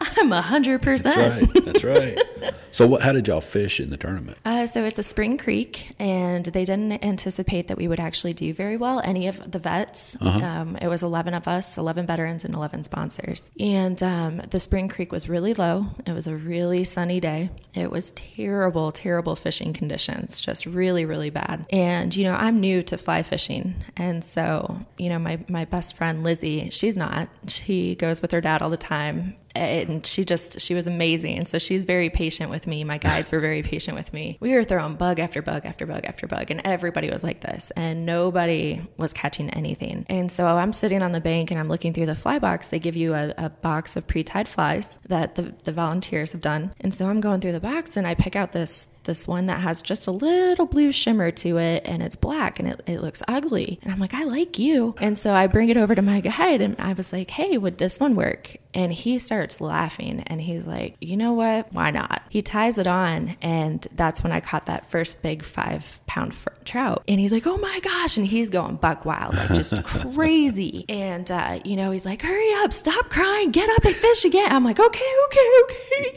I'm 0.01 0.33
a 0.33 0.41
hundred 0.41 0.83
percent. 0.83 1.17
That's 1.65 1.85
right. 1.85 2.19
That's 2.25 2.35
right. 2.41 2.55
So, 2.71 2.89
what? 2.89 3.03
How 3.03 3.13
did 3.13 3.29
y'all 3.29 3.41
fish 3.41 3.79
in 3.79 3.91
the 3.91 3.97
tournament? 3.97 4.37
Uh, 4.45 4.67
so 4.67 4.85
it's 4.85 4.99
a 4.99 5.03
spring 5.03 5.39
creek, 5.39 5.95
and 5.99 6.45
they 6.45 6.65
didn't 6.65 7.05
anticipate 7.05 7.69
that 7.69 7.77
we 7.77 7.87
would 7.87 8.01
actually 8.01 8.33
do 8.33 8.53
very 8.53 8.77
well. 8.77 9.01
Any 9.05 9.29
of 9.29 9.51
the 9.51 9.61
vets, 9.61 10.17
um, 10.21 10.77
it 10.83 10.89
was 10.89 11.03
11 11.05 11.35
of 11.35 11.47
us, 11.47 11.79
11 11.79 12.07
veterans, 12.07 12.45
and 12.45 12.55
11 12.55 12.83
sponsors. 12.85 13.51
And 13.61 14.03
um, 14.03 14.43
the 14.51 14.59
spring 14.59 14.89
creek 14.89 15.13
was 15.13 15.29
really 15.29 15.55
low. 15.55 15.87
It 16.05 16.13
was 16.13 16.27
a 16.27 16.35
really 16.35 16.83
sunny 16.83 17.21
day. 17.21 17.51
It 17.75 17.91
was 17.91 18.11
terrible, 18.13 18.91
terrible 18.91 19.37
fishing 19.37 19.73
conditions, 19.73 20.41
just 20.41 20.67
really, 20.67 21.05
really 21.05 21.31
bad. 21.31 21.67
And 21.71 22.15
you 22.15 22.25
know, 22.25 22.35
I'm 22.35 22.59
new 22.59 22.83
to 22.85 22.99
fly 22.99 23.23
fishing, 23.23 23.77
and 23.97 24.25
so 24.25 24.81
you 24.99 25.09
know, 25.09 25.21
my 25.21 25.39
my 25.49 25.65
best 25.65 25.97
friend 25.97 26.25
Lizzie, 26.25 26.71
she's 26.71 26.97
not. 26.97 27.29
She 27.47 27.95
goes 27.95 28.21
with 28.21 28.33
her 28.33 28.41
dad 28.41 28.63
all 28.63 28.71
the 28.71 28.77
time 28.77 29.37
and 29.55 30.07
she 30.07 30.25
just 30.25 30.61
she 30.61 30.75
was 30.75 30.87
amazing. 30.87 31.45
So 31.45 31.59
she's 31.59 31.85
very 31.85 32.11
patient 32.11 32.51
with 32.51 32.67
me. 32.67 32.85
My 32.85 32.99
guides 32.99 33.31
were 33.31 33.41
very 33.41 33.63
patient 33.63 33.97
with 33.97 34.13
me. 34.13 34.39
We 34.41 34.55
were 34.55 34.65
throwing 34.65 34.97
bug 34.97 35.21
after 35.21 35.43
bug 35.43 35.65
after 35.65 35.87
bug 35.87 36.05
after 36.05 36.27
bug 36.27 36.51
and 36.51 36.61
everybody 36.65 37.11
was 37.11 37.23
like 37.23 37.41
this 37.41 37.71
and 37.77 38.07
nobody 38.07 38.83
was 38.97 39.13
catching 39.13 39.51
anything. 39.51 40.07
And 40.09 40.31
so 40.31 40.47
i'm 40.47 40.73
sitting 40.73 41.03
on 41.03 41.13
the 41.13 41.21
bank 41.21 41.51
and 41.51 41.61
i'm 41.61 41.69
looking 41.69 41.93
through 41.93 42.07
the 42.07 42.15
fly 42.15 42.39
box. 42.39 42.69
They 42.69 42.79
give 42.79 42.97
you 42.97 43.15
a, 43.15 43.35
a 43.39 43.51
box 43.51 43.97
of 43.97 44.07
pre-tied 44.07 44.49
flies 44.49 44.99
that 45.09 45.35
the, 45.35 45.55
the 45.65 45.73
volunteers 45.73 46.33
have 46.33 46.41
done. 46.41 46.75
And 46.81 46.93
so 46.93 47.09
i'm 47.09 47.21
going 47.21 47.41
through 47.41 47.53
the 47.53 47.61
box 47.61 47.97
and 47.97 48.07
i 48.07 48.15
pick 48.15 48.37
out 48.37 48.53
this 48.53 48.89
this 49.05 49.27
one 49.27 49.47
that 49.47 49.61
has 49.61 49.83
just 49.83 50.07
a 50.07 50.11
little 50.11 50.67
blue 50.67 50.93
shimmer 50.93 51.31
to 51.31 51.59
it 51.59 51.83
and 51.87 52.03
it's 52.03 52.17
black 52.17 52.59
and 52.59 52.69
it, 52.69 52.83
it 52.87 53.01
looks 53.01 53.23
ugly. 53.29 53.79
And 53.83 53.93
I'm 53.93 54.01
like, 54.01 54.15
I 54.15 54.25
like 54.25 54.59
you. 54.59 54.95
And 55.01 55.17
so 55.17 55.33
I 55.33 55.47
bring 55.47 55.69
it 55.69 55.77
over 55.77 55.95
to 55.95 56.03
my 56.03 56.21
guide 56.21 56.61
and 56.61 56.77
I 56.79 56.93
was 56.93 57.13
like, 57.13 57.31
hey, 57.31 57.57
would 57.59 57.79
this 57.79 58.01
one 58.01 58.17
work? 58.17 58.57
And 58.73 58.93
he 58.93 59.19
starts 59.19 59.61
laughing 59.61 60.25
and 60.27 60.41
he's 60.41 60.67
like, 60.67 60.97
you 61.01 61.17
know 61.17 61.33
what? 61.33 61.73
Why 61.73 61.91
not? 61.91 62.23
He 62.29 62.43
ties 62.43 62.79
it 62.79 62.87
on 62.87 63.37
and 63.41 63.87
that's 63.93 64.23
when 64.23 64.33
I 64.33 64.41
caught 64.41 64.67
that 64.67 64.91
first 64.91 65.23
big 65.23 65.45
five 65.45 66.01
pound 66.07 66.35
fr- 66.35 66.49
trout. 66.65 67.05
And 67.07 67.21
he's 67.21 67.33
like, 67.33 67.47
oh 67.47 67.57
my 67.59 67.81
gosh. 67.81 68.17
And 68.17 68.27
he's 68.27 68.51
going 68.51 68.77
buck 68.77 69.05
wild, 69.05 69.37
like 69.37 69.55
just 69.55 69.85
crazy. 70.15 70.85
And, 70.89 71.31
uh, 71.31 71.61
you 71.65 71.77
know, 71.77 71.91
he's 71.91 72.05
like, 72.05 72.23
hurry 72.23 72.53
up, 72.57 72.73
stop 72.73 73.11
crying, 73.11 73.51
get 73.53 73.69
up 73.71 73.85
and 73.85 73.95
fish 73.95 74.25
again. 74.25 74.51
I'm 74.51 74.65
like, 74.65 74.81
okay, 74.81 75.13
okay, 75.27 75.51
okay. 75.63 76.17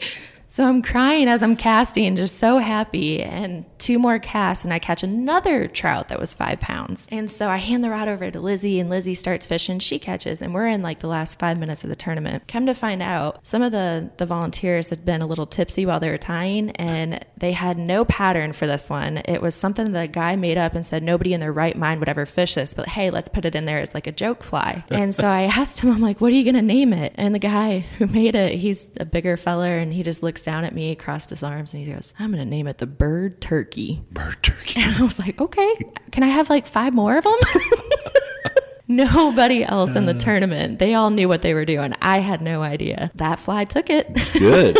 So 0.50 0.66
I'm 0.66 0.80
crying 0.82 1.28
as 1.28 1.42
I'm 1.42 1.56
casting, 1.56 2.16
just 2.16 2.38
so 2.38 2.58
happy. 2.58 3.22
And 3.22 3.66
two 3.78 3.98
more 3.98 4.18
casts, 4.18 4.64
and 4.64 4.72
I 4.72 4.78
catch 4.78 5.02
another 5.02 5.68
trout 5.68 6.08
that 6.08 6.20
was 6.20 6.32
five 6.32 6.60
pounds. 6.60 7.06
And 7.10 7.30
so 7.30 7.48
I 7.48 7.56
hand 7.56 7.82
the 7.82 7.90
rod 7.90 8.08
over 8.08 8.30
to 8.30 8.40
Lizzie, 8.40 8.80
and 8.80 8.90
Lizzie 8.90 9.14
starts 9.14 9.46
fishing. 9.46 9.78
She 9.78 9.98
catches, 9.98 10.42
and 10.42 10.52
we're 10.52 10.66
in 10.66 10.82
like 10.82 11.00
the 11.00 11.06
last 11.06 11.38
five 11.38 11.58
minutes 11.58 11.84
of 11.84 11.90
the 11.90 11.96
tournament. 11.96 12.48
Come 12.48 12.66
to 12.66 12.74
find 12.74 13.02
out, 13.02 13.46
some 13.46 13.62
of 13.62 13.72
the, 13.72 14.10
the 14.16 14.26
volunteers 14.26 14.88
had 14.90 15.04
been 15.04 15.22
a 15.22 15.26
little 15.26 15.46
tipsy 15.46 15.86
while 15.86 16.00
they 16.00 16.10
were 16.10 16.18
tying, 16.18 16.70
and 16.72 17.24
they 17.36 17.52
had 17.52 17.78
no 17.78 18.04
pattern 18.04 18.52
for 18.52 18.66
this 18.66 18.90
one. 18.90 19.18
It 19.24 19.40
was 19.40 19.54
something 19.54 19.92
that 19.92 20.04
a 20.04 20.08
guy 20.08 20.36
made 20.36 20.58
up 20.58 20.74
and 20.74 20.84
said 20.84 21.02
nobody 21.02 21.32
in 21.32 21.40
their 21.40 21.52
right 21.52 21.76
mind 21.76 22.00
would 22.00 22.08
ever 22.08 22.26
fish 22.26 22.54
this, 22.54 22.74
but 22.74 22.88
hey, 22.88 23.10
let's 23.10 23.28
put 23.28 23.44
it 23.44 23.54
in 23.54 23.64
there 23.64 23.78
as 23.78 23.94
like 23.94 24.06
a 24.06 24.12
joke 24.12 24.42
fly. 24.42 24.84
And 24.98 25.14
so 25.14 25.28
I 25.28 25.42
asked 25.42 25.78
him, 25.78 25.92
I'm 25.92 26.00
like, 26.00 26.20
what 26.20 26.32
are 26.32 26.34
you 26.34 26.42
going 26.42 26.56
to 26.56 26.62
name 26.62 26.92
it? 26.92 27.12
And 27.14 27.32
the 27.32 27.38
guy 27.38 27.78
who 27.98 28.08
made 28.08 28.34
it, 28.34 28.54
he's 28.54 28.90
a 28.98 29.04
bigger 29.04 29.36
feller, 29.36 29.78
and 29.78 29.92
he 29.92 30.02
just 30.02 30.24
looks 30.24 30.42
down 30.42 30.64
at 30.64 30.74
me, 30.74 30.96
crossed 30.96 31.30
his 31.30 31.44
arms, 31.44 31.72
and 31.72 31.84
he 31.84 31.92
goes, 31.92 32.14
I'm 32.18 32.32
going 32.32 32.42
to 32.42 32.50
name 32.50 32.66
it 32.66 32.78
the 32.78 32.86
bird 32.86 33.40
turkey. 33.40 33.67
Bird 34.10 34.42
turkey. 34.42 34.80
And 34.80 34.94
I 34.96 35.02
was 35.02 35.18
like, 35.18 35.40
okay, 35.40 35.74
can 36.10 36.22
I 36.22 36.28
have 36.28 36.50
like 36.50 36.66
five 36.66 36.94
more 36.94 37.16
of 37.16 37.24
them? 37.24 37.38
Nobody 38.88 39.62
else 39.62 39.94
in 39.94 40.06
the 40.06 40.14
uh. 40.14 40.18
tournament, 40.18 40.78
they 40.78 40.94
all 40.94 41.10
knew 41.10 41.28
what 41.28 41.42
they 41.42 41.52
were 41.52 41.66
doing. 41.66 41.94
I 42.00 42.18
had 42.18 42.40
no 42.40 42.62
idea. 42.62 43.10
That 43.16 43.38
fly 43.38 43.64
took 43.64 43.90
it. 43.90 44.08
Good. 44.32 44.78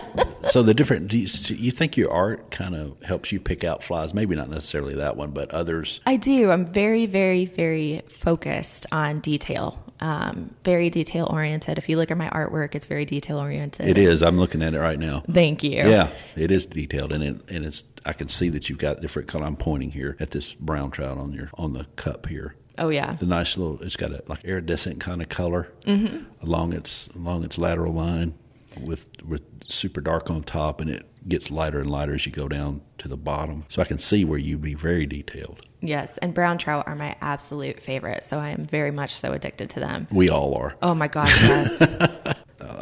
so 0.50 0.62
the 0.62 0.74
different. 0.74 1.08
Do 1.08 1.18
you, 1.18 1.28
you 1.54 1.70
think 1.70 1.96
your 1.96 2.10
art 2.10 2.50
kind 2.50 2.74
of 2.74 3.00
helps 3.02 3.30
you 3.30 3.38
pick 3.38 3.62
out 3.62 3.82
flies? 3.84 4.12
Maybe 4.12 4.34
not 4.34 4.50
necessarily 4.50 4.96
that 4.96 5.16
one, 5.16 5.30
but 5.30 5.52
others. 5.52 6.00
I 6.04 6.16
do. 6.16 6.50
I'm 6.50 6.66
very, 6.66 7.06
very, 7.06 7.46
very 7.46 8.02
focused 8.08 8.86
on 8.90 9.20
detail. 9.20 9.83
Um, 10.04 10.54
very 10.64 10.90
detail 10.90 11.26
oriented. 11.30 11.78
If 11.78 11.88
you 11.88 11.96
look 11.96 12.10
at 12.10 12.18
my 12.18 12.28
artwork, 12.28 12.74
it's 12.74 12.84
very 12.84 13.06
detail 13.06 13.38
oriented. 13.38 13.88
It 13.88 13.96
is. 13.96 14.22
I'm 14.22 14.36
looking 14.38 14.62
at 14.62 14.74
it 14.74 14.78
right 14.78 14.98
now. 14.98 15.22
Thank 15.32 15.62
you. 15.62 15.70
Yeah, 15.78 16.10
it 16.36 16.50
is 16.50 16.66
detailed, 16.66 17.10
and 17.12 17.24
it 17.24 17.36
and 17.48 17.64
it's. 17.64 17.84
I 18.04 18.12
can 18.12 18.28
see 18.28 18.50
that 18.50 18.68
you've 18.68 18.78
got 18.78 19.00
different 19.00 19.28
color. 19.28 19.46
I'm 19.46 19.56
pointing 19.56 19.90
here 19.92 20.16
at 20.20 20.30
this 20.30 20.52
brown 20.52 20.90
trout 20.90 21.16
on 21.16 21.32
your 21.32 21.48
on 21.54 21.72
the 21.72 21.84
cup 21.96 22.26
here. 22.26 22.54
Oh 22.76 22.90
yeah. 22.90 23.12
The 23.12 23.24
nice 23.24 23.56
little. 23.56 23.80
It's 23.82 23.96
got 23.96 24.10
a 24.12 24.22
like 24.26 24.44
iridescent 24.44 25.00
kind 25.00 25.22
of 25.22 25.30
color 25.30 25.72
Mm-hmm. 25.86 26.24
along 26.42 26.74
its 26.74 27.08
along 27.14 27.44
its 27.44 27.56
lateral 27.56 27.94
line, 27.94 28.34
with 28.80 29.06
with 29.26 29.42
super 29.68 30.02
dark 30.02 30.28
on 30.30 30.42
top, 30.42 30.82
and 30.82 30.90
it 30.90 31.06
gets 31.26 31.50
lighter 31.50 31.80
and 31.80 31.90
lighter 31.90 32.14
as 32.14 32.26
you 32.26 32.32
go 32.32 32.46
down 32.48 32.82
to 32.98 33.08
the 33.08 33.16
bottom. 33.16 33.64
So 33.70 33.80
I 33.80 33.86
can 33.86 33.98
see 33.98 34.22
where 34.26 34.38
you'd 34.38 34.60
be 34.60 34.74
very 34.74 35.06
detailed. 35.06 35.64
Yes, 35.84 36.18
and 36.18 36.32
brown 36.32 36.56
trout 36.58 36.86
are 36.86 36.94
my 36.94 37.14
absolute 37.20 37.80
favorite. 37.80 38.24
So 38.24 38.38
I 38.38 38.50
am 38.50 38.64
very 38.64 38.90
much 38.90 39.14
so 39.14 39.32
addicted 39.32 39.70
to 39.70 39.80
them. 39.80 40.08
We 40.10 40.30
all 40.30 40.54
are. 40.54 40.74
Oh 40.80 40.94
my 40.94 41.08
gosh, 41.08 41.42
yes. 41.42 42.26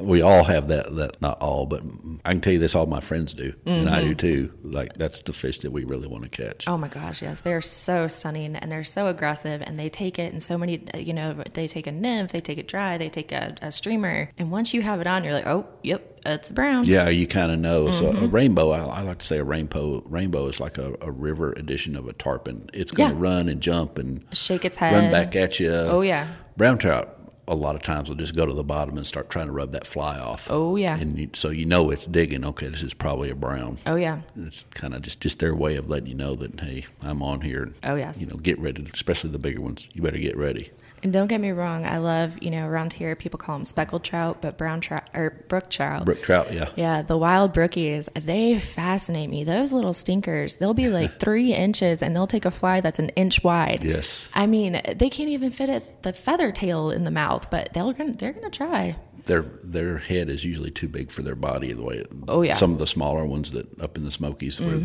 Uh, 0.03 0.05
we 0.05 0.23
all 0.23 0.45
have 0.45 0.69
that. 0.69 0.95
That 0.97 1.21
not 1.23 1.41
all, 1.41 1.67
but 1.67 1.83
I 2.25 2.33
can 2.33 2.41
tell 2.41 2.53
you 2.53 2.59
this: 2.59 2.75
all 2.75 2.87
my 2.87 3.01
friends 3.01 3.33
do, 3.33 3.53
and 3.67 3.88
I 3.88 3.99
Mm-hmm. 4.01 4.09
do 4.09 4.15
too. 4.15 4.59
Like 4.62 4.95
that's 4.95 5.23
the 5.23 5.33
fish 5.33 5.59
that 5.61 5.71
we 5.71 5.85
really 5.85 6.09
want 6.09 6.25
to 6.25 6.31
catch. 6.31 6.67
Oh 6.69 6.77
my 6.79 6.88
gosh, 6.88 7.23
yes. 7.23 7.40
They're 7.42 7.61
so 7.61 8.07
stunning 8.09 8.57
and 8.57 8.71
they're 8.73 8.85
so 8.85 9.07
aggressive 9.09 9.63
and 9.63 9.79
they 9.79 9.88
take 9.88 10.19
it 10.19 10.33
in 10.33 10.40
so 10.40 10.57
many, 10.59 10.85
you 10.94 11.13
know, 11.13 11.42
they 11.55 11.69
take 11.69 11.87
a 11.87 11.92
nymph, 11.92 12.33
they 12.33 12.40
take 12.40 12.59
it 12.59 12.69
dry, 12.69 12.98
they 12.98 13.09
take 13.09 13.33
a, 13.33 13.55
a 13.63 13.71
streamer. 13.73 14.31
And 14.38 14.50
once 14.50 14.73
you 14.75 14.83
have 14.83 15.00
it 15.00 15.07
on, 15.07 15.25
you're 15.25 15.33
like, 15.35 15.46
oh, 15.46 15.67
yep, 15.83 16.21
it's 16.25 16.50
brown. 16.50 16.85
Yeah, 16.87 17.09
you 17.09 17.27
kind 17.27 17.53
of 17.53 17.59
know. 17.59 17.90
So 17.90 18.13
Mm-hmm. 18.13 18.25
a 18.25 18.29
rainbow, 18.29 18.71
I, 18.71 18.81
I 18.81 19.00
like 19.03 19.19
to 19.19 19.27
say 19.27 19.38
a 19.38 19.44
rainbow. 19.44 20.03
Rainbow 20.07 20.46
is 20.48 20.59
like 20.61 20.79
a, 20.79 20.94
a 21.00 21.11
river 21.11 21.53
edition 21.53 21.96
of 21.96 22.09
a 22.09 22.13
tarpon. 22.13 22.69
It's 22.73 22.90
going 22.90 23.11
to 23.11 23.17
Yeah. 23.17 23.23
run 23.23 23.48
and 23.48 23.61
jump 23.61 23.98
and 23.98 24.25
Shake 24.33 24.65
its 24.65 24.77
head. 24.77 24.92
run 24.94 25.11
back 25.11 25.37
at 25.37 25.61
you. 25.61 25.71
Oh, 25.73 26.00
yeah. 26.00 26.29
Brown 26.57 26.79
trout 26.79 27.19
a 27.53 27.55
lot 27.55 27.75
of 27.75 27.83
times 27.83 28.09
will 28.09 28.17
just 28.17 28.35
go 28.35 28.46
to 28.46 28.53
the 28.53 28.65
bottom 28.65 28.96
and 28.96 29.07
start 29.07 29.29
trying 29.29 29.46
to 29.46 29.53
rub 29.53 29.73
that 29.73 29.87
fly 29.87 30.19
off. 30.19 30.48
Oh, 30.50 30.77
yeah. 30.77 30.98
And 30.98 31.19
you, 31.19 31.31
so 31.35 31.50
you 31.50 31.67
know 31.67 31.90
it's 31.90 32.07
digging. 32.07 32.44
Okay, 32.44 32.69
this 32.69 32.83
is 32.83 32.94
probably 32.94 33.31
a 33.31 33.35
brown. 33.35 33.79
Oh, 33.87 33.96
yeah. 33.96 34.21
It's 34.37 34.65
kind 34.71 34.94
of 34.94 35.03
just 35.03 35.21
just 35.21 35.38
their 35.38 35.55
way 35.55 35.77
of 35.77 35.88
letting 35.88 36.09
you 36.09 36.15
know 36.15 36.35
that 36.35 36.59
hey, 36.59 36.87
I'm 37.03 37.23
on 37.23 37.42
here. 37.42 37.75
Oh, 37.85 37.94
yes. 37.94 38.19
You 38.19 38.27
know, 38.27 38.37
get 38.37 38.59
ready. 38.59 38.87
Especially 38.92 39.31
the 39.31 39.38
bigger 39.38 39.61
ones. 39.61 39.87
You 39.92 40.03
better 40.03 40.19
get 40.19 40.37
ready. 40.37 40.71
And 41.03 41.13
don't 41.13 41.27
get 41.27 41.40
me 41.40 41.50
wrong, 41.50 41.85
I 41.85 41.98
love, 41.98 42.40
you 42.40 42.50
know, 42.50 42.67
around 42.67 42.92
here 42.92 43.17
people 43.17 43.38
call 43.38 43.57
them 43.57 43.65
speckled 43.65 44.05
trout, 44.05 44.40
but 44.40 44.57
brown 44.57 44.81
trout 44.81 45.09
or 45.15 45.31
brook 45.48 45.69
trout. 45.69 46.05
Brook 46.05 46.23
trout, 46.23 46.53
yeah. 46.53 46.69
Yeah, 46.77 47.03
the 47.03 47.17
wild 47.19 47.53
brookies, 47.53 48.09
they 48.15 48.59
fascinate 48.59 49.29
me. 49.29 49.42
Those 49.42 49.73
little 49.73 49.92
stinkers, 49.94 50.55
they'll 50.57 50.75
be 50.75 50.88
like 50.88 51.11
three 51.19 51.53
inches 51.53 52.03
and 52.03 52.15
they'll 52.15 52.27
take 52.29 52.44
a 52.44 52.50
fly 52.53 52.81
that's 52.81 53.00
an 53.00 53.09
inch 53.11 53.42
wide. 53.42 53.83
Yes. 53.83 54.29
I 54.35 54.46
mean, 54.46 54.81
they 54.96 55.11
can't 55.11 55.31
even 55.31 55.50
fit 55.50 55.69
it 55.69 56.03
the 56.03 56.13
feather 56.13 56.53
tail 56.53 56.90
in 56.90 57.03
the 57.05 57.11
mouth, 57.11 57.50
but 57.50 57.73
they're 57.73 57.92
gonna 57.92 58.13
they're 58.13 58.33
gonna 58.33 58.50
try. 58.50 58.94
their 59.27 59.42
their 59.65 59.98
head 59.98 60.29
is 60.29 60.44
usually 60.44 60.71
too 60.71 60.88
big 60.88 61.11
for 61.11 61.23
their 61.23 61.35
body. 61.37 61.73
The 61.73 61.83
way 61.83 61.96
it, 61.96 62.09
Oh, 62.29 62.42
yeah. 62.42 62.53
Mm-hmm. 62.53 62.59
some 62.59 62.73
of 62.73 62.79
the 62.79 62.87
smaller 62.87 63.25
ones 63.27 63.50
that 63.53 63.67
up 63.81 63.96
in 63.96 64.05
the 64.05 64.11
Smokies, 64.13 64.61
where 64.61 64.79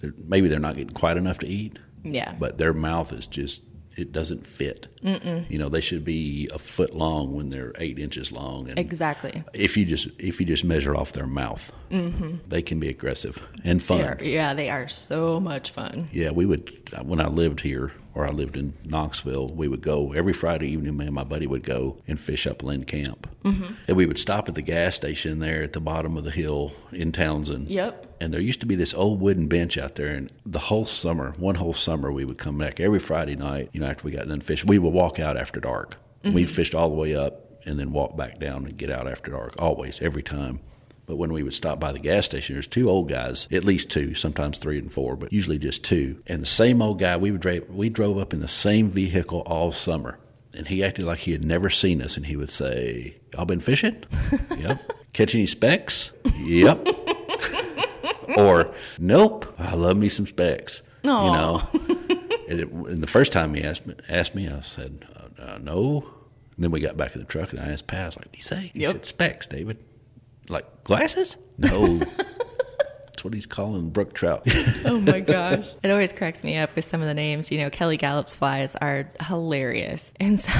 they're, 0.00 0.14
maybe 0.26 0.48
they're 0.48 0.58
not 0.58 0.74
getting 0.76 0.94
quite 0.94 1.16
enough 1.18 1.38
to 1.40 1.46
eat. 1.46 1.78
Yeah. 2.02 2.34
but 2.38 2.58
their 2.58 2.74
mouth 2.74 3.12
is 3.14 3.26
just 3.26 3.62
it 3.96 4.12
doesn't 4.12 4.46
fit. 4.46 4.86
Mm-mm. 5.02 5.48
You 5.50 5.58
know, 5.58 5.68
they 5.68 5.80
should 5.80 6.04
be 6.04 6.48
a 6.52 6.58
foot 6.58 6.94
long 6.94 7.34
when 7.34 7.50
they're 7.50 7.72
eight 7.78 7.98
inches 7.98 8.32
long. 8.32 8.68
And 8.68 8.78
Exactly. 8.78 9.42
if 9.52 9.76
you 9.76 9.84
just 9.84 10.08
if 10.18 10.40
you 10.40 10.46
just 10.46 10.64
measure 10.64 10.96
off 10.96 11.12
their 11.12 11.26
mouth, 11.26 11.72
mm-hmm. 11.90 12.36
they 12.48 12.62
can 12.62 12.80
be 12.80 12.88
aggressive 12.88 13.42
and 13.62 13.82
fun. 13.82 13.98
They 13.98 14.04
are, 14.04 14.18
yeah, 14.22 14.54
they 14.54 14.70
are 14.70 14.88
so 14.88 15.40
much 15.40 15.70
fun. 15.70 16.08
Yeah, 16.12 16.30
we 16.30 16.46
would 16.46 16.90
when 17.02 17.20
I 17.20 17.28
lived 17.28 17.60
here 17.60 17.92
or 18.14 18.26
I 18.26 18.30
lived 18.30 18.56
in 18.56 18.74
Knoxville. 18.84 19.48
We 19.48 19.68
would 19.68 19.82
go 19.82 20.12
every 20.12 20.32
Friday 20.32 20.68
evening. 20.68 20.96
Me 20.96 21.06
and 21.06 21.14
my 21.14 21.24
buddy 21.24 21.46
would 21.46 21.62
go 21.62 21.98
and 22.06 22.18
fish 22.18 22.46
up 22.46 22.62
Lynn 22.62 22.84
Camp, 22.84 23.28
mm-hmm. 23.44 23.74
and 23.88 23.96
we 23.96 24.06
would 24.06 24.18
stop 24.18 24.48
at 24.48 24.54
the 24.54 24.62
gas 24.62 24.94
station 24.94 25.38
there 25.38 25.62
at 25.62 25.72
the 25.72 25.80
bottom 25.80 26.16
of 26.16 26.24
the 26.24 26.30
hill 26.30 26.72
in 26.92 27.12
Townsend. 27.12 27.68
Yep. 27.68 28.16
And 28.20 28.32
there 28.32 28.40
used 28.40 28.60
to 28.60 28.66
be 28.66 28.74
this 28.74 28.94
old 28.94 29.20
wooden 29.20 29.48
bench 29.48 29.76
out 29.76 29.96
there, 29.96 30.14
and 30.14 30.32
the 30.46 30.58
whole 30.58 30.86
summer, 30.86 31.34
one 31.36 31.56
whole 31.56 31.74
summer, 31.74 32.12
we 32.12 32.24
would 32.24 32.38
come 32.38 32.58
back 32.58 32.80
every 32.80 33.00
Friday 33.00 33.36
night. 33.36 33.70
You 33.72 33.80
know, 33.80 33.86
after 33.86 34.04
we 34.04 34.12
got 34.12 34.28
done 34.28 34.40
fishing, 34.40 34.68
we 34.68 34.78
would 34.78 34.92
walk 34.92 35.18
out 35.18 35.36
after 35.36 35.60
dark. 35.60 35.96
We'd 36.24 36.48
fished 36.48 36.74
all 36.74 36.88
the 36.88 36.94
way 36.94 37.14
up 37.14 37.66
and 37.66 37.78
then 37.78 37.92
walk 37.92 38.16
back 38.16 38.38
down 38.38 38.64
and 38.64 38.76
get 38.76 38.90
out 38.90 39.06
after 39.06 39.30
dark. 39.30 39.54
Always, 39.58 40.00
every 40.00 40.22
time. 40.22 40.60
But 41.06 41.16
when 41.16 41.32
we 41.32 41.42
would 41.42 41.52
stop 41.52 41.78
by 41.78 41.92
the 41.92 41.98
gas 41.98 42.24
station, 42.24 42.54
there's 42.54 42.66
two 42.66 42.88
old 42.88 43.08
guys, 43.10 43.46
at 43.52 43.64
least 43.64 43.90
two, 43.90 44.14
sometimes 44.14 44.56
three 44.58 44.78
and 44.78 44.90
four, 44.92 45.16
but 45.16 45.32
usually 45.32 45.58
just 45.58 45.84
two. 45.84 46.22
And 46.26 46.40
the 46.40 46.46
same 46.46 46.80
old 46.80 46.98
guy, 46.98 47.16
we 47.18 47.30
would 47.30 47.42
drive, 47.42 47.68
we 47.68 47.88
drove 47.90 48.16
up 48.18 48.32
in 48.32 48.40
the 48.40 48.48
same 48.48 48.88
vehicle 48.90 49.40
all 49.46 49.70
summer. 49.70 50.18
And 50.56 50.66
he 50.68 50.82
acted 50.84 51.04
like 51.04 51.18
he 51.18 51.32
had 51.32 51.44
never 51.44 51.68
seen 51.68 52.00
us, 52.00 52.16
and 52.16 52.24
he 52.26 52.36
would 52.36 52.48
say, 52.48 53.16
"Y'all 53.32 53.44
been 53.44 53.58
fishing? 53.60 54.04
yep. 54.56 54.80
Catch 55.12 55.34
any 55.34 55.46
specks? 55.46 56.12
Yep. 56.44 56.86
or 58.36 58.72
nope. 58.98 59.52
I 59.58 59.74
love 59.74 59.96
me 59.96 60.08
some 60.08 60.26
specks. 60.26 60.82
No. 61.02 61.24
You 61.26 61.32
know. 61.32 61.62
and, 62.48 62.60
it, 62.60 62.68
and 62.70 63.02
the 63.02 63.06
first 63.08 63.32
time 63.32 63.52
he 63.54 63.62
asked 63.64 63.84
me, 63.86 63.94
asked 64.08 64.34
me, 64.34 64.48
I 64.48 64.60
said, 64.60 65.04
uh, 65.16 65.42
uh, 65.42 65.58
no. 65.60 66.08
And 66.56 66.62
then 66.64 66.70
we 66.70 66.78
got 66.80 66.96
back 66.96 67.14
in 67.14 67.20
the 67.20 67.26
truck, 67.26 67.50
and 67.52 67.60
I 67.60 67.68
asked 67.72 67.88
Pat, 67.88 68.02
I 68.02 68.06
was 68.06 68.16
like, 68.16 68.30
"Did 68.30 68.36
he 68.36 68.42
say?" 68.42 68.70
He 68.74 68.80
Yep. 68.82 68.92
said, 68.92 69.06
"Specks, 69.06 69.46
David." 69.48 69.78
Like 70.48 70.84
glasses? 70.84 71.36
No. 71.58 71.98
That's 73.06 73.24
what 73.24 73.34
he's 73.34 73.46
calling 73.46 73.90
brook 73.90 74.12
trout. 74.12 74.46
Oh 74.86 75.00
my 75.00 75.20
gosh. 75.20 75.74
it 75.82 75.90
always 75.90 76.12
cracks 76.12 76.44
me 76.44 76.56
up 76.58 76.74
with 76.76 76.84
some 76.84 77.00
of 77.00 77.06
the 77.08 77.14
names. 77.14 77.50
You 77.50 77.58
know, 77.58 77.70
Kelly 77.70 77.96
Galloup's 77.96 78.34
flies 78.34 78.76
are 78.76 79.10
hilarious. 79.22 80.12
And 80.20 80.38
so, 80.40 80.50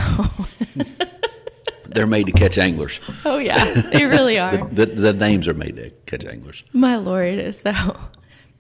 They're 1.87 2.07
made 2.07 2.27
to 2.27 2.33
catch 2.33 2.57
anglers. 2.59 3.01
oh 3.25 3.39
yeah, 3.39 3.63
they 3.93 4.07
really 4.07 4.39
are. 4.39 4.57
The, 4.57 4.87
the 4.87 5.13
names 5.13 5.47
are 5.47 5.55
made 5.55 5.77
to 5.77 5.91
catch 6.07 6.25
anglers. 6.25 6.65
My 6.73 6.97
lord. 6.97 7.35
It 7.35 7.39
is 7.39 7.61
so 7.61 7.73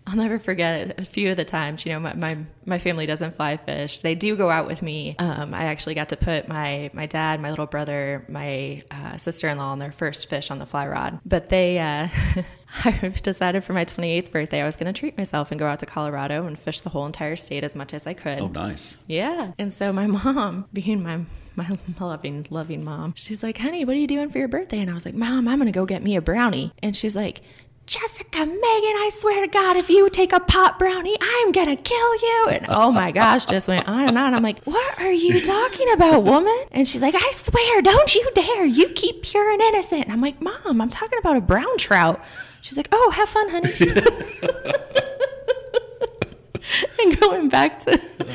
I'll 0.06 0.16
never 0.16 0.38
forget 0.38 1.00
a 1.00 1.04
few 1.04 1.30
of 1.30 1.36
the 1.36 1.44
times, 1.44 1.86
you 1.86 1.92
know, 1.92 2.00
my, 2.00 2.14
my, 2.14 2.38
my 2.66 2.78
family 2.78 3.06
doesn't 3.06 3.32
fly 3.32 3.56
fish. 3.56 4.00
They 4.00 4.14
do 4.14 4.36
go 4.36 4.50
out 4.50 4.66
with 4.66 4.82
me. 4.82 5.16
Um, 5.18 5.54
I 5.54 5.64
actually 5.64 5.94
got 5.94 6.10
to 6.10 6.16
put 6.16 6.46
my, 6.46 6.90
my 6.92 7.06
dad, 7.06 7.40
my 7.40 7.50
little 7.50 7.66
brother, 7.66 8.24
my 8.28 8.82
uh, 8.90 9.16
sister-in-law 9.16 9.64
on 9.64 9.78
their 9.78 9.92
first 9.92 10.28
fish 10.28 10.50
on 10.50 10.58
the 10.58 10.66
fly 10.66 10.86
rod. 10.86 11.20
But 11.24 11.48
they, 11.48 11.78
uh, 11.78 12.08
I 12.84 13.14
decided 13.22 13.64
for 13.64 13.72
my 13.72 13.84
28th 13.84 14.30
birthday, 14.30 14.60
I 14.60 14.66
was 14.66 14.76
going 14.76 14.92
to 14.92 14.98
treat 14.98 15.16
myself 15.16 15.50
and 15.50 15.58
go 15.58 15.66
out 15.66 15.78
to 15.78 15.86
Colorado 15.86 16.46
and 16.46 16.58
fish 16.58 16.80
the 16.82 16.90
whole 16.90 17.06
entire 17.06 17.36
state 17.36 17.64
as 17.64 17.74
much 17.74 17.94
as 17.94 18.06
I 18.06 18.12
could. 18.12 18.40
Oh, 18.40 18.48
nice. 18.48 18.96
Yeah. 19.06 19.52
And 19.58 19.72
so 19.72 19.92
my 19.92 20.06
mom, 20.06 20.66
being 20.72 21.02
my 21.02 21.20
my 21.56 21.78
loving, 22.00 22.46
loving 22.50 22.82
mom, 22.82 23.14
she's 23.16 23.42
like, 23.42 23.58
honey, 23.58 23.84
what 23.84 23.94
are 23.94 23.98
you 23.98 24.08
doing 24.08 24.28
for 24.28 24.38
your 24.38 24.48
birthday? 24.48 24.80
And 24.80 24.90
I 24.90 24.94
was 24.94 25.04
like, 25.04 25.14
Mom, 25.14 25.46
I'm 25.46 25.58
gonna 25.58 25.70
go 25.70 25.86
get 25.86 26.02
me 26.02 26.16
a 26.16 26.20
brownie. 26.20 26.72
And 26.82 26.96
she's 26.96 27.14
like, 27.14 27.42
Jessica, 27.86 28.38
Megan, 28.46 28.60
I 28.60 29.10
swear 29.12 29.42
to 29.42 29.46
God, 29.46 29.76
if 29.76 29.90
you 29.90 30.08
take 30.08 30.32
a 30.32 30.40
pot 30.40 30.78
brownie, 30.78 31.18
I'm 31.20 31.52
gonna 31.52 31.76
kill 31.76 32.14
you. 32.14 32.46
And 32.50 32.64
oh 32.70 32.90
my 32.90 33.12
gosh, 33.12 33.44
just 33.44 33.68
went 33.68 33.86
on 33.86 34.08
and 34.08 34.16
on. 34.16 34.32
I'm 34.32 34.42
like, 34.42 34.62
What 34.64 34.98
are 35.00 35.12
you 35.12 35.38
talking 35.42 35.92
about, 35.92 36.24
woman? 36.24 36.56
And 36.72 36.88
she's 36.88 37.02
like, 37.02 37.14
I 37.14 37.30
swear, 37.32 37.82
don't 37.82 38.14
you 38.14 38.26
dare. 38.34 38.64
You 38.64 38.88
keep 38.88 39.22
pure 39.22 39.52
and 39.52 39.60
innocent. 39.60 40.04
And 40.04 40.12
I'm 40.12 40.22
like, 40.22 40.40
Mom, 40.40 40.80
I'm 40.80 40.88
talking 40.88 41.18
about 41.18 41.36
a 41.36 41.42
brown 41.42 41.76
trout. 41.76 42.18
She's 42.62 42.78
like, 42.78 42.88
Oh, 42.90 43.10
have 43.10 43.28
fun, 43.28 43.50
honey. 43.50 43.70
and 47.00 47.20
going 47.20 47.50
back 47.50 47.80
to 47.80 48.00
um. 48.20 48.26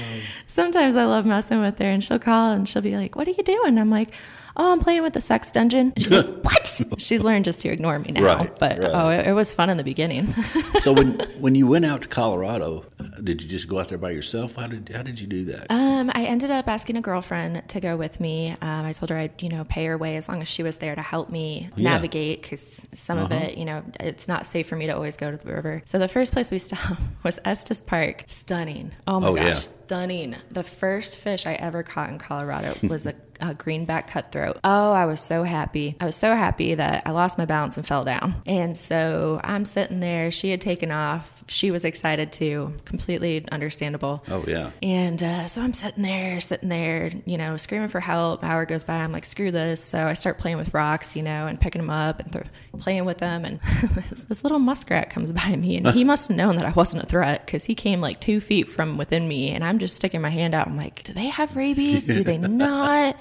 sometimes 0.46 0.96
I 0.96 1.06
love 1.06 1.26
messing 1.26 1.60
with 1.60 1.80
her 1.80 1.86
and 1.86 2.04
she'll 2.04 2.20
call 2.20 2.52
and 2.52 2.70
she'll 2.70 2.84
be 2.84 2.96
like, 2.96 3.16
What 3.16 3.28
are 3.28 3.32
you 3.32 3.44
doing? 3.44 3.80
I'm 3.80 3.90
like, 3.90 4.12
Oh, 4.60 4.74
I'm 4.74 4.80
playing 4.80 5.02
with 5.04 5.14
the 5.14 5.22
sex 5.22 5.50
dungeon. 5.50 5.94
And 5.96 6.04
she's 6.04 6.12
like, 6.12 6.28
What? 6.44 6.66
She's 6.98 7.24
learned 7.24 7.46
just 7.46 7.60
to 7.62 7.70
ignore 7.70 7.98
me 8.00 8.12
now. 8.12 8.24
Right, 8.24 8.60
but 8.60 8.80
right. 8.80 8.90
oh, 8.94 9.10
it, 9.10 9.28
it 9.28 9.34
was 9.34 9.54
fun 9.54 9.70
in 9.70 9.78
the 9.78 9.84
beginning. 9.84 10.34
So 10.80 10.94
when 10.94 11.20
when 11.40 11.56
you 11.56 11.68
went 11.68 11.86
out 11.86 12.04
to 12.04 12.08
Colorado, 12.08 12.86
uh, 13.00 13.04
did 13.22 13.42
you 13.42 13.50
just 13.50 13.68
go 13.68 13.80
out 13.80 13.90
there 13.90 13.98
by 13.98 14.12
yourself? 14.12 14.56
How 14.56 14.68
did 14.68 14.90
how 14.96 15.02
did 15.04 15.20
you 15.20 15.28
do 15.28 15.46
that? 15.46 15.68
Um, 15.70 16.10
I 16.14 16.26
ended 16.26 16.52
up 16.52 16.68
asking 16.70 16.96
a 16.98 17.02
girlfriend 17.02 17.68
to 17.70 17.80
go 17.82 17.98
with 17.98 18.20
me. 18.20 18.52
Um, 18.62 18.86
I 18.86 18.94
told 18.94 19.10
her 19.10 19.18
I'd, 19.18 19.42
you 19.42 19.50
know, 19.50 19.64
pay 19.66 19.86
her 19.88 19.98
way 19.98 20.16
as 20.18 20.30
long 20.30 20.42
as 20.42 20.48
she 20.48 20.64
was 20.64 20.78
there 20.78 20.96
to 20.96 21.02
help 21.02 21.30
me 21.30 21.70
Yeah. 21.76 21.92
navigate 21.92 22.42
because 22.42 22.80
some 22.94 23.18
of 23.18 23.32
Uh-huh. 23.32 23.46
it, 23.46 23.58
you 23.58 23.66
know, 23.66 23.84
it's 24.00 24.28
not 24.28 24.46
safe 24.46 24.68
for 24.68 24.76
me 24.78 24.86
to 24.88 24.94
always 24.94 25.18
go 25.18 25.30
to 25.32 25.38
the 25.38 25.54
river. 25.54 25.82
So 25.86 26.00
the 26.00 26.08
first 26.08 26.32
place 26.34 26.50
we 26.52 26.60
stopped 26.70 27.02
was 27.24 27.40
Estes 27.46 27.82
Park. 27.82 28.24
Stunning. 28.28 28.92
Oh 29.08 29.20
my 29.20 29.28
Oh, 29.28 29.36
gosh, 29.36 29.46
yeah. 29.46 29.54
stunning. 29.54 30.36
The 30.52 30.64
first 30.64 31.18
fish 31.18 31.46
I 31.46 31.54
ever 31.54 31.84
caught 31.84 32.10
in 32.10 32.18
Colorado 32.20 32.74
was 32.88 33.06
a, 33.06 33.14
a 33.40 33.54
greenback 33.54 34.10
cutthroat. 34.10 34.60
Oh, 34.64 34.92
I 34.92 35.06
was 35.06 35.22
so 35.22 35.44
happy. 35.44 35.96
I 36.00 36.06
was 36.06 36.16
so 36.16 36.36
happy 36.36 36.76
that 36.76 37.04
I 37.06 37.12
lost 37.12 37.38
my 37.38 37.46
balance 37.46 37.78
and 37.78 37.86
fell 37.86 38.04
down. 38.04 38.36
And 38.46 38.78
so 38.78 39.40
I'm 39.44 39.66
sitting 39.66 40.00
there. 40.00 40.32
She 40.32 40.50
had 40.50 40.62
taken 40.62 40.92
off. 40.92 41.44
She 41.48 41.72
was 41.72 41.86
excited 41.86 42.32
too. 42.32 42.74
Completely 42.86 43.46
understandable. 43.52 44.24
oh 44.30 44.44
yeah. 44.48 44.72
And 44.82 45.22
uh, 45.22 45.48
so 45.48 45.62
I'm 45.62 45.74
sitting 45.74 46.04
there, 46.04 46.40
sitting 46.40 46.70
there, 46.70 47.12
you 47.26 47.38
know, 47.38 47.58
screaming 47.58 47.88
for 47.90 48.00
help. 48.00 48.44
Hour 48.44 48.66
goes 48.66 48.84
by. 48.84 48.96
I'm 48.96 49.12
like, 49.12 49.26
screw 49.26 49.52
this. 49.52 49.84
So 49.84 50.06
I 50.08 50.14
start 50.14 50.38
playing 50.38 50.58
with 50.58 50.74
rocks, 50.74 51.16
you 51.16 51.24
know, 51.24 51.48
and 51.48 51.60
picking 51.60 51.82
them 51.82 51.90
up 51.90 52.20
and 52.20 52.32
th- 52.32 52.46
playing 52.80 53.06
with 53.06 53.18
them. 53.20 53.46
And 53.46 53.60
this 54.28 54.44
little 54.44 54.60
muskrat 54.60 55.10
comes 55.10 55.32
by 55.32 55.56
me, 55.56 55.78
and 55.78 55.88
he 55.90 56.04
must 56.10 56.28
have 56.28 56.38
known 56.38 56.58
that 56.58 56.66
I 56.66 56.72
wasn't 56.72 57.04
a 57.04 57.06
threat 57.08 57.46
because 57.46 57.66
he 57.66 57.76
came 57.76 58.02
like 58.02 58.20
two 58.20 58.40
feet 58.40 58.68
from 58.68 58.98
within 58.98 59.28
me, 59.28 59.50
and 59.52 59.64
I'm 59.64 59.80
just 59.80 59.96
sticking 59.96 60.22
my 60.22 60.30
hand 60.30 60.54
out. 60.54 60.68
I'm 60.68 60.78
like, 60.78 61.04
do 61.04 61.14
they 61.14 61.28
have 61.28 61.56
rabies? 61.56 62.06
Do 62.06 62.24
they 62.24 62.38
not? 62.60 63.16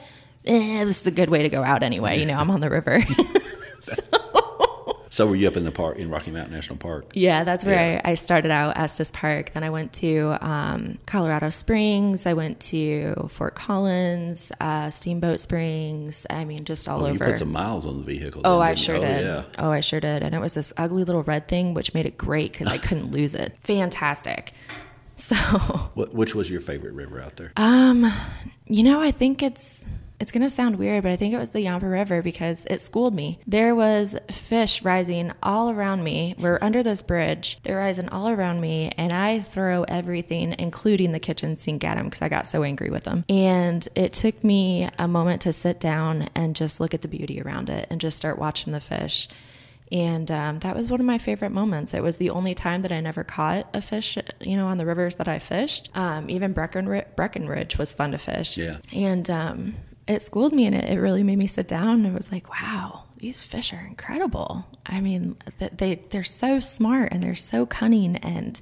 Eh, 0.49 0.85
this 0.85 1.01
is 1.03 1.07
a 1.07 1.11
good 1.11 1.29
way 1.31 1.43
to 1.43 1.49
go 1.49 1.63
out 1.63 1.83
anyway. 1.83 2.19
You 2.19 2.27
know, 2.27 2.39
I'm 2.39 2.51
on 2.51 2.61
the 2.61 2.71
river. 2.71 3.05
So 5.11 5.27
were 5.27 5.35
you 5.35 5.49
up 5.49 5.57
in 5.57 5.65
the 5.65 5.73
park 5.73 5.97
in 5.97 6.11
Rocky 6.11 6.31
Mountain 6.31 6.53
National 6.55 6.77
Park? 6.77 7.07
Yeah, 7.13 7.43
that's 7.43 7.65
where 7.65 7.95
Yeah. 7.95 8.01
I, 8.05 8.11
I 8.13 8.15
started 8.15 8.53
out, 8.53 8.77
Estes 8.79 9.11
Park. 9.11 9.53
Then 9.53 9.65
I 9.65 9.71
went 9.71 9.93
to 9.95 10.37
um, 10.41 10.99
Colorado 11.07 11.51
Springs. 11.51 12.25
I 12.25 12.35
went 12.35 12.61
to 12.61 13.27
Fort 13.29 13.57
Collins, 13.57 14.53
uh, 14.61 14.91
Steamboat 14.91 15.41
Springs. 15.41 16.25
I 16.31 16.45
mean, 16.45 16.65
just 16.65 16.89
all 16.89 17.01
Oh, 17.03 17.07
you 17.07 17.15
over. 17.15 17.25
put 17.31 17.39
some 17.39 17.51
miles 17.51 17.85
on 17.85 17.97
the 17.99 18.05
vehicle. 18.05 18.43
Oh, 18.45 18.59
then, 18.61 18.69
I 18.69 18.75
didn't 18.75 18.79
you? 18.79 18.85
sure 18.85 18.97
oh, 18.97 19.01
did. 19.01 19.25
Yeah. 19.25 19.43
Oh, 19.59 19.71
I 19.71 19.81
sure 19.81 19.99
did. 19.99 20.23
And 20.23 20.37
it 20.37 20.41
was 20.41 20.55
this 20.55 20.73
ugly 20.77 21.03
little 21.03 21.25
red 21.25 21.49
thing, 21.49 21.75
which 21.75 21.95
made 21.95 22.07
it 22.07 22.17
great 22.17 22.53
because 22.53 22.69
I 22.69 22.77
couldn't 22.79 23.11
lose 23.11 23.35
it. 23.35 23.57
Fantastic. 23.61 24.53
So, 25.17 25.35
which 25.97 26.37
was 26.37 26.49
your 26.49 26.61
favorite 26.61 26.93
river 26.95 27.21
out 27.21 27.35
there? 27.39 27.51
um, 27.57 28.07
you 28.67 28.85
know, 28.85 29.01
I 29.01 29.11
think 29.11 29.43
it's 29.43 29.81
It's 30.21 30.33
going 30.33 30.43
to 30.43 30.51
sound 30.51 30.77
weird, 30.77 31.05
but 31.05 31.13
I 31.13 31.17
think 31.17 31.33
it 31.33 31.39
was 31.39 31.51
the 31.51 31.61
Yampa 31.61 31.87
River 31.87 32.23
because 32.23 32.67
it 32.69 32.81
schooled 32.81 33.15
me. 33.15 33.39
There 33.47 33.75
was 33.75 34.17
fish 34.31 34.83
rising 34.83 35.33
all 35.43 35.71
around 35.71 36.03
me. 36.03 36.35
We're 36.39 36.59
under 36.61 36.83
this 36.83 37.03
bridge. 37.03 37.59
They're 37.63 37.77
rising 37.77 38.09
all 38.09 38.29
around 38.29 38.61
me, 38.61 38.93
and 38.97 39.13
I 39.13 39.41
throw 39.41 39.85
everything, 39.85 40.57
including 40.59 41.13
the 41.13 41.21
kitchen 41.21 41.57
sink, 41.57 41.85
at 41.85 41.97
them 41.97 42.07
because 42.07 42.23
I 42.23 42.29
got 42.29 42.47
so 42.49 42.65
angry 42.65 42.91
with 42.91 43.05
them. 43.05 43.25
And 43.29 43.87
it 43.95 44.13
took 44.13 44.43
me 44.43 44.89
a 44.99 45.07
moment 45.07 45.43
to 45.43 45.53
sit 45.53 45.79
down 45.79 46.29
and 46.35 46.57
just 46.57 46.81
look 46.81 46.95
at 46.95 47.03
the 47.03 47.09
beauty 47.09 47.41
around 47.41 47.71
it 47.71 47.87
and 47.89 48.01
just 48.01 48.17
start 48.17 48.39
watching 48.39 48.73
the 48.73 48.81
fish. 48.81 49.29
And 49.91 50.31
um, 50.31 50.59
that 50.61 50.77
was 50.77 50.91
one 50.91 51.01
of 51.01 51.07
my 51.07 51.19
favorite 51.19 51.51
moments. 51.51 51.95
It 51.95 52.03
was 52.03 52.19
the 52.19 52.31
only 52.31 52.55
time 52.55 52.83
that 52.83 52.93
I 52.93 53.01
never 53.01 53.25
caught 53.25 53.69
a 53.73 53.81
fish, 53.81 54.19
you 54.41 54.57
know, 54.57 54.67
on 54.67 54.79
the 54.79 54.85
rivers 54.85 55.15
that 55.17 55.29
I 55.29 55.39
fished. 55.39 55.89
Um, 55.95 56.29
even 56.29 56.53
Breckenridge, 56.53 57.07
Breckenridge 57.17 57.79
was 57.79 57.93
fun 57.93 58.13
to 58.13 58.19
fish. 58.19 58.57
Yeah. 58.57 58.79
And 58.93 59.31
um, 59.31 59.75
it 60.09 60.23
schooled 60.23 60.53
me 60.53 60.67
and 60.67 60.75
it, 60.75 60.85
it 60.85 60.99
really 60.99 61.23
made 61.23 61.39
me 61.39 61.47
sit 61.47 61.69
down 61.69 61.91
and 61.91 62.07
it 62.07 62.15
was 62.15 62.33
like, 62.33 62.49
wow, 62.49 63.05
these 63.19 63.43
fish 63.43 63.73
are 63.73 63.87
incredible. 63.87 64.67
I 64.87 65.01
mean, 65.01 65.37
they, 65.59 65.97
they're 66.11 66.25
so 66.25 66.61
smart 66.61 67.13
and 67.13 67.23
they're 67.23 67.35
so 67.35 67.67
cunning 67.67 68.17
and, 68.17 68.59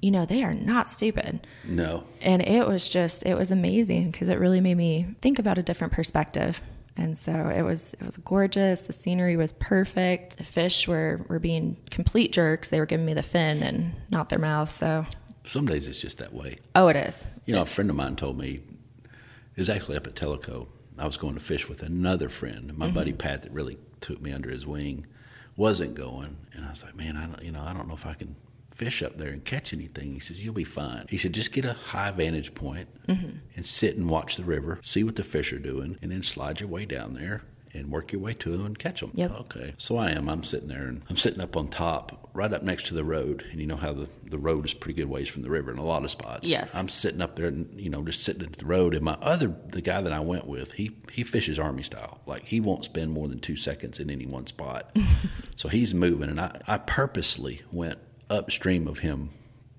you 0.00 0.10
know, 0.10 0.26
they 0.26 0.44
are 0.44 0.52
not 0.52 0.86
stupid. 0.86 1.46
No. 1.64 2.04
And 2.20 2.42
it 2.42 2.68
was 2.68 2.86
just, 2.86 3.24
it 3.24 3.34
was 3.34 3.50
amazing 3.50 4.10
because 4.10 4.28
it 4.28 4.38
really 4.38 4.60
made 4.60 4.76
me 4.76 5.06
think 5.22 5.38
about 5.38 5.56
a 5.56 5.62
different 5.62 5.94
perspective. 5.94 6.60
And 6.96 7.16
so 7.16 7.32
it 7.32 7.62
was 7.62 7.92
it 7.94 8.02
was 8.02 8.16
gorgeous. 8.18 8.82
The 8.82 8.92
scenery 8.92 9.36
was 9.36 9.52
perfect. 9.54 10.38
The 10.38 10.44
fish 10.44 10.86
were 10.86 11.26
were 11.28 11.40
being 11.40 11.76
complete 11.90 12.30
jerks. 12.32 12.68
They 12.68 12.78
were 12.78 12.86
giving 12.86 13.04
me 13.04 13.14
the 13.14 13.22
fin 13.22 13.64
and 13.64 13.94
not 14.10 14.28
their 14.28 14.38
mouth. 14.38 14.70
So 14.70 15.04
some 15.44 15.66
days 15.66 15.88
it's 15.88 16.00
just 16.00 16.18
that 16.18 16.32
way. 16.32 16.58
Oh, 16.76 16.86
it 16.86 16.94
is. 16.94 17.24
You 17.46 17.54
know, 17.54 17.62
a 17.62 17.66
friend 17.66 17.90
of 17.90 17.96
mine 17.96 18.14
told 18.14 18.38
me 18.38 18.60
it 19.54 19.60
was 19.60 19.70
actually 19.70 19.96
up 19.96 20.06
at 20.06 20.14
Tellico. 20.14 20.66
I 20.98 21.06
was 21.06 21.16
going 21.16 21.34
to 21.34 21.40
fish 21.40 21.68
with 21.68 21.82
another 21.82 22.28
friend. 22.28 22.76
My 22.76 22.86
mm-hmm. 22.86 22.94
buddy 22.94 23.12
Pat, 23.12 23.42
that 23.42 23.52
really 23.52 23.78
took 24.00 24.20
me 24.20 24.32
under 24.32 24.50
his 24.50 24.66
wing, 24.66 25.06
wasn't 25.56 25.94
going, 25.94 26.36
and 26.52 26.64
I 26.64 26.70
was 26.70 26.84
like, 26.84 26.94
man, 26.96 27.16
I 27.16 27.26
don't, 27.26 27.42
you 27.42 27.50
know, 27.50 27.62
I 27.62 27.72
don't 27.72 27.88
know 27.88 27.94
if 27.94 28.06
I 28.06 28.14
can 28.14 28.36
fish 28.74 29.02
up 29.02 29.16
there 29.18 29.30
and 29.30 29.44
catch 29.44 29.72
anything. 29.72 30.12
He 30.12 30.20
says, 30.20 30.44
You'll 30.44 30.52
be 30.52 30.64
fine. 30.64 31.06
He 31.08 31.16
said, 31.16 31.32
Just 31.32 31.52
get 31.52 31.64
a 31.64 31.74
high 31.74 32.10
vantage 32.10 32.54
point 32.54 32.88
mm-hmm. 33.06 33.38
and 33.54 33.64
sit 33.64 33.96
and 33.96 34.10
watch 34.10 34.36
the 34.36 34.44
river, 34.44 34.80
see 34.82 35.04
what 35.04 35.16
the 35.16 35.22
fish 35.22 35.52
are 35.52 35.58
doing, 35.58 35.96
and 36.02 36.10
then 36.10 36.22
slide 36.22 36.60
your 36.60 36.68
way 36.68 36.84
down 36.84 37.14
there 37.14 37.42
and 37.74 37.90
work 37.90 38.12
your 38.12 38.20
way 38.20 38.34
to 38.34 38.50
them 38.50 38.64
and 38.64 38.78
catch 38.78 39.00
them. 39.00 39.10
Yep. 39.14 39.30
Okay. 39.40 39.74
So 39.78 39.96
I 39.96 40.10
am. 40.10 40.28
I'm 40.28 40.44
sitting 40.44 40.68
there 40.68 40.84
and 40.84 41.02
I'm 41.10 41.16
sitting 41.16 41.40
up 41.40 41.56
on 41.56 41.68
top, 41.68 42.30
right 42.32 42.52
up 42.52 42.62
next 42.62 42.86
to 42.86 42.94
the 42.94 43.04
road. 43.04 43.44
And 43.50 43.60
you 43.60 43.66
know 43.66 43.76
how 43.76 43.92
the, 43.92 44.08
the 44.24 44.38
road 44.38 44.64
is 44.64 44.72
pretty 44.72 44.94
good 44.94 45.10
ways 45.10 45.28
from 45.28 45.42
the 45.42 45.50
river 45.50 45.70
in 45.70 45.78
a 45.78 45.84
lot 45.84 46.04
of 46.04 46.10
spots. 46.10 46.48
Yes. 46.48 46.74
I'm 46.74 46.88
sitting 46.88 47.20
up 47.20 47.36
there 47.36 47.46
and, 47.46 47.68
you 47.78 47.90
know, 47.90 48.02
just 48.02 48.22
sitting 48.22 48.44
at 48.44 48.58
the 48.58 48.66
road. 48.66 48.94
And 48.94 49.04
my 49.04 49.18
other, 49.20 49.54
the 49.68 49.82
guy 49.82 50.00
that 50.00 50.12
I 50.12 50.20
went 50.20 50.46
with, 50.46 50.72
he, 50.72 50.92
he 51.12 51.24
fishes 51.24 51.58
army 51.58 51.82
style. 51.82 52.20
Like 52.26 52.46
he 52.46 52.60
won't 52.60 52.84
spend 52.84 53.12
more 53.12 53.28
than 53.28 53.40
two 53.40 53.56
seconds 53.56 53.98
in 53.98 54.10
any 54.10 54.26
one 54.26 54.46
spot. 54.46 54.96
so 55.56 55.68
he's 55.68 55.92
moving. 55.92 56.30
And 56.30 56.40
I, 56.40 56.60
I 56.66 56.78
purposely 56.78 57.62
went 57.72 57.98
upstream 58.30 58.86
of 58.88 59.00
him 59.00 59.30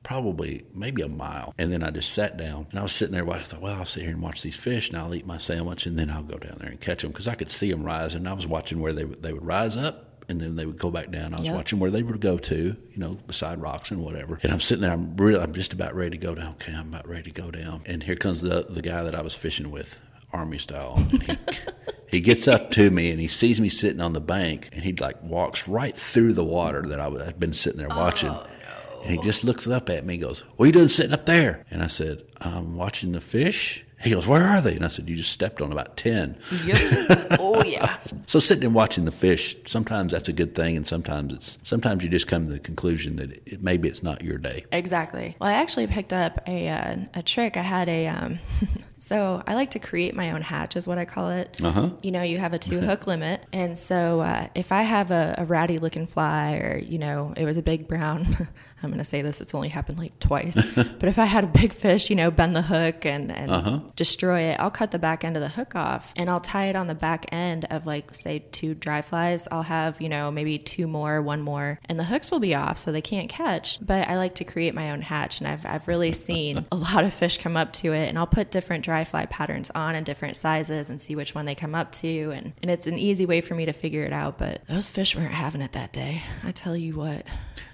probably 0.06 0.64
maybe 0.74 1.02
a 1.02 1.10
mile. 1.10 1.54
And 1.58 1.74
then 1.74 1.84
I 1.84 1.90
just 1.90 2.14
sat 2.14 2.38
down 2.38 2.68
and 2.70 2.80
I 2.80 2.84
was 2.84 2.94
sitting 2.94 3.14
there. 3.14 3.30
I 3.30 3.40
thought, 3.40 3.62
well, 3.62 3.76
I'll 3.76 3.86
sit 3.86 4.04
here 4.04 4.12
and 4.12 4.22
watch 4.22 4.42
these 4.44 4.56
fish 4.56 4.88
and 4.88 4.98
I'll 4.98 5.14
eat 5.14 5.26
my 5.26 5.38
sandwich 5.38 5.86
and 5.86 5.98
then 5.98 6.10
I'll 6.10 6.24
go 6.24 6.38
down 6.38 6.58
there 6.60 6.70
and 6.70 6.80
catch 6.80 7.02
them 7.02 7.12
because 7.12 7.28
I 7.28 7.36
could 7.36 7.50
see 7.50 7.70
them 7.72 7.84
rising. 7.84 8.20
And 8.20 8.30
I 8.30 8.34
was 8.34 8.48
watching 8.48 8.80
where 8.80 8.94
they 8.94 9.04
would, 9.04 9.22
they 9.22 9.34
would 9.34 9.46
rise 9.46 9.76
up 9.76 10.24
and 10.30 10.40
then 10.40 10.56
they 10.56 10.66
would 10.66 10.78
go 10.78 10.92
back 10.92 11.12
down. 11.12 11.34
I 11.34 11.40
was 11.40 11.48
yep. 11.48 11.58
watching 11.58 11.80
where 11.80 11.92
they 11.92 12.04
would 12.04 12.22
go 12.22 12.38
to, 12.38 12.56
you 12.56 12.98
know, 12.98 13.18
beside 13.28 13.60
rocks 13.60 13.92
and 13.92 14.02
whatever. 14.04 14.40
And 14.44 14.52
I'm 14.52 14.62
sitting 14.62 14.84
there. 14.84 14.92
I'm 14.92 15.18
really, 15.18 15.42
I'm 15.42 15.54
just 15.54 15.74
about 15.74 15.96
ready 15.96 16.12
to 16.12 16.18
go 16.18 16.36
down. 16.36 16.54
Okay, 16.54 16.74
I'm 16.74 16.90
about 16.90 17.08
ready 17.08 17.32
to 17.32 17.42
go 17.42 17.52
down. 17.52 17.82
And 17.86 18.04
here 18.04 18.16
comes 18.16 18.42
the 18.42 18.68
the 18.70 18.82
guy 18.82 19.04
that 19.04 19.16
I 19.16 19.22
was 19.22 19.34
fishing 19.34 19.72
with, 19.72 20.02
army 20.32 20.58
style. 20.60 20.98
He, 21.10 21.38
he 22.12 22.22
gets 22.22 22.48
up 22.48 22.72
to 22.72 22.92
me 22.92 23.12
and 23.12 23.20
he 23.20 23.28
sees 23.28 23.60
me 23.60 23.70
sitting 23.70 24.02
on 24.02 24.14
the 24.14 24.22
bank 24.22 24.70
and 24.72 24.84
he 24.84 24.94
like 24.94 25.22
walks 25.24 25.68
right 25.68 25.96
through 25.96 26.34
the 26.34 26.44
water 26.44 26.84
that 26.84 27.00
I 27.00 27.10
had 27.24 27.40
been 27.40 27.54
sitting 27.54 27.80
there 27.80 27.90
watching. 27.90 28.30
Oh. 28.30 28.46
And 29.06 29.14
he 29.14 29.22
just 29.22 29.44
looks 29.44 29.68
up 29.68 29.90
at 29.90 30.06
me 30.06 30.16
and 30.16 30.24
goes, 30.24 30.42
What 30.56 30.64
are 30.64 30.68
you 30.68 30.74
doing 30.74 30.88
sitting 30.88 31.14
up 31.14 31.26
there? 31.26 31.64
And 31.70 31.84
I 31.84 31.88
said, 31.88 32.24
I'm 32.42 32.76
watching 32.76 33.12
the 33.12 33.22
fish. 33.22 33.84
He 34.02 34.12
goes, 34.12 34.26
Where 34.26 34.44
are 34.44 34.62
they? 34.62 34.76
And 34.76 34.84
I 34.84 34.88
said, 34.88 35.08
You 35.08 35.16
just 35.16 35.32
stepped 35.32 35.62
on 35.62 35.72
about 35.72 35.96
10. 35.96 36.38
Yep. 36.66 36.78
oh, 37.40 37.64
yeah. 37.64 37.98
so 38.26 38.40
sitting 38.40 38.66
and 38.66 38.74
watching 38.74 39.06
the 39.06 39.12
fish, 39.12 39.56
sometimes 39.66 40.12
that's 40.12 40.28
a 40.28 40.34
good 40.34 40.56
thing. 40.56 40.76
And 40.76 40.88
sometimes 40.88 41.34
it's, 41.34 41.58
sometimes 41.64 42.04
you 42.04 42.10
just 42.10 42.28
come 42.28 42.46
to 42.46 42.52
the 42.52 42.60
conclusion 42.60 43.18
that 43.18 43.32
it, 43.46 43.62
maybe 43.62 43.88
it's 43.88 44.02
not 44.02 44.24
your 44.24 44.40
day. 44.40 44.66
Exactly. 44.72 45.36
Well, 45.40 45.50
I 45.50 45.54
actually 45.54 45.88
picked 45.88 46.14
up 46.14 46.42
a, 46.48 46.68
uh, 46.68 46.98
a 47.14 47.22
trick. 47.22 47.58
I 47.58 47.62
had 47.62 47.88
a, 47.88 48.08
um, 48.08 48.40
So 49.06 49.44
I 49.46 49.54
like 49.54 49.70
to 49.72 49.80
create 49.80 50.16
my 50.16 50.32
own 50.32 50.42
hatch, 50.42 50.76
is 50.76 50.88
what 50.88 50.98
I 50.98 51.06
call 51.06 51.30
it. 51.30 51.58
Uh-huh. 51.62 51.92
You 52.02 52.10
know, 52.10 52.24
you 52.24 52.40
have 52.40 52.54
a 52.54 52.58
two 52.58 52.80
hook 52.82 53.06
limit, 53.06 53.40
and 53.54 53.78
so 53.78 54.22
uh, 54.22 54.48
if 54.56 54.72
I 54.72 54.82
have 54.82 55.12
a, 55.12 55.36
a 55.38 55.46
ratty 55.46 55.78
looking 55.78 56.08
fly, 56.08 56.56
or 56.56 56.80
you 56.80 56.98
know, 56.98 57.32
it 57.38 57.46
was 57.46 57.56
a 57.56 57.62
big 57.62 57.88
brown. 57.88 58.48
I'm 58.84 58.90
going 58.90 59.00
to 59.00 59.06
say 59.06 59.22
this; 59.22 59.42
it's 59.42 59.56
only 59.56 59.70
happened 59.70 59.98
like 59.98 60.20
twice. 60.20 60.74
but 60.76 61.04
if 61.04 61.18
I 61.18 61.26
had 61.26 61.44
a 61.44 61.48
big 61.48 61.74
fish, 61.74 62.10
you 62.10 62.16
know, 62.16 62.32
bend 62.32 62.56
the 62.56 62.62
hook 62.62 63.06
and, 63.06 63.32
and 63.32 63.52
uh-huh. 63.52 63.80
destroy 63.96 64.42
it, 64.42 64.60
I'll 64.60 64.72
cut 64.72 64.92
the 64.92 65.00
back 65.00 65.24
end 65.24 65.36
of 65.38 65.42
the 65.42 65.50
hook 65.50 65.76
off, 65.76 66.14
and 66.16 66.30
I'll 66.30 66.42
tie 66.42 66.68
it 66.68 66.76
on 66.76 66.88
the 66.88 66.96
back 66.96 67.26
end 67.32 67.66
of 67.66 67.86
like 67.86 68.14
say 68.14 68.40
two 68.52 68.74
dry 68.76 69.02
flies. 69.02 69.48
I'll 69.52 69.64
have 69.64 70.02
you 70.02 70.10
know 70.10 70.32
maybe 70.32 70.60
two 70.60 70.88
more, 70.88 71.22
one 71.22 71.42
more, 71.42 71.80
and 71.86 72.00
the 72.00 72.04
hooks 72.04 72.32
will 72.32 72.40
be 72.40 72.56
off, 72.56 72.78
so 72.78 72.92
they 72.92 73.02
can't 73.02 73.30
catch. 73.30 73.80
But 73.86 74.08
I 74.08 74.18
like 74.18 74.36
to 74.36 74.44
create 74.44 74.74
my 74.74 74.92
own 74.92 75.02
hatch, 75.02 75.40
and 75.40 75.48
I've 75.48 75.66
I've 75.66 75.88
really 75.88 76.14
seen 76.14 76.66
a 76.72 76.76
lot 76.76 77.04
of 77.04 77.14
fish 77.14 77.38
come 77.38 77.58
up 77.58 77.74
to 77.74 77.94
it, 77.94 78.08
and 78.08 78.18
I'll 78.18 78.28
put 78.28 78.52
different 78.52 78.84
dry 78.84 79.04
fly 79.04 79.26
patterns 79.26 79.72
on 79.74 79.96
in 79.96 80.04
different 80.04 80.36
sizes 80.36 80.90
and 80.90 81.02
see 81.02 81.16
which 81.16 81.34
one 81.34 81.46
they 81.46 81.56
come 81.56 81.76
up 81.76 81.92
to. 81.94 82.32
And, 82.32 82.54
and 82.62 82.72
it's 82.72 82.88
an 82.88 82.98
easy 82.98 83.26
way 83.26 83.42
for 83.42 83.56
me 83.56 83.66
to 83.66 83.74
figure 83.74 84.04
it 84.04 84.14
out. 84.14 84.38
But 84.38 84.62
those 84.68 84.88
fish 84.88 85.16
weren't 85.16 85.34
having 85.34 85.62
it 85.62 85.72
that 85.74 85.94
day. 85.94 86.22
I 86.44 86.52
tell 86.52 86.76
you 86.76 86.96
what. 86.96 87.26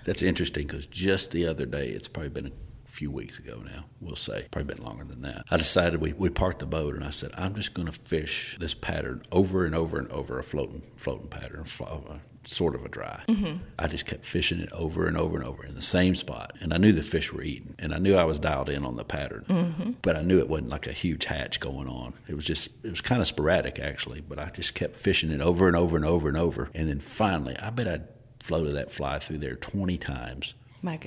That's 0.04 0.22
interesting 0.22 0.66
because 0.66 0.86
just 0.92 1.32
the 1.32 1.48
other 1.48 1.66
day, 1.66 1.90
it's 1.90 2.08
probably 2.08 2.30
been 2.30 2.48
a 2.48 2.52
few 2.86 3.10
weeks 3.10 3.40
ago 3.40 3.62
now, 3.66 3.86
we'll 4.02 4.16
say, 4.16 4.48
probably 4.52 4.76
been 4.76 4.84
longer 4.84 5.06
than 5.06 5.22
that. 5.22 5.46
I 5.50 5.58
decided 5.58 6.02
we, 6.02 6.14
we 6.14 6.30
parked 6.30 6.60
the 6.60 6.66
boat 6.66 6.94
and 6.94 7.04
I 7.04 7.10
said, 7.10 7.32
I'm 7.36 7.56
just 7.56 7.74
going 7.74 7.88
to 7.88 7.94
fish 7.94 8.58
this 8.60 8.74
pattern 8.74 9.24
over 9.32 9.66
and 9.66 9.74
over 9.74 9.98
and 9.98 10.12
over, 10.12 10.38
a 10.38 10.44
floating 10.44 10.84
floating 10.98 11.30
pattern, 11.30 11.66
sort 12.44 12.76
of 12.76 12.84
a 12.84 12.90
dry. 12.90 13.24
Mm-hmm. 13.28 13.64
I 13.78 13.88
just 13.88 14.06
kept 14.06 14.26
fishing 14.26 14.60
it 14.60 14.72
over 14.72 15.08
and 15.08 15.16
over 15.16 15.38
and 15.38 15.46
over 15.46 15.64
in 15.64 15.76
the 15.76 15.82
same 15.82 16.16
spot, 16.16 16.56
and 16.60 16.74
I 16.74 16.78
knew 16.78 16.92
the 16.92 17.04
fish 17.04 17.32
were 17.32 17.44
eating, 17.44 17.76
and 17.80 17.94
I 17.94 17.98
knew 17.98 18.16
I 18.16 18.26
was 18.26 18.40
dialed 18.40 18.70
in 18.70 18.84
on 18.84 18.96
the 18.96 19.06
pattern, 19.06 19.46
mm-hmm. 19.48 19.92
but 20.02 20.16
I 20.16 20.22
knew 20.22 20.40
it 20.40 20.50
wasn't 20.50 20.70
like 20.70 20.88
a 20.88 20.92
huge 20.92 21.26
hatch 21.26 21.60
going 21.60 21.88
on. 21.88 22.14
It 22.28 22.36
was 22.36 22.46
just 22.46 22.72
it 22.84 22.90
was 22.90 23.02
kind 23.02 23.22
of 23.22 23.28
sporadic 23.28 23.80
actually, 23.80 24.22
but 24.22 24.40
I 24.40 24.50
just 24.50 24.74
kept 24.74 24.96
fishing 24.96 25.32
it 25.32 25.40
over 25.40 25.68
and 25.68 25.78
over 25.78 25.96
and 25.96 26.06
over 26.06 26.28
and 26.28 26.38
over, 26.38 26.70
and 26.74 26.90
then 26.90 27.00
finally, 27.00 27.56
I 27.58 27.70
bet 27.70 27.88
I'd 27.88 28.08
floated 28.42 28.74
that 28.74 28.92
fly 28.92 29.20
through 29.20 29.38
there 29.38 29.56
twenty 29.56 29.98
times. 29.98 30.56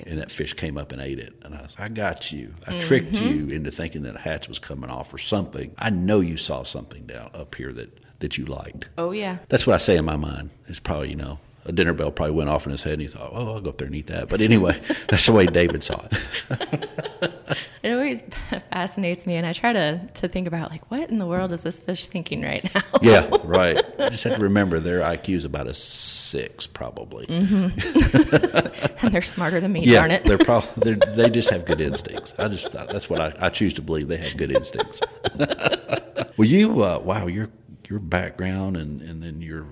And 0.07 0.19
that 0.19 0.31
fish 0.31 0.53
came 0.53 0.77
up 0.77 0.91
and 0.91 1.01
ate 1.01 1.19
it. 1.19 1.33
And 1.43 1.55
I 1.55 1.61
was, 1.61 1.75
I 1.77 1.89
got 1.89 2.31
you. 2.31 2.53
I 2.65 2.71
mm-hmm. 2.71 2.79
tricked 2.79 3.13
you 3.13 3.49
into 3.49 3.71
thinking 3.71 4.03
that 4.03 4.15
a 4.15 4.19
hatch 4.19 4.47
was 4.47 4.59
coming 4.59 4.89
off 4.89 5.13
or 5.13 5.17
something. 5.17 5.73
I 5.77 5.89
know 5.89 6.19
you 6.19 6.37
saw 6.37 6.63
something 6.63 7.05
down 7.05 7.31
up 7.33 7.55
here 7.55 7.73
that 7.73 7.89
that 8.19 8.37
you 8.37 8.45
liked. 8.45 8.87
Oh 8.97 9.11
yeah. 9.11 9.37
That's 9.49 9.67
what 9.67 9.73
I 9.73 9.77
say 9.77 9.97
in 9.97 10.05
my 10.05 10.15
mind. 10.15 10.49
It's 10.67 10.79
probably 10.79 11.09
you 11.09 11.15
know 11.15 11.39
a 11.65 11.71
dinner 11.71 11.93
bell 11.93 12.11
probably 12.11 12.35
went 12.35 12.49
off 12.49 12.65
in 12.65 12.71
his 12.71 12.83
head 12.83 12.93
and 12.93 13.01
he 13.01 13.07
thought, 13.07 13.31
oh, 13.33 13.53
I'll 13.53 13.61
go 13.61 13.71
up 13.71 13.77
there 13.77 13.87
and 13.87 13.95
eat 13.95 14.07
that. 14.07 14.29
But 14.29 14.39
anyway, 14.39 14.79
that's 15.09 15.25
the 15.25 15.31
way 15.31 15.45
David 15.45 15.83
saw 15.83 16.05
it. 16.49 16.89
it 17.83 17.91
always 17.91 18.23
fascinates 18.71 19.25
me. 19.25 19.35
And 19.35 19.45
I 19.45 19.53
try 19.53 19.73
to, 19.73 19.99
to 20.15 20.27
think 20.27 20.47
about, 20.47 20.71
like, 20.71 20.89
what 20.91 21.09
in 21.09 21.17
the 21.17 21.25
world 21.25 21.51
is 21.51 21.63
this 21.63 21.79
fish 21.79 22.05
thinking 22.05 22.41
right 22.41 22.63
now? 22.75 22.81
yeah, 23.01 23.29
right. 23.43 23.81
You 23.99 24.09
just 24.09 24.23
have 24.23 24.35
to 24.35 24.43
remember 24.43 24.79
their 24.79 25.01
IQ 25.01 25.35
is 25.35 25.45
about 25.45 25.67
a 25.67 25.73
six, 25.73 26.67
probably. 26.67 27.25
Mm-hmm. 27.27 29.05
and 29.05 29.13
they're 29.13 29.21
smarter 29.21 29.59
than 29.59 29.71
me, 29.73 29.83
yeah, 29.83 29.99
darn 29.99 30.11
it. 30.11 30.23
they're 30.23 30.37
probably, 30.37 30.95
they're, 30.95 31.29
just 31.29 31.49
have 31.49 31.65
good 31.65 31.81
instincts. 31.81 32.33
I 32.37 32.47
just, 32.47 32.71
that's 32.71 33.09
what 33.09 33.19
I, 33.19 33.33
I 33.39 33.49
choose 33.49 33.73
to 33.75 33.81
believe. 33.81 34.07
They 34.07 34.17
have 34.17 34.37
good 34.37 34.51
instincts. 34.51 35.01
well, 36.37 36.47
you, 36.47 36.81
uh, 36.83 36.99
wow, 36.99 37.27
you're 37.27 37.49
your 37.89 37.99
background 37.99 38.77
and, 38.77 39.01
and 39.01 39.21
then 39.21 39.41
your 39.41 39.67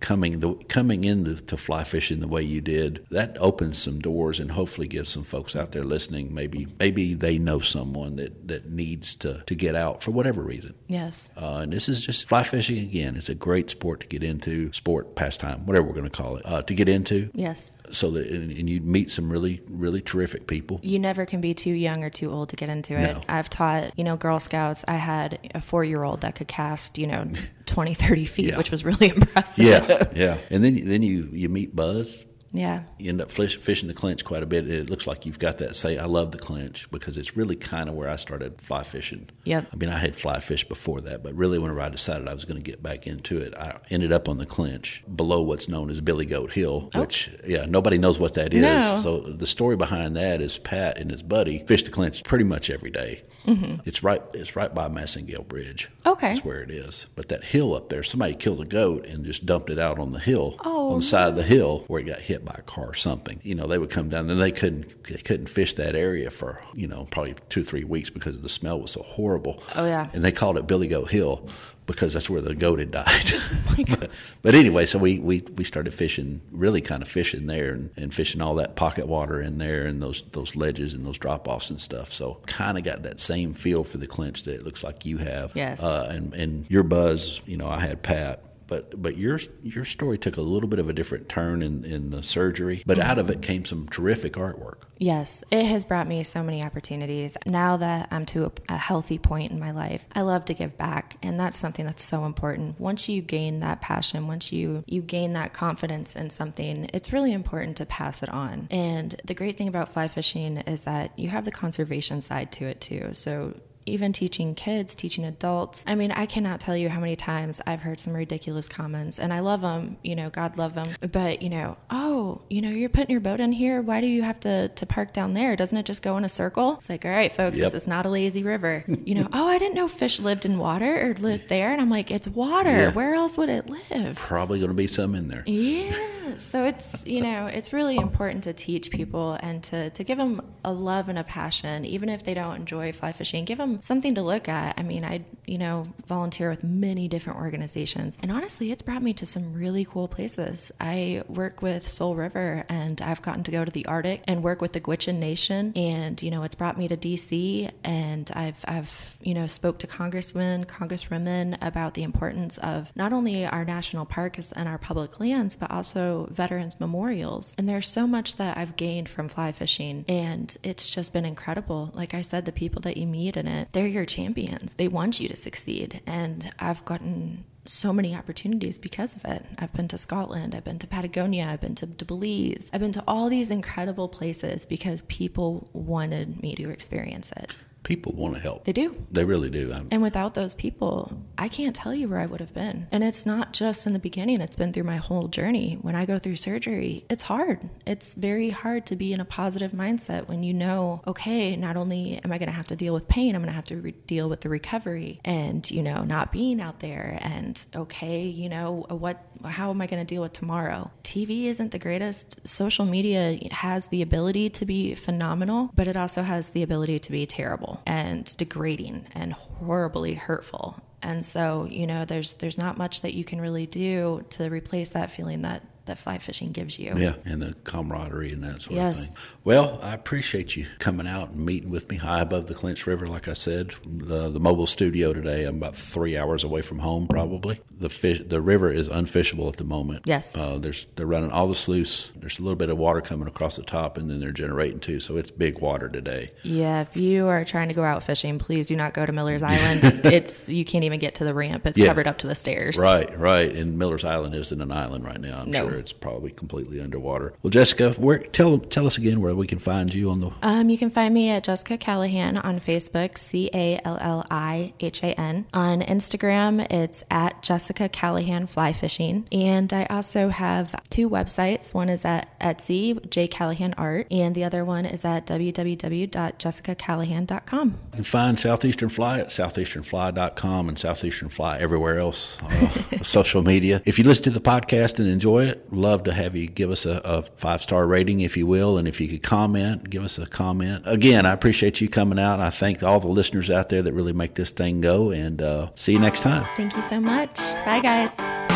coming 0.00 0.40
the 0.40 0.54
coming 0.68 1.04
into 1.04 1.36
to 1.36 1.56
fly 1.56 1.84
fishing 1.84 2.20
the 2.20 2.28
way 2.28 2.42
you 2.42 2.60
did 2.60 3.04
that 3.10 3.36
opens 3.38 3.78
some 3.78 3.98
doors 3.98 4.40
and 4.40 4.52
hopefully 4.52 4.86
gives 4.86 5.08
some 5.08 5.24
folks 5.24 5.54
out 5.54 5.72
there 5.72 5.84
listening 5.84 6.32
maybe 6.32 6.66
maybe 6.78 7.14
they 7.14 7.38
know 7.38 7.60
someone 7.60 8.16
that 8.16 8.48
that 8.48 8.70
needs 8.70 9.14
to 9.14 9.42
to 9.46 9.54
get 9.54 9.74
out 9.74 10.02
for 10.02 10.10
whatever 10.10 10.42
reason. 10.42 10.74
Yes. 10.88 11.30
Uh, 11.36 11.58
and 11.62 11.72
this 11.72 11.88
is 11.88 12.00
just 12.00 12.28
fly 12.28 12.42
fishing 12.42 12.78
again. 12.78 13.16
It's 13.16 13.28
a 13.28 13.34
great 13.34 13.70
sport 13.70 14.00
to 14.00 14.06
get 14.06 14.22
into 14.22 14.72
sport 14.72 15.14
pastime 15.14 15.66
whatever 15.66 15.86
we're 15.86 15.94
going 15.94 16.08
to 16.08 16.16
call 16.16 16.36
it 16.36 16.46
uh, 16.46 16.62
to 16.62 16.74
get 16.74 16.88
into. 16.88 17.30
Yes. 17.34 17.72
So 17.90 18.10
that 18.12 18.28
and, 18.28 18.50
and, 18.52 18.70
you 18.70 18.80
meet 18.80 19.10
some 19.10 19.30
really 19.30 19.60
really 19.68 20.00
terrific 20.00 20.46
people. 20.46 20.78
You 20.82 20.98
never 20.98 21.26
can 21.26 21.40
be 21.40 21.54
too 21.54 21.72
young 21.72 22.04
or 22.04 22.10
too 22.10 22.30
old 22.30 22.50
to 22.50 22.56
get 22.56 22.68
into 22.68 22.94
it. 22.94 23.14
No. 23.14 23.20
i've 23.28 23.50
taught 23.50 23.98
you 23.98 24.04
know 24.04 24.16
girl 24.16 24.38
scouts. 24.38 24.84
I 24.86 24.96
had 24.96 25.50
a 25.54 25.60
four 25.60 25.84
year 25.84 26.04
old 26.04 26.20
that 26.20 26.36
could 26.36 26.48
cast 26.48 26.98
you 26.98 27.06
know 27.06 27.26
20 27.70 27.94
30 27.94 28.24
feet 28.26 28.46
yeah. 28.50 28.58
which 28.58 28.70
was 28.70 28.84
really 28.84 29.08
impressive 29.16 29.64
yeah 29.64 30.04
yeah 30.14 30.38
and 30.50 30.62
then 30.62 30.86
then 30.88 31.02
you 31.02 31.28
you 31.32 31.48
meet 31.48 31.74
buzz 31.74 32.24
Yeah. 32.52 32.82
You 32.98 33.10
end 33.10 33.20
up 33.20 33.30
fish, 33.30 33.60
fishing 33.60 33.86
the 33.86 33.94
clinch 33.94 34.24
quite 34.24 34.42
a 34.42 34.46
bit. 34.46 34.68
It 34.68 34.90
looks 34.90 35.06
like 35.06 35.24
you've 35.24 35.38
got 35.38 35.58
that. 35.58 35.76
Say, 35.76 35.98
I 35.98 36.06
love 36.06 36.32
the 36.32 36.38
clinch 36.38 36.90
because 36.90 37.16
it's 37.16 37.36
really 37.36 37.54
kind 37.54 37.88
of 37.88 37.94
where 37.94 38.08
I 38.08 38.16
started 38.16 38.60
fly 38.60 38.82
fishing. 38.82 39.28
Yep. 39.44 39.68
I 39.72 39.76
mean, 39.76 39.88
I 39.88 39.98
had 39.98 40.16
fly 40.16 40.40
fish 40.40 40.64
before 40.68 41.00
that, 41.02 41.22
but 41.22 41.32
really, 41.36 41.60
whenever 41.60 41.80
I 41.80 41.88
decided 41.90 42.26
I 42.26 42.34
was 42.34 42.44
going 42.44 42.60
to 42.60 42.70
get 42.72 42.82
back 42.82 43.06
into 43.06 43.38
it, 43.40 43.54
I 43.54 43.78
ended 43.88 44.10
up 44.10 44.28
on 44.28 44.36
the 44.38 44.46
clinch 44.46 45.04
below 45.14 45.42
what's 45.42 45.68
known 45.68 45.90
as 45.90 46.00
Billy 46.00 46.26
Goat 46.26 46.50
Hill, 46.50 46.90
Oh. 46.92 47.00
which 47.02 47.30
yeah, 47.46 47.66
nobody 47.66 47.98
knows 47.98 48.18
what 48.18 48.34
that 48.34 48.52
is. 48.52 48.62
No. 48.62 48.98
So 49.00 49.20
the 49.20 49.46
story 49.46 49.76
behind 49.76 50.16
that 50.16 50.40
is 50.40 50.58
Pat 50.58 50.98
and 50.98 51.08
his 51.08 51.22
buddy 51.22 51.62
fish 51.68 51.84
the 51.84 51.92
clinch 51.92 52.24
pretty 52.24 52.44
much 52.44 52.68
every 52.68 52.90
day. 52.90 53.22
It's 53.46 54.02
right. 54.02 54.22
It's 54.34 54.54
right 54.54 54.72
by 54.74 54.88
Massengill 54.88 55.46
Bridge. 55.48 55.88
Mm-hmm. 55.88 56.08
Okay. 56.08 56.28
That's 56.34 56.44
where 56.44 56.62
it 56.62 56.70
is. 56.70 57.06
But 57.16 57.28
that 57.30 57.42
hill 57.42 57.74
up 57.74 57.88
there, 57.88 58.02
somebody 58.02 58.34
killed 58.34 58.60
a 58.60 58.64
goat 58.64 59.06
and 59.06 59.24
just 59.24 59.46
dumped 59.46 59.70
it 59.70 59.78
out 59.78 59.98
on 59.98 60.12
the 60.12 60.18
hill, 60.20 60.56
Oh, 60.64 60.90
on 60.90 60.96
the 61.00 61.04
side 61.04 61.28
of 61.28 61.36
the 61.36 61.42
hill 61.42 61.84
where 61.88 62.00
it 62.00 62.04
got 62.04 62.20
hit 62.20 62.44
by 62.44 62.54
a 62.58 62.62
car 62.62 62.88
or 62.90 62.94
something. 62.94 63.40
You 63.42 63.54
know, 63.54 63.66
they 63.66 63.78
would 63.78 63.90
come 63.90 64.08
down 64.08 64.28
and 64.30 64.40
they 64.40 64.52
couldn't 64.52 65.04
they 65.04 65.18
couldn't 65.18 65.48
fish 65.48 65.74
that 65.74 65.96
area 65.96 66.30
for 66.30 66.62
you 66.74 66.86
know 66.86 67.06
probably 67.10 67.34
two 67.48 67.64
three 67.64 67.84
weeks 67.84 68.10
because 68.10 68.40
the 68.40 68.48
smell 68.48 68.80
was 68.80 68.92
so 68.92 69.02
horrible. 69.02 69.62
Oh, 69.74 69.86
yeah. 69.86 70.08
And 70.12 70.22
they 70.22 70.32
called 70.32 70.56
it 70.58 70.66
Billy 70.66 70.86
Goat 70.88 71.10
Hill 71.10 71.48
because 71.90 72.14
that's 72.14 72.30
where 72.30 72.40
the 72.40 72.54
goat 72.54 72.78
had 72.78 72.90
died. 72.90 73.30
my 73.76 73.84
but, 73.98 74.10
but 74.42 74.54
anyway, 74.54 74.86
so 74.86 74.98
we, 74.98 75.18
we, 75.18 75.42
we 75.56 75.64
started 75.64 75.92
fishing, 75.92 76.40
really 76.50 76.80
kind 76.80 77.02
of 77.02 77.08
fishing 77.08 77.46
there 77.46 77.72
and, 77.72 77.90
and 77.96 78.14
fishing 78.14 78.40
all 78.40 78.54
that 78.56 78.76
pocket 78.76 79.06
water 79.06 79.40
in 79.40 79.58
there 79.58 79.86
and 79.86 80.02
those 80.02 80.22
those 80.32 80.56
ledges 80.56 80.94
and 80.94 81.06
those 81.06 81.18
drop 81.18 81.48
offs 81.48 81.70
and 81.70 81.80
stuff. 81.80 82.12
So 82.12 82.40
kind 82.46 82.78
of 82.78 82.84
got 82.84 83.02
that 83.02 83.20
same 83.20 83.54
feel 83.54 83.84
for 83.84 83.98
the 83.98 84.06
clinch 84.06 84.44
that 84.44 84.54
it 84.54 84.64
looks 84.64 84.82
like 84.84 85.04
you 85.04 85.18
have. 85.18 85.52
Yes. 85.54 85.82
Uh, 85.82 86.08
and 86.10 86.34
and 86.34 86.70
your 86.70 86.82
buzz, 86.82 87.40
you 87.46 87.56
know, 87.56 87.68
I 87.68 87.80
had 87.80 88.02
Pat. 88.02 88.42
But 88.70 89.02
but 89.02 89.16
your 89.16 89.40
your 89.64 89.84
story 89.84 90.16
took 90.16 90.36
a 90.36 90.42
little 90.42 90.68
bit 90.68 90.78
of 90.78 90.88
a 90.88 90.92
different 90.92 91.28
turn 91.28 91.60
in, 91.60 91.84
in 91.84 92.10
the 92.10 92.22
surgery, 92.22 92.84
but 92.86 93.00
out 93.00 93.18
of 93.18 93.28
it 93.28 93.42
came 93.42 93.64
some 93.64 93.88
terrific 93.88 94.34
artwork. 94.34 94.84
Yes, 94.96 95.42
it 95.50 95.64
has 95.64 95.84
brought 95.84 96.06
me 96.06 96.22
so 96.22 96.42
many 96.42 96.62
opportunities. 96.62 97.36
Now 97.46 97.78
that 97.78 98.06
I'm 98.12 98.24
to 98.26 98.46
a, 98.46 98.52
a 98.68 98.76
healthy 98.76 99.18
point 99.18 99.50
in 99.50 99.58
my 99.58 99.72
life, 99.72 100.06
I 100.14 100.22
love 100.22 100.44
to 100.44 100.54
give 100.54 100.78
back, 100.78 101.16
and 101.20 101.38
that's 101.38 101.58
something 101.58 101.84
that's 101.84 102.04
so 102.04 102.24
important. 102.24 102.78
Once 102.78 103.08
you 103.08 103.22
gain 103.22 103.58
that 103.60 103.80
passion, 103.80 104.28
once 104.28 104.52
you 104.52 104.84
you 104.86 105.02
gain 105.02 105.32
that 105.32 105.52
confidence 105.52 106.14
in 106.14 106.30
something, 106.30 106.88
it's 106.94 107.12
really 107.12 107.32
important 107.32 107.76
to 107.78 107.86
pass 107.86 108.22
it 108.22 108.28
on. 108.28 108.68
And 108.70 109.20
the 109.24 109.34
great 109.34 109.58
thing 109.58 109.66
about 109.66 109.88
fly 109.88 110.06
fishing 110.06 110.58
is 110.58 110.82
that 110.82 111.18
you 111.18 111.28
have 111.28 111.44
the 111.44 111.50
conservation 111.50 112.20
side 112.20 112.52
to 112.52 112.66
it 112.66 112.80
too. 112.80 113.10
So 113.14 113.54
even 113.90 114.12
teaching 114.12 114.54
kids, 114.54 114.94
teaching 114.94 115.24
adults. 115.24 115.84
I 115.86 115.94
mean, 115.94 116.12
I 116.12 116.26
cannot 116.26 116.60
tell 116.60 116.76
you 116.76 116.88
how 116.88 117.00
many 117.00 117.16
times 117.16 117.60
I've 117.66 117.82
heard 117.82 118.00
some 118.00 118.14
ridiculous 118.14 118.68
comments, 118.68 119.18
and 119.18 119.32
I 119.32 119.40
love 119.40 119.60
them. 119.60 119.96
You 120.02 120.16
know, 120.16 120.30
God 120.30 120.56
love 120.56 120.74
them. 120.74 120.88
But 121.12 121.42
you 121.42 121.50
know, 121.50 121.76
oh, 121.90 122.40
you 122.48 122.62
know, 122.62 122.70
you're 122.70 122.88
putting 122.88 123.10
your 123.10 123.20
boat 123.20 123.40
in 123.40 123.52
here. 123.52 123.82
Why 123.82 124.00
do 124.00 124.06
you 124.06 124.22
have 124.22 124.40
to 124.40 124.68
to 124.68 124.86
park 124.86 125.12
down 125.12 125.34
there? 125.34 125.56
Doesn't 125.56 125.76
it 125.76 125.86
just 125.86 126.02
go 126.02 126.16
in 126.16 126.24
a 126.24 126.28
circle? 126.28 126.74
It's 126.78 126.88
like, 126.88 127.04
all 127.04 127.10
right, 127.10 127.32
folks, 127.32 127.58
Yep. 127.58 127.72
this 127.72 127.82
is 127.82 127.88
not 127.88 128.06
a 128.06 128.08
lazy 128.08 128.42
river. 128.42 128.84
You 129.10 129.14
know, 129.16 129.28
oh, 129.32 129.48
I 129.48 129.58
didn't 129.58 129.74
know 129.74 129.88
fish 129.88 130.20
lived 130.20 130.44
in 130.44 130.58
water 130.58 131.10
or 131.10 131.14
lived 131.14 131.48
there, 131.48 131.72
and 131.72 131.80
I'm 131.80 131.90
like, 131.90 132.10
it's 132.12 132.28
water. 132.28 132.70
Yeah. 132.70 132.92
Where 132.92 133.14
else 133.14 133.36
would 133.38 133.48
it 133.48 133.68
live? 133.68 134.14
Probably 134.16 134.58
going 134.60 134.70
to 134.70 134.76
be 134.76 134.86
some 134.86 135.14
in 135.16 135.26
there. 135.28 135.42
Yeah. 135.46 135.92
So 136.38 136.64
it's, 136.64 137.06
you 137.06 137.20
know, 137.20 137.46
it's 137.46 137.72
really 137.72 137.96
important 137.96 138.44
to 138.44 138.52
teach 138.52 138.90
people 138.90 139.38
and 139.40 139.62
to, 139.64 139.90
to 139.90 140.04
give 140.04 140.18
them 140.18 140.42
a 140.64 140.72
love 140.72 141.08
and 141.08 141.18
a 141.18 141.24
passion, 141.24 141.84
even 141.84 142.08
if 142.08 142.24
they 142.24 142.34
don't 142.34 142.56
enjoy 142.56 142.92
fly 142.92 143.12
fishing, 143.12 143.44
give 143.44 143.58
them 143.58 143.80
something 143.82 144.14
to 144.14 144.22
look 144.22 144.48
at. 144.48 144.78
I 144.78 144.82
mean, 144.82 145.04
I, 145.04 145.24
you 145.46 145.58
know, 145.58 145.88
volunteer 146.06 146.50
with 146.50 146.62
many 146.62 147.08
different 147.08 147.38
organizations. 147.38 148.16
And 148.20 148.30
honestly, 148.30 148.70
it's 148.72 148.82
brought 148.82 149.02
me 149.02 149.12
to 149.14 149.26
some 149.26 149.54
really 149.54 149.84
cool 149.84 150.08
places. 150.08 150.72
I 150.80 151.22
work 151.28 151.62
with 151.62 151.86
Soul 151.86 152.14
River 152.14 152.64
and 152.68 153.00
I've 153.00 153.22
gotten 153.22 153.44
to 153.44 153.50
go 153.50 153.64
to 153.64 153.70
the 153.70 153.86
Arctic 153.86 154.22
and 154.26 154.42
work 154.42 154.60
with 154.60 154.72
the 154.72 154.80
Gwich'in 154.80 155.18
Nation. 155.18 155.72
And, 155.76 156.22
you 156.22 156.30
know, 156.30 156.42
it's 156.42 156.54
brought 156.54 156.78
me 156.78 156.88
to 156.88 156.96
DC 156.96 157.70
and 157.84 158.30
I've, 158.34 158.64
I've, 158.66 159.16
you 159.22 159.34
know, 159.34 159.46
spoke 159.46 159.78
to 159.80 159.86
congressmen, 159.86 160.64
congresswomen 160.64 161.56
about 161.60 161.94
the 161.94 162.02
importance 162.02 162.58
of 162.58 162.94
not 162.96 163.12
only 163.12 163.46
our 163.46 163.64
national 163.64 164.06
parks 164.06 164.52
and 164.52 164.68
our 164.68 164.78
public 164.78 165.20
lands, 165.20 165.56
but 165.56 165.70
also 165.70 166.28
veterans 166.30 166.78
memorials. 166.80 167.54
And 167.58 167.68
there's 167.68 167.88
so 167.88 168.06
much 168.06 168.36
that 168.36 168.56
I've 168.56 168.76
gained 168.76 169.08
from 169.08 169.28
fly 169.28 169.52
fishing 169.52 170.04
and 170.08 170.56
it's 170.62 170.88
just 170.88 171.12
been 171.12 171.24
incredible. 171.24 171.90
Like 171.94 172.14
I 172.14 172.22
said, 172.22 172.44
the 172.44 172.52
people 172.52 172.82
that 172.82 172.96
you 172.96 173.06
meet 173.06 173.36
in 173.36 173.46
it, 173.46 173.68
they're 173.72 173.86
your 173.86 174.06
champions. 174.06 174.74
They 174.74 174.88
want 174.88 175.20
you 175.20 175.28
to 175.28 175.36
succeed. 175.36 176.00
And 176.06 176.52
I've 176.58 176.84
gotten 176.84 177.44
so 177.64 177.92
many 177.92 178.14
opportunities 178.14 178.78
because 178.78 179.14
of 179.14 179.24
it. 179.24 179.44
I've 179.58 179.72
been 179.72 179.88
to 179.88 179.98
Scotland, 179.98 180.54
I've 180.54 180.64
been 180.64 180.78
to 180.78 180.86
Patagonia, 180.86 181.46
I've 181.46 181.60
been 181.60 181.74
to, 181.76 181.86
Belize, 181.86 182.70
I've 182.72 182.80
been 182.80 182.92
to 182.92 183.04
all 183.06 183.28
these 183.28 183.50
incredible 183.50 184.08
places 184.08 184.64
because 184.64 185.02
people 185.02 185.68
wanted 185.72 186.42
me 186.42 186.54
to 186.56 186.70
experience 186.70 187.30
it. 187.36 187.54
People 187.82 188.12
want 188.12 188.34
to 188.34 188.40
help. 188.40 188.64
They 188.64 188.72
do. 188.72 188.94
They 189.10 189.24
really 189.24 189.48
do. 189.50 189.72
I'm, 189.72 189.88
And 189.90 190.02
without 190.02 190.34
those 190.34 190.54
people, 190.54 191.12
I 191.38 191.48
can't 191.48 191.74
tell 191.74 191.94
you 191.94 192.08
where 192.08 192.18
I 192.18 192.26
would 192.26 192.40
have 192.40 192.52
been. 192.52 192.86
And 192.92 193.02
it's 193.02 193.24
not 193.24 193.52
just 193.52 193.86
in 193.86 193.94
the 193.94 193.98
beginning, 193.98 194.40
it's 194.40 194.56
been 194.56 194.72
through 194.72 194.84
my 194.84 194.98
whole 194.98 195.28
journey. 195.28 195.78
When 195.80 195.96
I 195.96 196.04
go 196.04 196.18
through 196.18 196.36
surgery, 196.36 197.04
it's 197.08 197.22
hard. 197.22 197.68
It's 197.86 198.14
very 198.14 198.50
hard 198.50 198.86
to 198.86 198.96
be 198.96 199.12
in 199.12 199.20
a 199.20 199.24
positive 199.24 199.72
mindset 199.72 200.28
when 200.28 200.42
you 200.42 200.52
know, 200.52 201.02
okay, 201.06 201.56
not 201.56 201.76
only 201.76 202.20
am 202.22 202.32
I 202.32 202.38
going 202.38 202.48
to 202.48 202.54
have 202.54 202.66
to 202.68 202.76
deal 202.76 202.92
with 202.92 203.08
pain, 203.08 203.34
I'm 203.34 203.40
going 203.40 203.50
to 203.50 203.54
have 203.54 203.66
to 203.66 203.76
re- 203.76 203.94
deal 204.06 204.28
with 204.28 204.42
the 204.42 204.50
recovery 204.50 205.20
and, 205.24 205.68
you 205.70 205.82
know, 205.82 206.04
not 206.04 206.32
being 206.32 206.60
out 206.60 206.80
there. 206.80 207.18
And, 207.22 207.64
okay, 207.74 208.24
you 208.24 208.48
know, 208.48 208.86
uh, 208.90 208.94
what, 208.94 209.24
how 209.44 209.70
am 209.70 209.80
I 209.80 209.86
going 209.86 210.04
to 210.04 210.14
deal 210.14 210.22
with 210.22 210.34
tomorrow? 210.34 210.90
TV 211.02 211.44
isn't 211.44 211.72
the 211.72 211.78
greatest. 211.78 212.46
Social 212.46 212.84
media 212.84 213.38
has 213.50 213.88
the 213.88 214.02
ability 214.02 214.50
to 214.50 214.66
be 214.66 214.94
phenomenal, 214.94 215.70
but 215.74 215.88
it 215.88 215.96
also 215.96 216.22
has 216.22 216.50
the 216.50 216.62
ability 216.62 216.98
to 216.98 217.10
be 217.10 217.24
terrible 217.26 217.69
and 217.86 218.24
degrading 218.36 219.06
and 219.12 219.32
horribly 219.32 220.14
hurtful. 220.14 220.80
And 221.02 221.24
so, 221.24 221.66
you 221.70 221.86
know, 221.86 222.04
there's 222.04 222.34
there's 222.34 222.58
not 222.58 222.76
much 222.76 223.02
that 223.02 223.14
you 223.14 223.24
can 223.24 223.40
really 223.40 223.66
do 223.66 224.24
to 224.30 224.48
replace 224.48 224.90
that 224.90 225.10
feeling 225.10 225.42
that 225.42 225.62
that 225.90 225.98
fly 225.98 226.18
fishing 226.18 226.52
gives 226.52 226.78
you. 226.78 226.94
Yeah, 226.96 227.14
and 227.24 227.42
the 227.42 227.54
camaraderie 227.64 228.32
and 228.32 228.42
that 228.44 228.62
sort 228.62 228.76
Yes. 228.76 228.98
of 229.00 229.04
thing. 229.06 229.16
Well, 229.44 229.78
I 229.82 229.92
appreciate 229.94 230.54
you 230.56 230.66
coming 230.78 231.06
out 231.06 231.30
and 231.30 231.44
meeting 231.44 231.70
with 231.70 231.88
me 231.90 231.96
high 231.96 232.20
above 232.20 232.46
the 232.46 232.54
Clinch 232.54 232.86
River. 232.86 233.06
Like 233.06 233.26
I 233.28 233.32
said, 233.32 233.74
the, 233.84 234.28
the 234.28 234.40
mobile 234.40 234.66
studio 234.66 235.12
today. 235.12 235.44
I'm 235.44 235.56
about 235.56 235.76
three 235.76 236.16
hours 236.16 236.44
away 236.44 236.62
from 236.62 236.78
home, 236.78 237.06
probably. 237.08 237.60
The 237.78 237.88
fish, 237.90 238.20
the 238.26 238.40
river 238.40 238.70
is 238.70 238.88
unfishable 238.88 239.48
at 239.48 239.56
the 239.56 239.64
moment. 239.64 240.02
Yes. 240.04 240.34
uh, 240.36 240.58
there's 240.58 240.86
they're 240.96 241.06
running 241.06 241.30
all 241.30 241.48
the 241.48 241.54
sluice. 241.54 242.12
There's 242.16 242.38
a 242.38 242.42
little 242.42 242.56
bit 242.56 242.68
of 242.70 242.78
water 242.78 243.00
coming 243.00 243.26
across 243.28 243.56
the 243.56 243.62
top, 243.62 243.96
and 243.98 244.10
then 244.10 244.20
they're 244.20 244.32
generating 244.32 244.80
too. 244.80 245.00
So 245.00 245.16
it's 245.16 245.30
big 245.30 245.58
water 245.58 245.88
today. 245.88 246.30
Yeah, 246.42 246.82
if 246.82 246.96
you 246.96 247.26
are 247.26 247.44
trying 247.44 247.68
to 247.68 247.74
go 247.74 247.82
out 247.82 248.02
fishing, 248.02 248.38
please 248.38 248.66
do 248.66 248.76
not 248.76 248.94
go 248.94 249.04
to 249.06 249.12
Miller's 249.12 249.42
Island. 249.54 249.80
it's 250.04 250.48
you 250.48 250.64
can't 250.64 250.84
even 250.84 251.00
get 251.00 251.16
to 251.16 251.24
the 251.24 251.34
ramp. 251.34 251.66
It's 251.66 251.76
Yeah. 251.78 251.86
covered 251.88 252.06
up 252.06 252.18
to 252.18 252.26
the 252.26 252.34
stairs. 252.34 252.78
Right, 252.78 253.18
right. 253.18 253.50
And 253.50 253.78
Miller's 253.78 254.04
Island 254.04 254.34
isn't 254.34 254.60
an 254.60 254.70
island 254.72 255.04
right 255.04 255.20
now. 255.20 255.40
I'm 255.40 255.50
No. 255.50 255.68
sure 255.68 255.78
it's 255.80 255.92
probably 255.92 256.30
completely 256.30 256.80
underwater. 256.80 257.32
Well, 257.42 257.50
Jessica, 257.50 257.92
where 257.94 258.18
tell 258.18 258.58
tell 258.58 258.86
us 258.86 258.98
again 258.98 259.20
where 259.20 259.34
we 259.34 259.46
can 259.46 259.58
find 259.58 259.92
you 259.92 260.10
on 260.10 260.20
the 260.20 260.30
Um, 260.42 260.68
you 260.68 260.78
can 260.78 260.90
find 260.90 261.12
me 261.12 261.30
at 261.30 261.42
Jessica 261.42 261.78
Callihan 261.78 262.42
on 262.44 262.60
Facebook, 262.60 263.18
C 263.18 263.50
A 263.52 263.80
L 263.84 263.98
L 264.00 264.24
I 264.30 264.74
H 264.80 265.02
A 265.02 265.18
N. 265.18 265.46
On 265.52 265.80
Instagram, 265.80 266.70
it's 266.70 267.02
at 267.10 267.42
Jessica 267.42 267.88
Callihan 267.88 268.48
Fly 268.48 268.72
Fishing. 268.72 269.26
And 269.32 269.72
I 269.72 269.86
also 269.86 270.28
have 270.28 270.80
two 270.90 271.10
websites. 271.10 271.74
One 271.74 271.88
is 271.88 272.04
at 272.04 272.38
Etsy, 272.40 273.08
J 273.10 273.26
Callihan 273.26 273.74
Art, 273.76 274.06
and 274.10 274.34
the 274.34 274.44
other 274.44 274.64
one 274.64 274.86
is 274.86 275.04
at 275.04 275.26
www.jessicacallihan.com. 275.26 277.68
You 277.70 277.96
can 277.96 278.04
find 278.04 278.38
Southeastern 278.38 278.88
Fly 278.88 279.20
at 279.20 279.28
southeasternfly.com 279.28 280.68
and 280.68 280.78
Southeastern 280.78 281.28
Fly 281.28 281.58
everywhere 281.58 281.98
else, 281.98 282.38
uh, 282.42 282.68
social 283.02 283.42
media. 283.42 283.82
If 283.84 283.98
you 283.98 284.04
listen 284.04 284.24
to 284.24 284.30
the 284.30 284.40
podcast 284.40 284.98
and 284.98 285.08
enjoy 285.08 285.46
it, 285.46 285.59
love 285.70 286.04
to 286.04 286.12
have 286.12 286.36
you 286.36 286.46
give 286.46 286.70
us 286.70 286.86
a, 286.86 287.00
a 287.04 287.22
five 287.22 287.62
star 287.62 287.86
rating, 287.86 288.20
if 288.20 288.36
you 288.36 288.46
will. 288.46 288.78
And 288.78 288.86
if 288.88 289.00
you 289.00 289.08
could 289.08 289.22
comment, 289.22 289.90
give 289.90 290.04
us 290.04 290.18
a 290.18 290.26
comment. 290.26 290.82
Again, 290.86 291.26
I 291.26 291.32
appreciate 291.32 291.80
you 291.80 291.88
coming 291.88 292.18
out. 292.18 292.40
I 292.40 292.50
thank 292.50 292.82
all 292.82 293.00
the 293.00 293.08
listeners 293.08 293.50
out 293.50 293.68
there 293.68 293.82
that 293.82 293.92
really 293.92 294.12
make 294.12 294.34
this 294.34 294.50
thing 294.50 294.80
go. 294.80 295.10
And 295.10 295.40
uh, 295.40 295.70
see 295.74 295.92
you 295.92 295.98
next 295.98 296.20
time. 296.20 296.46
Thank 296.56 296.76
you 296.76 296.82
so 296.82 297.00
much. 297.00 297.38
Bye, 297.64 297.80
guys. 297.80 298.49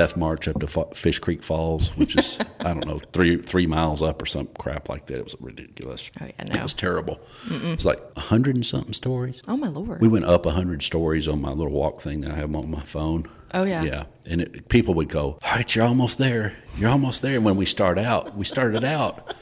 Death 0.00 0.16
march 0.16 0.48
up 0.48 0.58
to 0.58 0.66
F- 0.66 0.96
Fish 0.96 1.18
Creek 1.18 1.42
Falls, 1.42 1.90
which 1.98 2.16
is 2.16 2.38
I 2.60 2.72
don't 2.72 2.86
know 2.86 3.00
three 3.12 3.36
three 3.36 3.66
miles 3.66 4.02
up 4.02 4.22
or 4.22 4.26
some 4.26 4.46
crap 4.58 4.88
like 4.88 5.04
that. 5.06 5.18
It 5.18 5.24
was 5.24 5.36
ridiculous. 5.40 6.10
Oh, 6.22 6.24
yeah, 6.24 6.56
It 6.56 6.62
was 6.62 6.72
terrible. 6.72 7.20
It 7.50 7.76
was 7.76 7.84
like 7.84 8.00
a 8.16 8.20
hundred 8.20 8.54
and 8.54 8.64
something 8.64 8.94
stories. 8.94 9.42
Oh 9.46 9.58
my 9.58 9.68
lord. 9.68 10.00
We 10.00 10.08
went 10.08 10.24
up 10.24 10.46
a 10.46 10.52
hundred 10.52 10.82
stories 10.82 11.28
on 11.28 11.42
my 11.42 11.50
little 11.50 11.72
walk 11.74 12.00
thing 12.00 12.22
that 12.22 12.30
I 12.30 12.36
have 12.36 12.54
on 12.56 12.70
my 12.70 12.80
phone. 12.80 13.28
Oh, 13.52 13.64
yeah. 13.64 13.82
yeah. 13.82 14.04
And 14.24 14.40
it, 14.40 14.68
people 14.70 14.94
would 14.94 15.10
go, 15.10 15.38
"All 15.42 15.52
right, 15.56 15.74
you're 15.76 15.84
almost 15.84 16.16
there. 16.16 16.54
You're 16.78 16.88
almost 16.88 17.20
there." 17.20 17.34
And 17.34 17.44
when 17.44 17.56
we 17.56 17.66
start 17.66 17.98
out, 17.98 18.34
we 18.36 18.46
started 18.46 18.84
out. 18.84 19.34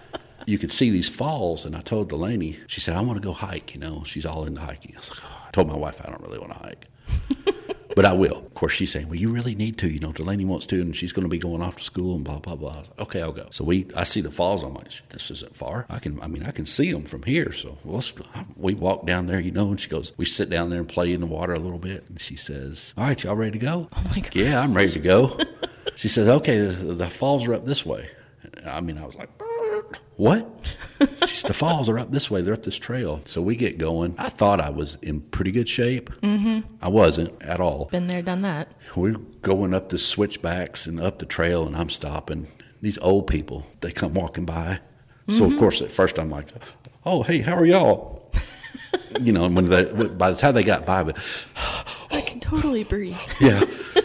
You 0.46 0.58
could 0.58 0.72
see 0.72 0.90
these 0.90 1.08
falls, 1.08 1.66
and 1.66 1.76
I 1.76 1.82
told 1.82 2.08
Delaney. 2.08 2.58
She 2.66 2.80
said, 2.80 2.96
"I 2.96 3.02
want 3.02 3.16
to 3.22 3.24
go 3.24 3.32
hike." 3.32 3.74
You 3.74 3.80
know, 3.80 4.02
she's 4.04 4.26
all 4.26 4.44
into 4.44 4.60
hiking. 4.60 4.94
I 4.96 4.98
was 4.98 5.10
like, 5.10 5.20
oh. 5.24 5.44
I 5.46 5.50
told 5.52 5.68
my 5.68 5.76
wife, 5.76 6.00
"I 6.04 6.10
don't 6.10 6.22
really 6.22 6.38
want 6.40 6.52
to 6.54 6.58
hike." 6.58 6.86
But 7.98 8.04
I 8.04 8.12
will. 8.12 8.36
Of 8.46 8.54
course, 8.54 8.74
she's 8.74 8.92
saying, 8.92 9.06
"Well, 9.08 9.16
you 9.16 9.28
really 9.28 9.56
need 9.56 9.76
to." 9.78 9.88
You 9.88 9.98
know, 9.98 10.12
Delaney 10.12 10.44
wants 10.44 10.66
to, 10.66 10.80
and 10.80 10.94
she's 10.94 11.10
going 11.10 11.24
to 11.24 11.28
be 11.28 11.36
going 11.36 11.60
off 11.60 11.74
to 11.78 11.82
school 11.82 12.14
and 12.14 12.22
blah 12.22 12.38
blah 12.38 12.54
blah. 12.54 12.76
Like, 12.76 13.00
okay, 13.00 13.20
I'll 13.20 13.32
go. 13.32 13.48
So 13.50 13.64
we, 13.64 13.88
I 13.96 14.04
see 14.04 14.20
the 14.20 14.30
falls. 14.30 14.62
I'm 14.62 14.72
like, 14.74 14.92
this 15.08 15.32
isn't 15.32 15.56
far. 15.56 15.84
I 15.90 15.98
can, 15.98 16.22
I 16.22 16.28
mean, 16.28 16.44
I 16.44 16.52
can 16.52 16.64
see 16.64 16.92
them 16.92 17.02
from 17.02 17.24
here. 17.24 17.50
So 17.50 17.76
let's, 17.84 18.12
we 18.56 18.74
walk 18.74 19.04
down 19.04 19.26
there, 19.26 19.40
you 19.40 19.50
know. 19.50 19.70
And 19.70 19.80
she 19.80 19.88
goes, 19.88 20.12
we 20.16 20.26
sit 20.26 20.48
down 20.48 20.70
there 20.70 20.78
and 20.78 20.88
play 20.88 21.12
in 21.12 21.18
the 21.20 21.26
water 21.26 21.54
a 21.54 21.58
little 21.58 21.80
bit. 21.80 22.04
And 22.08 22.20
she 22.20 22.36
says, 22.36 22.94
"All 22.96 23.02
right, 23.02 23.20
y'all 23.20 23.34
ready 23.34 23.58
to 23.58 23.66
go?" 23.66 23.88
Oh 23.92 24.04
my 24.04 24.20
God. 24.20 24.32
Yeah, 24.32 24.60
I'm 24.60 24.74
ready 24.74 24.92
to 24.92 25.00
go. 25.00 25.36
she 25.96 26.06
says, 26.06 26.28
"Okay, 26.28 26.60
the, 26.60 26.94
the 26.94 27.10
falls 27.10 27.48
are 27.48 27.54
up 27.54 27.64
this 27.64 27.84
way." 27.84 28.08
I 28.64 28.80
mean, 28.80 28.98
I 28.98 29.06
was 29.06 29.16
like, 29.16 29.28
what? 30.18 30.50
The 30.98 31.54
falls 31.54 31.88
are 31.88 31.96
up 31.96 32.10
this 32.10 32.28
way. 32.28 32.42
They're 32.42 32.54
up 32.54 32.64
this 32.64 32.76
trail. 32.76 33.20
So 33.24 33.40
we 33.40 33.54
get 33.54 33.78
going. 33.78 34.16
I 34.18 34.28
thought 34.28 34.60
I 34.60 34.70
was 34.70 34.98
in 35.00 35.20
pretty 35.20 35.52
good 35.52 35.68
shape. 35.68 36.10
Mm-hmm. 36.22 36.66
I 36.82 36.88
wasn't 36.88 37.40
at 37.40 37.60
all. 37.60 37.84
Been 37.86 38.08
there, 38.08 38.20
done 38.20 38.42
that. 38.42 38.68
We're 38.96 39.12
going 39.42 39.72
up 39.72 39.90
the 39.90 39.98
switchbacks 39.98 40.88
and 40.88 41.00
up 41.00 41.20
the 41.20 41.24
trail, 41.24 41.68
and 41.68 41.76
I'm 41.76 41.88
stopping. 41.88 42.48
These 42.82 42.98
old 42.98 43.28
people, 43.28 43.64
they 43.80 43.92
come 43.92 44.14
walking 44.14 44.44
by. 44.44 44.80
So, 45.30 45.44
of 45.44 45.56
course, 45.56 45.82
at 45.82 45.92
first 45.92 46.18
I'm 46.18 46.30
like, 46.30 46.48
oh, 47.06 47.22
hey, 47.22 47.38
how 47.38 47.54
are 47.54 47.66
y'all? 47.66 48.32
you 49.20 49.32
know, 49.32 49.44
and 49.44 49.54
when 49.54 49.66
they, 49.66 49.84
by 49.84 50.30
the 50.30 50.36
time 50.36 50.54
they 50.54 50.64
got 50.64 50.84
by, 50.84 51.04
but 51.04 51.16
I 52.10 52.22
can 52.22 52.40
totally 52.40 52.82
breathe. 52.82 53.16
yeah, 53.38 53.60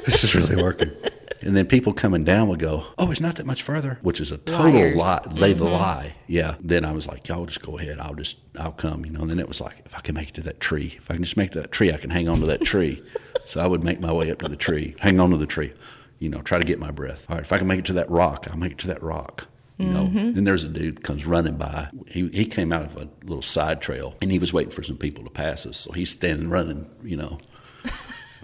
this 0.05 0.24
is 0.24 0.36
really 0.36 0.61
working. 0.61 0.91
And 1.45 1.55
then 1.55 1.65
people 1.65 1.93
coming 1.93 2.23
down 2.23 2.47
would 2.49 2.59
go, 2.59 2.85
"Oh, 2.97 3.11
it's 3.11 3.21
not 3.21 3.35
that 3.35 3.45
much 3.45 3.63
further," 3.63 3.99
which 4.01 4.19
is 4.21 4.31
a 4.31 4.37
total 4.37 4.73
Liars. 4.73 4.95
lie. 4.95 5.21
Lay 5.31 5.53
the 5.53 5.65
mm-hmm. 5.65 5.73
lie. 5.73 6.15
Yeah. 6.27 6.55
Then 6.59 6.85
I 6.85 6.91
was 6.91 7.07
like, 7.07 7.27
"Y'all 7.27 7.45
just 7.45 7.61
go 7.61 7.77
ahead. 7.77 7.99
I'll 7.99 8.15
just, 8.15 8.37
I'll 8.59 8.71
come." 8.71 9.05
You 9.05 9.11
know. 9.11 9.21
And 9.21 9.29
then 9.29 9.39
it 9.39 9.47
was 9.47 9.61
like, 9.61 9.81
if 9.85 9.95
I 9.95 9.99
can 9.99 10.15
make 10.15 10.29
it 10.29 10.35
to 10.35 10.41
that 10.41 10.59
tree, 10.59 10.95
if 10.97 11.09
I 11.09 11.15
can 11.15 11.23
just 11.23 11.37
make 11.37 11.51
it 11.51 11.53
to 11.53 11.61
that 11.61 11.71
tree, 11.71 11.91
I 11.91 11.97
can 11.97 12.09
hang 12.09 12.27
on 12.27 12.39
to 12.39 12.45
that 12.47 12.61
tree. 12.61 13.01
so 13.45 13.61
I 13.61 13.67
would 13.67 13.83
make 13.83 13.99
my 13.99 14.11
way 14.11 14.31
up 14.31 14.39
to 14.39 14.47
the 14.47 14.55
tree, 14.55 14.95
hang 14.99 15.19
on 15.19 15.31
to 15.31 15.37
the 15.37 15.45
tree. 15.45 15.73
You 16.19 16.29
know, 16.29 16.41
try 16.41 16.57
to 16.57 16.65
get 16.65 16.79
my 16.79 16.91
breath. 16.91 17.25
All 17.29 17.35
right, 17.35 17.43
if 17.43 17.51
I 17.51 17.57
can 17.57 17.67
make 17.67 17.79
it 17.79 17.85
to 17.85 17.93
that 17.93 18.09
rock, 18.09 18.47
I'll 18.49 18.57
make 18.57 18.71
it 18.73 18.77
to 18.79 18.87
that 18.87 19.03
rock. 19.03 19.47
You 19.79 19.89
know, 19.89 20.03
mm-hmm. 20.03 20.33
then 20.33 20.43
there's 20.43 20.63
a 20.63 20.69
dude 20.69 20.97
that 20.97 21.03
comes 21.03 21.25
running 21.25 21.57
by. 21.57 21.89
He 22.07 22.29
he 22.29 22.45
came 22.45 22.71
out 22.71 22.83
of 22.83 22.95
a 22.95 23.09
little 23.25 23.41
side 23.41 23.81
trail, 23.81 24.15
and 24.21 24.31
he 24.31 24.37
was 24.37 24.53
waiting 24.53 24.71
for 24.71 24.83
some 24.83 24.97
people 24.97 25.23
to 25.23 25.31
pass 25.31 25.65
us. 25.65 25.77
So 25.77 25.91
he's 25.91 26.11
standing 26.11 26.49
running. 26.49 26.89
You 27.03 27.17
know, 27.17 27.39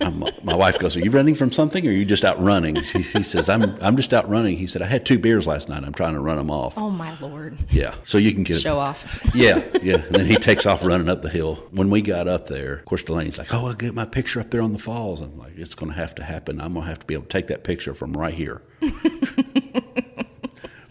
I'm, 0.01 0.23
my 0.43 0.55
wife 0.55 0.79
goes, 0.79 0.95
"Are 0.95 0.99
you 0.99 1.11
running 1.11 1.35
from 1.35 1.51
something, 1.51 1.85
or 1.85 1.89
are 1.89 1.93
you 1.93 2.05
just 2.05 2.25
out 2.25 2.41
running?" 2.41 2.75
He, 2.75 3.01
he 3.01 3.23
says, 3.23 3.49
"I'm 3.49 3.77
I'm 3.81 3.95
just 3.95 4.13
out 4.13 4.27
running." 4.29 4.57
He 4.57 4.67
said, 4.67 4.81
"I 4.81 4.85
had 4.85 5.05
two 5.05 5.19
beers 5.19 5.45
last 5.47 5.69
night. 5.69 5.83
I'm 5.83 5.93
trying 5.93 6.13
to 6.13 6.19
run 6.19 6.37
them 6.37 6.51
off." 6.51 6.77
Oh 6.77 6.89
my 6.89 7.17
lord. 7.19 7.57
Yeah, 7.69 7.95
so 8.03 8.17
you 8.17 8.33
can 8.33 8.43
get 8.43 8.57
it. 8.57 8.61
Show 8.61 8.79
off. 8.79 9.21
Yeah, 9.33 9.63
yeah. 9.81 9.95
And 9.95 10.15
then 10.15 10.25
he 10.25 10.35
takes 10.35 10.65
off 10.65 10.83
running 10.83 11.09
up 11.09 11.21
the 11.21 11.29
hill. 11.29 11.55
When 11.71 11.89
we 11.89 12.01
got 12.01 12.27
up 12.27 12.47
there, 12.47 12.75
of 12.75 12.85
course, 12.85 13.03
Delaney's 13.03 13.37
like, 13.37 13.53
"Oh, 13.53 13.67
I'll 13.67 13.73
get 13.73 13.93
my 13.93 14.05
picture 14.05 14.39
up 14.39 14.51
there 14.51 14.61
on 14.61 14.73
the 14.73 14.79
falls." 14.79 15.21
I'm 15.21 15.37
like, 15.37 15.53
"It's 15.57 15.75
going 15.75 15.91
to 15.91 15.97
have 15.97 16.15
to 16.15 16.23
happen. 16.23 16.59
I'm 16.61 16.73
going 16.73 16.85
to 16.85 16.89
have 16.89 16.99
to 16.99 17.05
be 17.05 17.13
able 17.13 17.23
to 17.23 17.29
take 17.29 17.47
that 17.47 17.63
picture 17.63 17.93
from 17.93 18.13
right 18.13 18.33
here." 18.33 18.61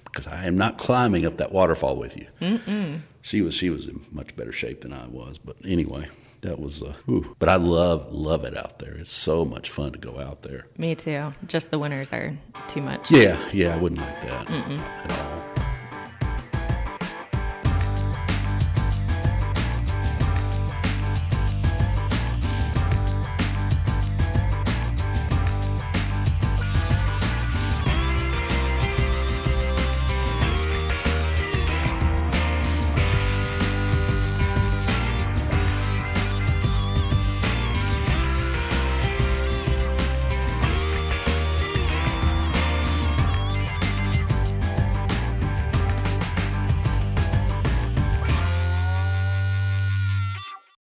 Because 0.05 0.33
I 0.33 0.47
am 0.47 0.59
not 0.59 0.79
climbing 0.79 1.25
up 1.27 1.37
that 1.37 1.53
waterfall 1.53 1.97
with 1.97 2.17
you. 2.17 2.27
Mm-mm. 2.41 3.03
She 3.23 3.41
was 3.41 3.55
she 3.55 3.71
was 3.71 3.87
in 3.87 4.05
much 4.11 4.35
better 4.35 4.51
shape 4.51 4.81
than 4.81 4.93
I 4.93 5.07
was, 5.07 5.39
but 5.39 5.55
anyway, 5.65 6.09
that 6.43 6.59
was. 6.61 6.83
Uh, 6.83 6.95
whew. 7.07 7.35
But 7.39 7.49
I 7.49 7.57
love 7.57 8.13
love 8.13 8.45
it 8.45 8.57
out 8.57 8.79
there. 8.79 8.95
It's 8.95 9.11
so 9.11 9.45
much 9.45 9.71
fun 9.71 9.93
to 9.93 9.99
go 9.99 10.19
out 10.21 10.43
there. 10.43 10.67
Me 10.77 10.95
too. 10.95 11.33
Just 11.47 11.71
the 11.71 11.79
winters 11.79 12.13
are 12.13 12.37
too 12.69 12.83
much. 12.83 13.11
Yeah, 13.11 13.39
yeah, 13.53 13.75
I 13.75 13.79
wouldn't 13.79 14.01
like 14.01 14.21
that 14.23 14.51
at 14.51 15.13
all. 15.13 15.58